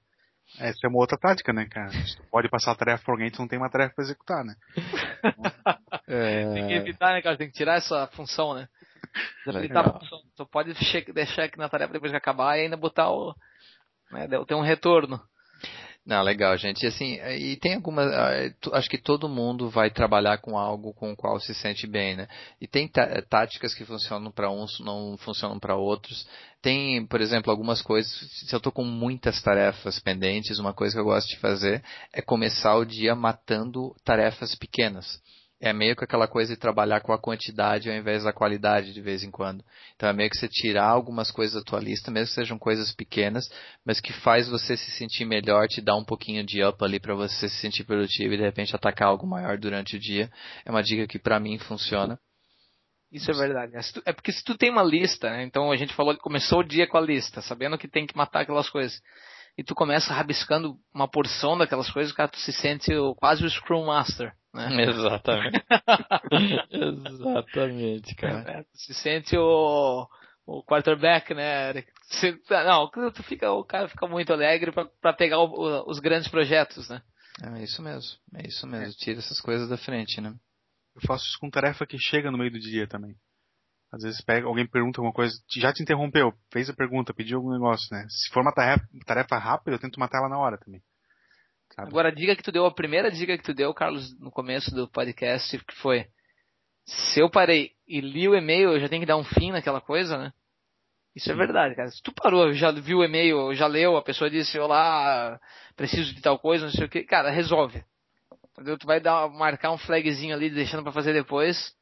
Essa 0.60 0.86
é 0.86 0.90
uma 0.90 1.00
outra 1.00 1.18
tática, 1.18 1.52
né, 1.52 1.66
cara? 1.66 1.90
Você 1.90 2.22
pode 2.32 2.50
passar 2.50 2.72
a 2.72 2.76
tarefa 2.76 3.04
pra 3.04 3.14
alguém, 3.14 3.30
tu 3.30 3.40
não 3.40 3.48
tem 3.48 3.60
uma 3.60 3.70
tarefa 3.70 3.94
pra 3.96 4.04
executar, 4.04 4.44
né? 4.44 4.56
é... 6.08 6.54
Tem 6.54 6.68
que 6.68 6.74
evitar, 6.74 7.14
né, 7.14 7.22
cara? 7.22 7.38
Tem 7.38 7.48
que 7.48 7.54
tirar 7.54 7.76
essa 7.76 8.08
função, 8.08 8.54
né? 8.54 8.68
Evitar 9.48 9.82
a 9.82 10.00
função. 10.00 10.20
Tu 10.36 10.46
pode 10.46 10.74
deixar 11.14 11.44
aqui 11.44 11.58
na 11.58 11.70
tarefa 11.70 11.94
depois 11.94 12.12
que 12.12 12.18
acabar 12.18 12.58
e 12.58 12.62
ainda 12.62 12.78
botar 12.78 13.10
o. 13.10 13.36
Né, 14.12 14.28
ter 14.48 14.56
um 14.56 14.62
retorno. 14.62 15.20
Não, 16.06 16.22
legal, 16.22 16.56
gente. 16.56 16.84
E 16.84 16.88
assim, 16.88 17.14
e 17.36 17.56
tem 17.58 17.74
algumas. 17.74 18.08
Ah, 18.14 18.78
acho 18.78 18.88
que 18.88 18.98
todo 18.98 19.28
mundo 19.28 19.72
vai 19.72 19.90
trabalhar 19.90 20.38
com 20.38 20.56
algo 20.56 20.94
com 20.94 21.12
o 21.12 21.16
qual 21.16 21.40
se 21.40 21.54
sente 21.56 21.88
bem, 21.88 22.16
né? 22.16 22.28
E 22.62 22.68
tem 22.68 22.88
táticas 23.28 23.74
que 23.74 23.84
funcionam 23.84 24.32
para 24.32 24.52
uns, 24.52 24.80
não 24.80 25.18
funcionam 25.18 25.60
para 25.60 25.76
outros. 25.76 26.28
Tem, 26.62 27.04
por 27.08 27.22
exemplo, 27.22 27.50
algumas 27.52 27.82
coisas. 27.82 28.12
Se 28.12 28.54
eu 28.54 28.58
estou 28.58 28.72
com 28.72 28.84
muitas 28.84 29.42
tarefas 29.42 30.00
pendentes, 30.00 30.60
uma 30.60 30.74
coisa 30.74 30.94
que 30.94 31.00
eu 31.00 31.06
gosto 31.06 31.30
de 31.30 31.40
fazer 31.40 31.84
é 32.14 32.22
começar 32.22 32.76
o 32.76 32.86
dia 32.86 33.16
matando 33.16 33.96
tarefas 34.04 34.54
pequenas 34.54 35.20
é 35.60 35.72
meio 35.72 35.96
que 35.96 36.04
aquela 36.04 36.28
coisa 36.28 36.54
de 36.54 36.60
trabalhar 36.60 37.02
com 37.02 37.14
a 37.14 37.18
quantidade 37.18 37.90
ao 37.90 37.96
invés 37.96 38.24
da 38.24 38.34
qualidade 38.34 38.94
de 38.94 39.02
vez 39.02 39.24
em 39.24 39.32
quando. 39.32 39.64
Então 39.96 40.10
é 40.10 40.14
meio 40.14 40.30
que 40.30 40.38
você 40.38 40.48
tirar 40.48 40.88
algumas 40.88 41.32
coisas 41.32 41.56
da 41.56 41.64
tua 41.64 41.80
lista, 41.80 42.12
mesmo 42.12 42.28
que 42.28 42.36
sejam 42.36 42.60
coisas 42.60 42.94
pequenas, 42.94 43.50
mas 43.86 44.02
que 44.02 44.12
faz 44.12 44.50
você 44.50 44.76
se 44.76 44.92
sentir 44.92 45.26
melhor, 45.26 45.68
te 45.68 45.82
dá 45.82 45.96
um 45.96 46.04
pouquinho 46.04 46.46
de 46.46 46.64
up 46.64 46.84
ali 46.84 47.00
para 47.00 47.16
você 47.16 47.48
se 47.48 47.56
sentir 47.58 47.86
produtivo 47.86 48.34
e 48.34 48.38
de 48.38 48.44
repente 48.44 48.76
atacar 48.76 49.08
algo 49.08 49.26
maior 49.26 49.58
durante 49.58 49.96
o 49.96 50.00
dia. 50.00 50.30
É 50.66 50.72
uma 50.72 50.84
dica 50.84 51.08
que 51.08 51.18
para 51.18 51.40
mim 51.40 51.58
funciona. 51.58 52.20
Isso 53.12 53.32
é 53.32 53.34
verdade. 53.34 53.74
É 54.06 54.12
porque 54.12 54.34
se 54.34 54.44
tu 54.44 54.58
tem 54.58 54.70
uma 54.70 54.84
lista, 54.84 55.30
né? 55.30 55.44
então 55.44 55.72
a 55.72 55.78
gente 55.78 55.94
falou 55.94 56.14
que 56.14 56.20
começou 56.20 56.60
o 56.60 56.68
dia 56.68 56.86
com 56.86 56.98
a 56.98 57.02
lista, 57.02 57.42
sabendo 57.42 57.78
que 57.78 57.88
tem 57.88 58.06
que 58.06 58.18
matar 58.18 58.42
aquelas 58.42 58.70
coisas 58.70 59.00
e 59.58 59.64
tu 59.64 59.74
começa 59.74 60.14
rabiscando 60.14 60.76
uma 60.94 61.08
porção 61.08 61.58
daquelas 61.58 61.90
coisas, 61.90 62.12
cara, 62.12 62.28
tu 62.28 62.38
se 62.40 62.52
sente 62.52 62.92
quase 63.18 63.46
o 63.46 63.50
Scrum 63.50 63.86
Master. 63.86 64.34
Né? 64.56 64.84
Exatamente. 64.88 65.64
Exatamente, 66.72 68.16
cara. 68.16 68.50
É, 68.50 68.66
se 68.74 68.94
sente 68.94 69.38
o, 69.38 70.08
o 70.46 70.64
quarterback, 70.64 71.34
né? 71.34 71.84
Você, 72.04 72.40
não, 72.50 72.90
tu 73.12 73.22
fica, 73.24 73.52
o 73.52 73.66
cara 73.66 73.90
fica 73.90 74.08
muito 74.08 74.32
alegre 74.32 74.72
para 74.72 75.14
pegar 75.14 75.40
o, 75.40 75.48
o, 75.48 75.90
os 75.90 76.00
grandes 76.00 76.30
projetos, 76.30 76.88
né? 76.90 77.02
É 77.44 77.64
isso 77.64 77.82
mesmo, 77.82 78.18
é 78.34 78.48
isso 78.48 78.66
mesmo. 78.66 78.94
Tira 78.94 79.20
essas 79.20 79.42
coisas 79.42 79.68
da 79.68 79.78
frente, 79.78 80.22
né? 80.22 80.34
Eu 80.96 81.02
faço 81.06 81.26
isso 81.26 81.38
com 81.40 81.50
tarefa 81.50 81.86
que 81.86 81.98
chega 82.00 82.32
no 82.32 82.38
meio 82.38 82.52
do 82.52 82.60
dia 82.60 82.88
também. 82.88 83.14
Às 83.92 84.04
vezes 84.04 84.22
pega, 84.22 84.48
alguém 84.48 84.66
pergunta 84.66 85.00
alguma 85.00 85.14
coisa, 85.14 85.38
já 85.52 85.74
te 85.74 85.84
interrompeu, 85.84 86.34
fez 86.52 86.70
a 86.70 86.74
pergunta, 86.74 87.14
pediu 87.14 87.38
algum 87.38 87.52
negócio, 87.52 87.88
né? 87.92 88.06
Se 88.10 88.30
for 88.30 88.42
uma 88.42 88.54
tarefa, 88.54 88.88
tarefa 89.06 89.38
rápida, 89.38 89.76
eu 89.76 89.80
tento 89.80 90.00
matar 90.00 90.20
ela 90.20 90.30
na 90.30 90.38
hora 90.38 90.58
também. 90.58 90.82
Sabe? 91.74 91.90
Agora 91.90 92.10
a 92.10 92.14
dica 92.14 92.36
que 92.36 92.44
tu 92.44 92.52
deu, 92.52 92.66
a 92.66 92.74
primeira 92.74 93.12
dica 93.12 93.38
que 93.38 93.44
tu 93.44 93.54
deu, 93.54 93.74
Carlos, 93.74 94.18
no 94.20 94.32
começo 94.32 94.74
do 94.74 94.90
podcast, 94.90 95.58
que 95.58 95.76
foi 95.76 96.08
se 96.86 97.20
eu 97.20 97.30
parei 97.30 97.72
e 97.88 98.00
li 98.00 98.28
o 98.28 98.36
e-mail, 98.36 98.74
eu 98.74 98.80
já 98.80 98.88
tenho 98.88 99.02
que 99.02 99.08
dar 99.08 99.18
um 99.18 99.24
fim 99.24 99.52
naquela 99.52 99.82
coisa, 99.82 100.18
né? 100.18 100.32
Isso 101.16 101.30
é 101.30 101.34
Sim. 101.34 101.42
é 101.42 101.46
verdade, 101.46 101.76
cara. 101.76 101.90
Se 101.90 102.02
tu 102.04 102.14
parou, 102.14 102.54
já 102.54 102.72
viu 102.72 103.00
o 103.00 103.04
e-mail, 103.04 103.54
já 103.56 103.68
leu, 103.68 103.98
a 103.98 104.04
pessoa 104.04 104.30
disse, 104.30 104.60
olá, 104.60 105.40
preciso 105.76 106.14
de 106.14 106.22
tal 106.22 106.38
coisa, 106.38 106.66
não 106.66 106.72
sei 106.72 106.86
o 106.86 106.90
que, 106.90 107.04
cara, 107.04 107.32
resolve. 107.32 107.84
Entendeu? 108.52 108.78
Tu 108.78 108.86
vai 108.86 109.00
dar, 109.00 109.30
marcar 109.30 109.72
um 109.72 109.78
flagzinho 109.78 110.36
ali, 110.36 110.50
deixando 110.50 110.84
para 110.84 110.92
fazer 110.92 111.14
depois 111.14 111.74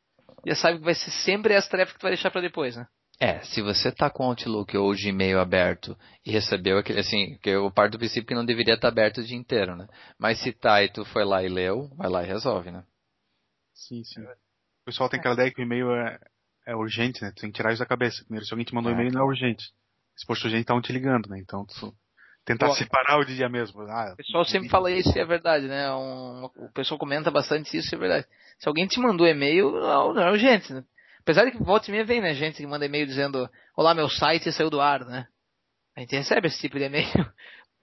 já 0.46 0.56
sabe 0.56 0.80
que 0.80 0.86
vai 0.86 0.96
ser 0.96 1.12
sempre 1.12 1.54
essa 1.54 1.70
tarefa 1.70 1.94
que 1.94 2.00
tu 2.00 2.04
vai 2.04 2.12
deixar 2.12 2.32
para 2.32 2.42
depois, 2.42 2.76
né? 2.76 2.88
É, 3.24 3.40
se 3.44 3.62
você 3.62 3.90
tá 3.90 4.10
com 4.10 4.26
o 4.26 4.28
Outlook 4.28 4.76
ou 4.76 4.92
o 4.92 4.94
Gmail 4.94 5.40
aberto 5.40 5.98
e 6.26 6.32
recebeu 6.32 6.78
aquele, 6.78 7.00
assim, 7.00 7.38
que 7.42 7.52
eu 7.52 7.72
parto 7.72 7.94
do 7.94 7.98
princípio 7.98 8.28
que 8.28 8.36
não 8.36 8.44
deveria 8.44 8.74
estar 8.74 8.90
tá 8.90 8.92
aberto 8.92 9.20
o 9.20 9.24
dia 9.24 9.38
inteiro, 9.38 9.78
né? 9.78 9.88
Mas 10.20 10.40
se 10.40 10.52
tá 10.52 10.84
e 10.84 10.90
tu 10.90 11.06
foi 11.06 11.24
lá 11.24 11.42
e 11.42 11.48
leu, 11.48 11.88
vai 11.96 12.10
lá 12.10 12.22
e 12.22 12.28
resolve, 12.28 12.70
né? 12.70 12.84
Sim, 13.74 14.04
sim. 14.04 14.20
O 14.22 14.86
pessoal 14.88 15.08
tem 15.08 15.22
aquela 15.22 15.36
ideia 15.36 15.54
que 15.54 15.62
o 15.62 15.64
e-mail 15.64 15.90
é, 15.94 16.20
é 16.68 16.76
urgente, 16.76 17.22
né? 17.22 17.32
Tu 17.34 17.40
tem 17.40 17.50
que 17.50 17.56
tirar 17.56 17.72
isso 17.72 17.80
da 17.80 17.86
cabeça. 17.86 18.22
Primeiro, 18.26 18.46
se 18.46 18.54
alguém 18.54 18.66
te 18.66 18.76
mandou 18.76 18.92
um 18.92 18.96
é. 18.96 18.98
e-mail, 18.98 19.14
não 19.14 19.22
é 19.22 19.26
urgente. 19.26 19.64
Se 20.18 20.26
for 20.26 20.34
urgente, 20.34 20.60
estavam 20.60 20.82
te 20.82 20.92
ligando, 20.92 21.30
né? 21.30 21.40
Então, 21.40 21.66
tu, 21.66 21.96
tentar 22.44 22.68
Bom, 22.68 22.74
separar 22.74 23.20
o 23.20 23.26
dia 23.26 23.48
mesmo. 23.48 23.84
Ah, 23.84 24.12
o 24.12 24.18
pessoal 24.18 24.44
sempre 24.44 24.68
fala 24.68 24.92
isso 24.92 25.18
e 25.18 25.22
é 25.22 25.26
verdade, 25.26 25.66
né? 25.70 25.90
Um, 25.94 26.44
o 26.44 26.74
pessoal 26.74 27.00
comenta 27.00 27.32
bastante 27.32 27.78
isso 27.78 27.94
e 27.94 27.96
é 27.96 28.00
verdade. 28.00 28.28
Se 28.60 28.68
alguém 28.68 28.86
te 28.86 29.00
mandou 29.00 29.26
e-mail, 29.26 29.72
não, 29.72 30.14
não 30.14 30.24
é 30.24 30.30
urgente, 30.30 30.74
né? 30.74 30.84
Apesar 31.24 31.46
de 31.46 31.52
que 31.52 31.64
volta 31.64 31.90
e 31.90 31.92
meia 31.92 32.06
vem, 32.06 32.22
né? 32.22 32.34
Gente 32.34 32.58
que 32.58 32.68
manda 32.68 32.86
e-mail 32.86 33.06
dizendo, 33.06 33.50
olá, 33.76 33.96
meu 33.96 34.10
site 34.10 34.52
saiu 34.52 34.70
do 34.70 34.82
ar, 34.82 35.06
né? 35.06 35.26
A 35.96 36.02
gente 36.02 36.16
recebe 36.16 36.48
esse 36.48 36.60
tipo 36.60 36.78
de 36.78 36.86
e-mail. 36.86 37.08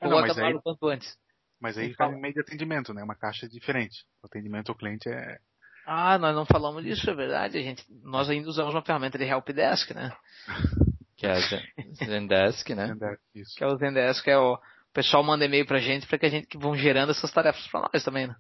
É, 0.03 0.09
não, 0.09 0.21
mas 0.21 0.39
aí, 0.39 0.59
quanto 0.63 0.89
antes. 0.89 1.15
Mas 1.61 1.77
aí 1.77 1.93
faz 1.95 2.13
e-mail 2.17 2.33
de 2.33 2.41
atendimento, 2.41 2.95
né? 2.95 3.03
Uma 3.03 3.15
caixa 3.15 3.49
diferente. 3.49 4.05
O 4.23 4.27
atendimento 4.27 4.71
ao 4.71 4.75
cliente 4.75 5.09
é. 5.09 5.39
Ah, 5.87 6.17
nós 6.19 6.35
não 6.35 6.47
falamos 6.47 6.83
disso, 6.83 7.09
é 7.11 7.15
verdade. 7.15 7.59
A 7.59 7.63
gente, 7.63 7.85
nós 8.03 8.31
ainda 8.31 8.49
usamos 8.49 8.75
uma 8.75 8.85
ferramenta 8.85 9.19
de 9.19 9.25
helpdesk, 9.25 9.91
né? 9.93 10.11
que 11.17 11.27
é 11.27 11.33
a 11.33 12.05
Zendesk, 12.05 12.71
né? 12.71 12.87
Zendesk, 12.87 13.21
isso. 13.35 13.55
Que 13.57 13.65
é 13.65 13.67
o 13.67 13.77
Zendesk, 13.77 14.27
é 14.29 14.39
o, 14.39 14.55
o 14.55 14.93
pessoal 14.93 15.23
manda 15.23 15.45
e-mail 15.45 15.67
pra 15.67 15.79
gente 15.79 16.07
para 16.07 16.19
que 16.19 16.27
a 16.27 16.31
gente 16.31 16.47
que 16.47 16.59
vão 16.59 16.75
gerando 16.75 17.11
essas 17.11 17.31
tarefas 17.31 17.67
para 17.69 17.89
nós 17.93 18.03
também, 18.03 18.27
né? 18.27 18.35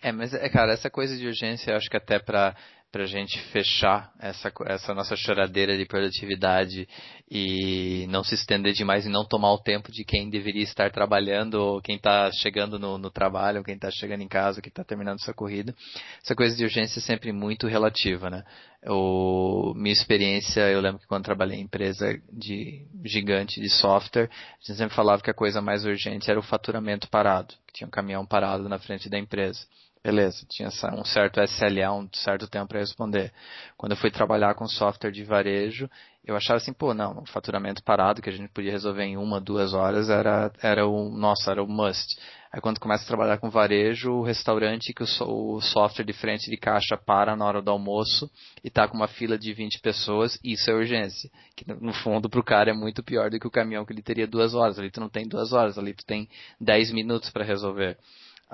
É, 0.00 0.12
mas, 0.12 0.32
é, 0.32 0.48
cara, 0.48 0.72
essa 0.72 0.90
coisa 0.90 1.16
de 1.16 1.26
urgência, 1.26 1.72
eu 1.72 1.76
acho 1.76 1.90
que 1.90 1.96
até 1.96 2.18
para 2.18 2.56
para 2.92 3.04
a 3.04 3.06
gente 3.06 3.40
fechar 3.50 4.12
essa, 4.20 4.52
essa 4.66 4.92
nossa 4.92 5.16
choradeira 5.16 5.78
de 5.78 5.86
produtividade 5.86 6.86
e 7.30 8.06
não 8.10 8.22
se 8.22 8.34
estender 8.34 8.74
demais 8.74 9.06
e 9.06 9.08
não 9.08 9.26
tomar 9.26 9.50
o 9.54 9.58
tempo 9.58 9.90
de 9.90 10.04
quem 10.04 10.28
deveria 10.28 10.62
estar 10.62 10.92
trabalhando, 10.92 11.54
ou 11.54 11.80
quem 11.80 11.96
está 11.96 12.30
chegando 12.30 12.78
no, 12.78 12.98
no, 12.98 13.10
trabalho, 13.10 13.58
ou 13.58 13.64
quem 13.64 13.76
está 13.76 13.90
chegando 13.90 14.20
em 14.20 14.28
casa, 14.28 14.58
ou 14.58 14.62
quem 14.62 14.68
está 14.68 14.84
terminando 14.84 15.22
sua 15.22 15.32
corrida. 15.32 15.74
Essa 16.22 16.34
coisa 16.34 16.54
de 16.54 16.64
urgência 16.64 16.98
é 16.98 17.02
sempre 17.02 17.32
muito 17.32 17.66
relativa, 17.66 18.28
né? 18.28 18.44
O, 18.86 19.72
minha 19.74 19.92
experiência, 19.92 20.60
eu 20.70 20.80
lembro 20.80 21.00
que 21.00 21.06
quando 21.06 21.24
trabalhei 21.24 21.58
em 21.58 21.62
empresa 21.62 22.20
de 22.30 22.86
gigante 23.06 23.58
de 23.58 23.70
software, 23.70 24.28
a 24.28 24.66
gente 24.66 24.76
sempre 24.76 24.94
falava 24.94 25.22
que 25.22 25.30
a 25.30 25.34
coisa 25.34 25.62
mais 25.62 25.86
urgente 25.86 26.30
era 26.30 26.38
o 26.38 26.42
faturamento 26.42 27.08
parado, 27.08 27.54
que 27.66 27.72
tinha 27.72 27.88
um 27.88 27.90
caminhão 27.90 28.26
parado 28.26 28.68
na 28.68 28.78
frente 28.78 29.08
da 29.08 29.18
empresa. 29.18 29.60
Beleza, 30.04 30.44
tinha 30.48 30.68
um 30.94 31.04
certo 31.04 31.40
SLA, 31.40 31.92
um 31.92 32.08
certo 32.12 32.48
tempo 32.48 32.66
para 32.66 32.80
responder. 32.80 33.32
Quando 33.76 33.92
eu 33.92 33.96
fui 33.96 34.10
trabalhar 34.10 34.52
com 34.54 34.66
software 34.66 35.12
de 35.12 35.22
varejo, 35.22 35.88
eu 36.24 36.34
achava 36.34 36.56
assim, 36.56 36.72
pô, 36.72 36.92
não, 36.92 37.24
faturamento 37.26 37.84
parado 37.84 38.20
que 38.20 38.28
a 38.28 38.32
gente 38.32 38.48
podia 38.52 38.72
resolver 38.72 39.04
em 39.04 39.16
uma, 39.16 39.40
duas 39.40 39.72
horas 39.72 40.10
era, 40.10 40.52
era 40.60 40.88
o, 40.88 41.08
nossa, 41.08 41.52
era 41.52 41.62
o 41.62 41.68
must. 41.68 42.16
Aí 42.52 42.60
quando 42.60 42.80
começa 42.80 43.04
a 43.04 43.06
trabalhar 43.06 43.38
com 43.38 43.48
varejo, 43.48 44.10
o 44.10 44.22
restaurante 44.24 44.92
que 44.92 45.04
o, 45.04 45.54
o 45.54 45.60
software 45.60 46.04
de 46.04 46.12
frente 46.12 46.50
de 46.50 46.56
caixa 46.56 46.96
para 46.96 47.36
na 47.36 47.46
hora 47.46 47.62
do 47.62 47.70
almoço 47.70 48.28
e 48.62 48.68
tá 48.68 48.88
com 48.88 48.96
uma 48.96 49.08
fila 49.08 49.38
de 49.38 49.54
20 49.54 49.80
pessoas, 49.80 50.36
isso 50.42 50.68
é 50.68 50.74
urgência. 50.74 51.30
Que 51.56 51.64
no 51.72 51.94
fundo 51.94 52.28
pro 52.28 52.42
cara 52.42 52.72
é 52.72 52.74
muito 52.74 53.04
pior 53.04 53.30
do 53.30 53.38
que 53.38 53.46
o 53.46 53.50
caminhão 53.50 53.86
que 53.86 53.92
ele 53.92 54.02
teria 54.02 54.26
duas 54.26 54.52
horas. 54.52 54.80
Ali 54.80 54.90
tu 54.90 55.00
não 55.00 55.08
tem 55.08 55.28
duas 55.28 55.52
horas, 55.52 55.78
ali 55.78 55.94
tu 55.94 56.04
tem 56.04 56.28
10 56.60 56.90
minutos 56.90 57.30
para 57.30 57.44
resolver. 57.44 57.96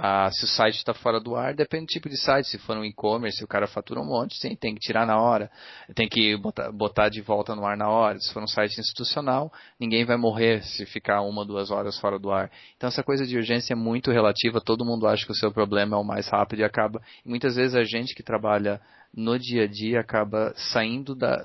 Ah, 0.01 0.31
se 0.31 0.45
o 0.45 0.47
site 0.47 0.77
está 0.77 0.95
fora 0.95 1.19
do 1.19 1.35
ar, 1.35 1.53
depende 1.53 1.87
do 1.87 1.89
tipo 1.89 2.09
de 2.09 2.17
site. 2.17 2.47
Se 2.47 2.57
for 2.59 2.77
um 2.77 2.85
e-commerce, 2.85 3.43
o 3.43 3.49
cara 3.49 3.67
fatura 3.67 4.01
um 4.01 4.05
monte, 4.05 4.37
sim, 4.37 4.55
tem 4.55 4.73
que 4.73 4.79
tirar 4.79 5.05
na 5.05 5.21
hora, 5.21 5.51
tem 5.93 6.09
que 6.09 6.37
botar, 6.37 6.71
botar, 6.71 7.09
de 7.09 7.21
volta 7.21 7.53
no 7.57 7.67
ar 7.67 7.77
na 7.77 7.89
hora. 7.89 8.17
Se 8.21 8.33
for 8.33 8.41
um 8.41 8.47
site 8.47 8.79
institucional, 8.79 9.53
ninguém 9.79 10.05
vai 10.05 10.17
morrer 10.17 10.63
se 10.63 10.87
ficar 10.87 11.23
uma, 11.23 11.45
duas 11.45 11.73
horas 11.73 11.99
fora 11.99 12.17
do 12.17 12.31
ar. 12.31 12.49
Então 12.77 12.87
essa 12.87 13.03
coisa 13.03 13.27
de 13.27 13.37
urgência 13.37 13.73
é 13.73 13.77
muito 13.77 14.13
relativa. 14.13 14.61
Todo 14.61 14.85
mundo 14.85 15.05
acha 15.09 15.27
que 15.27 15.33
o 15.33 15.35
seu 15.35 15.51
problema 15.51 15.97
é 15.97 15.99
o 15.99 16.05
mais 16.05 16.29
rápido 16.29 16.61
e 16.61 16.65
acaba. 16.65 17.03
E 17.27 17.29
muitas 17.29 17.57
vezes 17.57 17.75
a 17.75 17.83
gente 17.83 18.15
que 18.15 18.23
trabalha 18.23 18.81
no 19.15 19.39
dia 19.39 19.65
a 19.65 19.67
dia 19.67 20.01
acaba 20.01 20.53
saindo 20.57 21.15
da, 21.15 21.45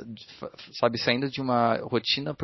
sabe, 0.74 0.97
saindo 0.97 1.30
de 1.30 1.41
uma 1.41 1.78
rotina 1.78 2.36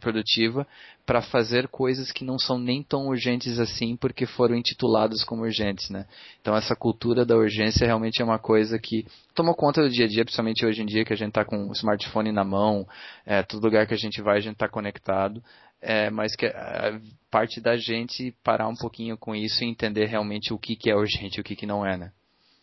produtiva 0.00 0.66
para 1.04 1.20
fazer 1.20 1.68
coisas 1.68 2.10
que 2.10 2.24
não 2.24 2.38
são 2.38 2.58
nem 2.58 2.82
tão 2.82 3.08
urgentes 3.08 3.58
assim 3.58 3.96
porque 3.96 4.26
foram 4.26 4.56
intituladas 4.56 5.24
como 5.24 5.42
urgentes, 5.42 5.90
né? 5.90 6.06
Então 6.40 6.56
essa 6.56 6.74
cultura 6.74 7.24
da 7.24 7.36
urgência 7.36 7.86
realmente 7.86 8.20
é 8.20 8.24
uma 8.24 8.38
coisa 8.38 8.78
que 8.78 9.06
tomou 9.34 9.54
conta 9.54 9.82
do 9.82 9.90
dia 9.90 10.06
a 10.06 10.08
dia, 10.08 10.24
principalmente 10.24 10.64
hoje 10.64 10.82
em 10.82 10.86
dia 10.86 11.04
que 11.04 11.12
a 11.12 11.16
gente 11.16 11.28
está 11.28 11.44
com 11.44 11.68
o 11.68 11.72
smartphone 11.72 12.32
na 12.32 12.44
mão, 12.44 12.86
é, 13.26 13.42
todo 13.42 13.62
lugar 13.62 13.86
que 13.86 13.94
a 13.94 13.98
gente 13.98 14.20
vai 14.22 14.38
a 14.38 14.40
gente 14.40 14.54
está 14.54 14.68
conectado. 14.68 15.42
É, 15.84 16.10
mas 16.10 16.36
que 16.36 16.46
é, 16.46 17.00
parte 17.28 17.60
da 17.60 17.76
gente 17.76 18.32
parar 18.44 18.68
um 18.68 18.76
pouquinho 18.76 19.18
com 19.18 19.34
isso 19.34 19.64
e 19.64 19.66
entender 19.66 20.06
realmente 20.06 20.54
o 20.54 20.58
que, 20.58 20.76
que 20.76 20.88
é 20.88 20.94
urgente 20.94 21.38
e 21.38 21.40
o 21.40 21.44
que, 21.44 21.56
que 21.56 21.66
não 21.66 21.84
é, 21.84 21.96
né? 21.96 22.12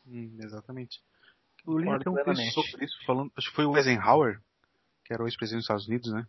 Hum, 0.07 0.38
exatamente. 0.39 1.01
Eu 1.68 1.78
li 1.78 1.89
até 1.89 2.10
um 2.10 2.16
texto 2.16 2.62
sobre 2.62 2.86
isso, 2.86 2.95
falando, 3.05 3.32
acho 3.38 3.49
que 3.49 3.55
foi 3.55 3.66
o 3.66 3.78
Eisenhower, 3.78 4.39
que 5.05 5.14
era 5.14 5.24
o 5.24 5.28
ex-presidente 5.28 5.60
dos 5.60 5.66
Estados 5.66 5.88
Unidos, 5.88 6.12
né? 6.14 6.26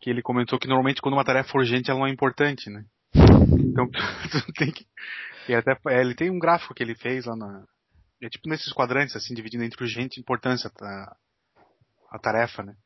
Que 0.00 0.10
ele 0.10 0.22
comentou 0.22 0.58
que 0.58 0.68
normalmente 0.68 1.02
quando 1.02 1.14
uma 1.14 1.24
tarefa 1.24 1.56
é 1.56 1.58
urgente 1.58 1.90
ela 1.90 2.00
não 2.00 2.06
é 2.06 2.10
importante, 2.10 2.70
né? 2.70 2.84
Então 3.14 3.88
tu 4.30 4.52
tem 4.54 4.70
que. 4.72 4.86
E 5.48 5.54
até, 5.54 5.76
é, 5.88 6.00
ele 6.00 6.14
tem 6.14 6.30
um 6.30 6.38
gráfico 6.38 6.74
que 6.74 6.82
ele 6.82 6.94
fez 6.94 7.26
lá 7.26 7.36
na. 7.36 7.64
É 8.22 8.28
tipo 8.28 8.48
nesses 8.48 8.72
quadrantes, 8.72 9.16
assim, 9.16 9.34
dividindo 9.34 9.64
entre 9.64 9.82
urgente 9.82 10.18
e 10.18 10.20
importância 10.20 10.70
a, 10.80 11.16
a 12.10 12.18
tarefa, 12.18 12.62
né? 12.62 12.76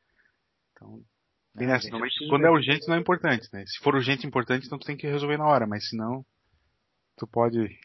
Então, 0.71 1.01
bem 1.53 1.67
nessa, 1.67 1.89
normalmente 1.89 2.27
quando 2.29 2.45
é 2.45 2.49
urgente 2.49 2.87
não 2.87 2.95
é 2.95 2.99
importante, 2.99 3.49
né? 3.51 3.65
Se 3.65 3.79
for 3.79 3.95
urgente 3.95 4.25
e 4.25 4.27
importante, 4.27 4.65
então 4.65 4.79
tu 4.79 4.85
tem 4.85 4.97
que 4.97 5.07
resolver 5.07 5.37
na 5.37 5.45
hora, 5.45 5.67
mas 5.67 5.89
se 5.89 5.97
não, 5.97 6.25
tu 7.17 7.27
pode 7.27 7.77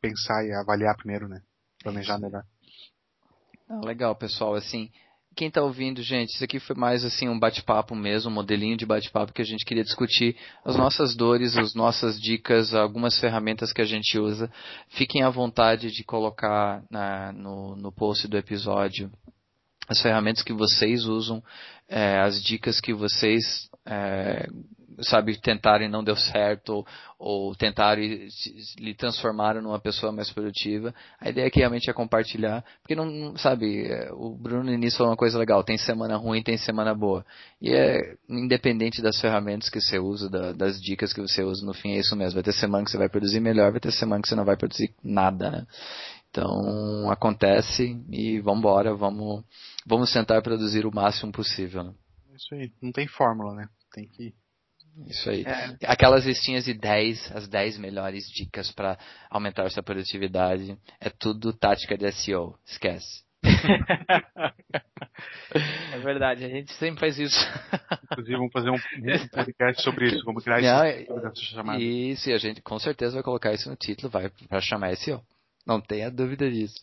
pensar 0.00 0.44
e 0.44 0.52
avaliar 0.52 0.96
primeiro, 0.96 1.28
né? 1.28 1.40
Planejar 1.82 2.18
melhor. 2.18 2.44
Não, 3.68 3.80
legal, 3.80 4.14
pessoal. 4.14 4.54
Assim, 4.54 4.90
quem 5.36 5.48
está 5.48 5.62
ouvindo, 5.62 6.02
gente, 6.02 6.34
isso 6.34 6.42
aqui 6.42 6.58
foi 6.58 6.74
mais 6.74 7.04
assim 7.04 7.28
um 7.28 7.38
bate-papo 7.38 7.94
mesmo, 7.94 8.30
um 8.30 8.34
modelinho 8.34 8.76
de 8.76 8.86
bate-papo 8.86 9.32
que 9.32 9.42
a 9.42 9.44
gente 9.44 9.64
queria 9.64 9.84
discutir 9.84 10.36
as 10.64 10.76
nossas 10.76 11.14
dores, 11.14 11.56
as 11.56 11.74
nossas 11.74 12.20
dicas, 12.20 12.74
algumas 12.74 13.20
ferramentas 13.20 13.72
que 13.72 13.80
a 13.80 13.84
gente 13.84 14.18
usa. 14.18 14.50
Fiquem 14.88 15.22
à 15.22 15.30
vontade 15.30 15.92
de 15.92 16.02
colocar 16.02 16.82
na, 16.90 17.32
no, 17.32 17.76
no 17.76 17.92
post 17.92 18.26
do 18.26 18.36
episódio 18.36 19.12
as 19.88 20.02
ferramentas 20.02 20.42
que 20.42 20.52
vocês 20.52 21.04
usam, 21.04 21.42
é, 21.88 22.18
as 22.18 22.42
dicas 22.42 22.80
que 22.80 22.92
vocês 22.92 23.70
é, 23.86 24.46
sabe, 25.02 25.40
tentaram 25.40 25.84
e 25.84 25.88
não 25.88 26.02
deu 26.02 26.16
certo, 26.16 26.70
ou, 26.70 26.86
ou 27.18 27.54
tentaram 27.54 28.02
e 28.02 28.28
lhe 28.78 28.94
transformaram 28.94 29.62
numa 29.62 29.78
pessoa 29.80 30.12
mais 30.12 30.30
produtiva. 30.30 30.94
A 31.20 31.28
ideia 31.28 31.46
aqui 31.46 31.60
realmente 31.60 31.88
é 31.88 31.92
compartilhar, 31.92 32.64
porque 32.80 32.94
não, 32.94 33.36
sabe, 33.36 33.86
é, 33.86 34.10
o 34.12 34.34
Bruno 34.36 34.64
no 34.64 34.72
início 34.72 34.98
falou 34.98 35.12
uma 35.12 35.16
coisa 35.16 35.38
legal, 35.38 35.62
tem 35.62 35.78
semana 35.78 36.16
ruim, 36.16 36.42
tem 36.42 36.56
semana 36.56 36.94
boa. 36.94 37.24
E 37.60 37.72
é 37.72 38.16
independente 38.28 39.02
das 39.02 39.20
ferramentas 39.20 39.68
que 39.68 39.80
você 39.80 39.98
usa, 39.98 40.28
da, 40.28 40.52
das 40.52 40.80
dicas 40.80 41.12
que 41.12 41.20
você 41.20 41.42
usa, 41.42 41.64
no 41.64 41.74
fim 41.74 41.92
é 41.92 41.98
isso 41.98 42.16
mesmo. 42.16 42.34
Vai 42.34 42.42
ter 42.42 42.52
semana 42.52 42.84
que 42.84 42.90
você 42.90 42.98
vai 42.98 43.08
produzir 43.08 43.40
melhor, 43.40 43.70
vai 43.70 43.80
ter 43.80 43.92
semana 43.92 44.22
que 44.22 44.28
você 44.28 44.34
não 44.34 44.44
vai 44.44 44.56
produzir 44.56 44.94
nada, 45.02 45.50
né? 45.50 45.66
Então 46.30 47.10
acontece 47.10 47.98
e 48.10 48.40
vamos 48.40 48.60
embora, 48.60 48.94
vamos, 48.94 49.44
vamos 49.86 50.12
tentar 50.12 50.42
produzir 50.42 50.86
o 50.86 50.94
máximo 50.94 51.32
possível. 51.32 51.82
Né? 51.82 51.94
Isso 52.36 52.54
aí, 52.54 52.70
não 52.82 52.92
tem 52.92 53.06
fórmula, 53.06 53.54
né? 53.54 53.68
Tem 53.92 54.06
que 54.06 54.34
isso 55.06 55.30
aí. 55.30 55.44
É. 55.44 55.76
Aquelas 55.86 56.24
listinhas 56.24 56.64
de 56.64 56.74
10, 56.74 57.32
as 57.36 57.48
10 57.48 57.78
melhores 57.78 58.28
dicas 58.30 58.72
para 58.72 58.98
aumentar 59.30 59.70
sua 59.70 59.82
produtividade, 59.82 60.76
é 61.00 61.10
tudo 61.10 61.52
tática 61.52 61.96
de 61.96 62.10
SEO. 62.12 62.54
Esquece. 62.66 63.26
é 65.92 65.98
verdade, 66.00 66.44
a 66.44 66.48
gente 66.48 66.72
sempre 66.74 67.00
faz 67.00 67.18
isso. 67.18 67.38
Inclusive, 68.10 68.36
vamos 68.36 68.52
fazer 68.52 68.70
um, 68.70 68.78
podcast 69.32 69.82
sobre 69.82 70.08
isso. 70.08 70.24
Vamos 70.24 70.42
criar 70.42 70.60
Não, 70.60 70.86
isso, 71.30 71.44
chamada. 71.44 71.80
Isso, 71.80 72.28
e 72.28 72.32
a 72.32 72.38
gente 72.38 72.60
com 72.60 72.78
certeza 72.78 73.14
vai 73.14 73.22
colocar 73.22 73.52
isso 73.52 73.70
no 73.70 73.76
título, 73.76 74.10
vai 74.10 74.28
para 74.48 74.60
chamar 74.60 74.96
SEO. 74.96 75.22
Não 75.66 75.80
tenha 75.80 76.10
dúvida 76.10 76.50
disso. 76.50 76.82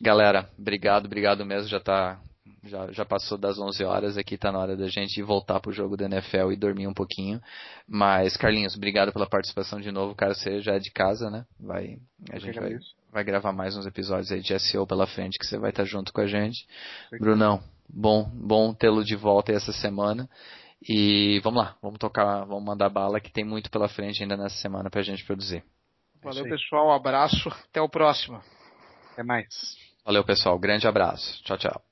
Galera, 0.00 0.50
obrigado, 0.58 1.06
obrigado 1.06 1.46
mesmo. 1.46 1.68
Já 1.68 1.78
está 1.78 2.20
já, 2.64 2.92
já 2.92 3.04
passou 3.04 3.38
das 3.38 3.58
11 3.58 3.84
horas, 3.84 4.18
aqui 4.18 4.34
está 4.34 4.52
na 4.52 4.58
hora 4.58 4.76
da 4.76 4.88
gente 4.88 5.22
voltar 5.22 5.60
pro 5.60 5.72
jogo 5.72 5.96
da 5.96 6.04
NFL 6.04 6.52
e 6.52 6.56
dormir 6.56 6.86
um 6.86 6.94
pouquinho. 6.94 7.40
Mas, 7.88 8.36
Carlinhos, 8.36 8.76
obrigado 8.76 9.12
pela 9.12 9.28
participação 9.28 9.80
de 9.80 9.90
novo. 9.90 10.14
Cara, 10.14 10.34
você 10.34 10.60
já 10.60 10.74
é 10.74 10.78
de 10.78 10.90
casa, 10.90 11.30
né? 11.30 11.46
Vai, 11.58 11.98
a 12.30 12.38
gente 12.38 12.58
vai, 12.58 12.78
vai 13.10 13.24
gravar 13.24 13.52
mais 13.52 13.76
uns 13.76 13.86
episódios 13.86 14.30
aí 14.30 14.40
de 14.40 14.58
SEO 14.58 14.86
pela 14.86 15.06
frente, 15.06 15.38
que 15.38 15.46
você 15.46 15.58
vai 15.58 15.70
estar 15.70 15.84
junto 15.84 16.12
com 16.12 16.20
a 16.20 16.26
gente. 16.26 16.66
Brunão, 17.18 17.62
bom, 17.88 18.30
bom 18.32 18.74
tê-lo 18.74 19.04
de 19.04 19.16
volta 19.16 19.52
essa 19.52 19.72
semana. 19.72 20.28
E 20.88 21.40
vamos 21.40 21.62
lá, 21.62 21.76
vamos 21.82 21.98
tocar, 21.98 22.44
vamos 22.44 22.64
mandar 22.64 22.88
bala 22.88 23.20
que 23.20 23.30
tem 23.30 23.44
muito 23.44 23.70
pela 23.70 23.88
frente 23.88 24.22
ainda 24.22 24.36
nessa 24.36 24.56
semana 24.56 24.88
pra 24.88 25.02
gente 25.02 25.24
produzir. 25.24 25.62
Valeu, 26.22 26.44
pessoal. 26.44 26.88
Um 26.88 26.92
abraço. 26.92 27.48
Até 27.48 27.80
o 27.80 27.88
próximo. 27.88 28.42
Até 29.12 29.22
mais. 29.22 29.46
Valeu, 30.04 30.24
pessoal. 30.24 30.58
Grande 30.58 30.86
abraço. 30.86 31.42
Tchau, 31.44 31.58
tchau. 31.58 31.89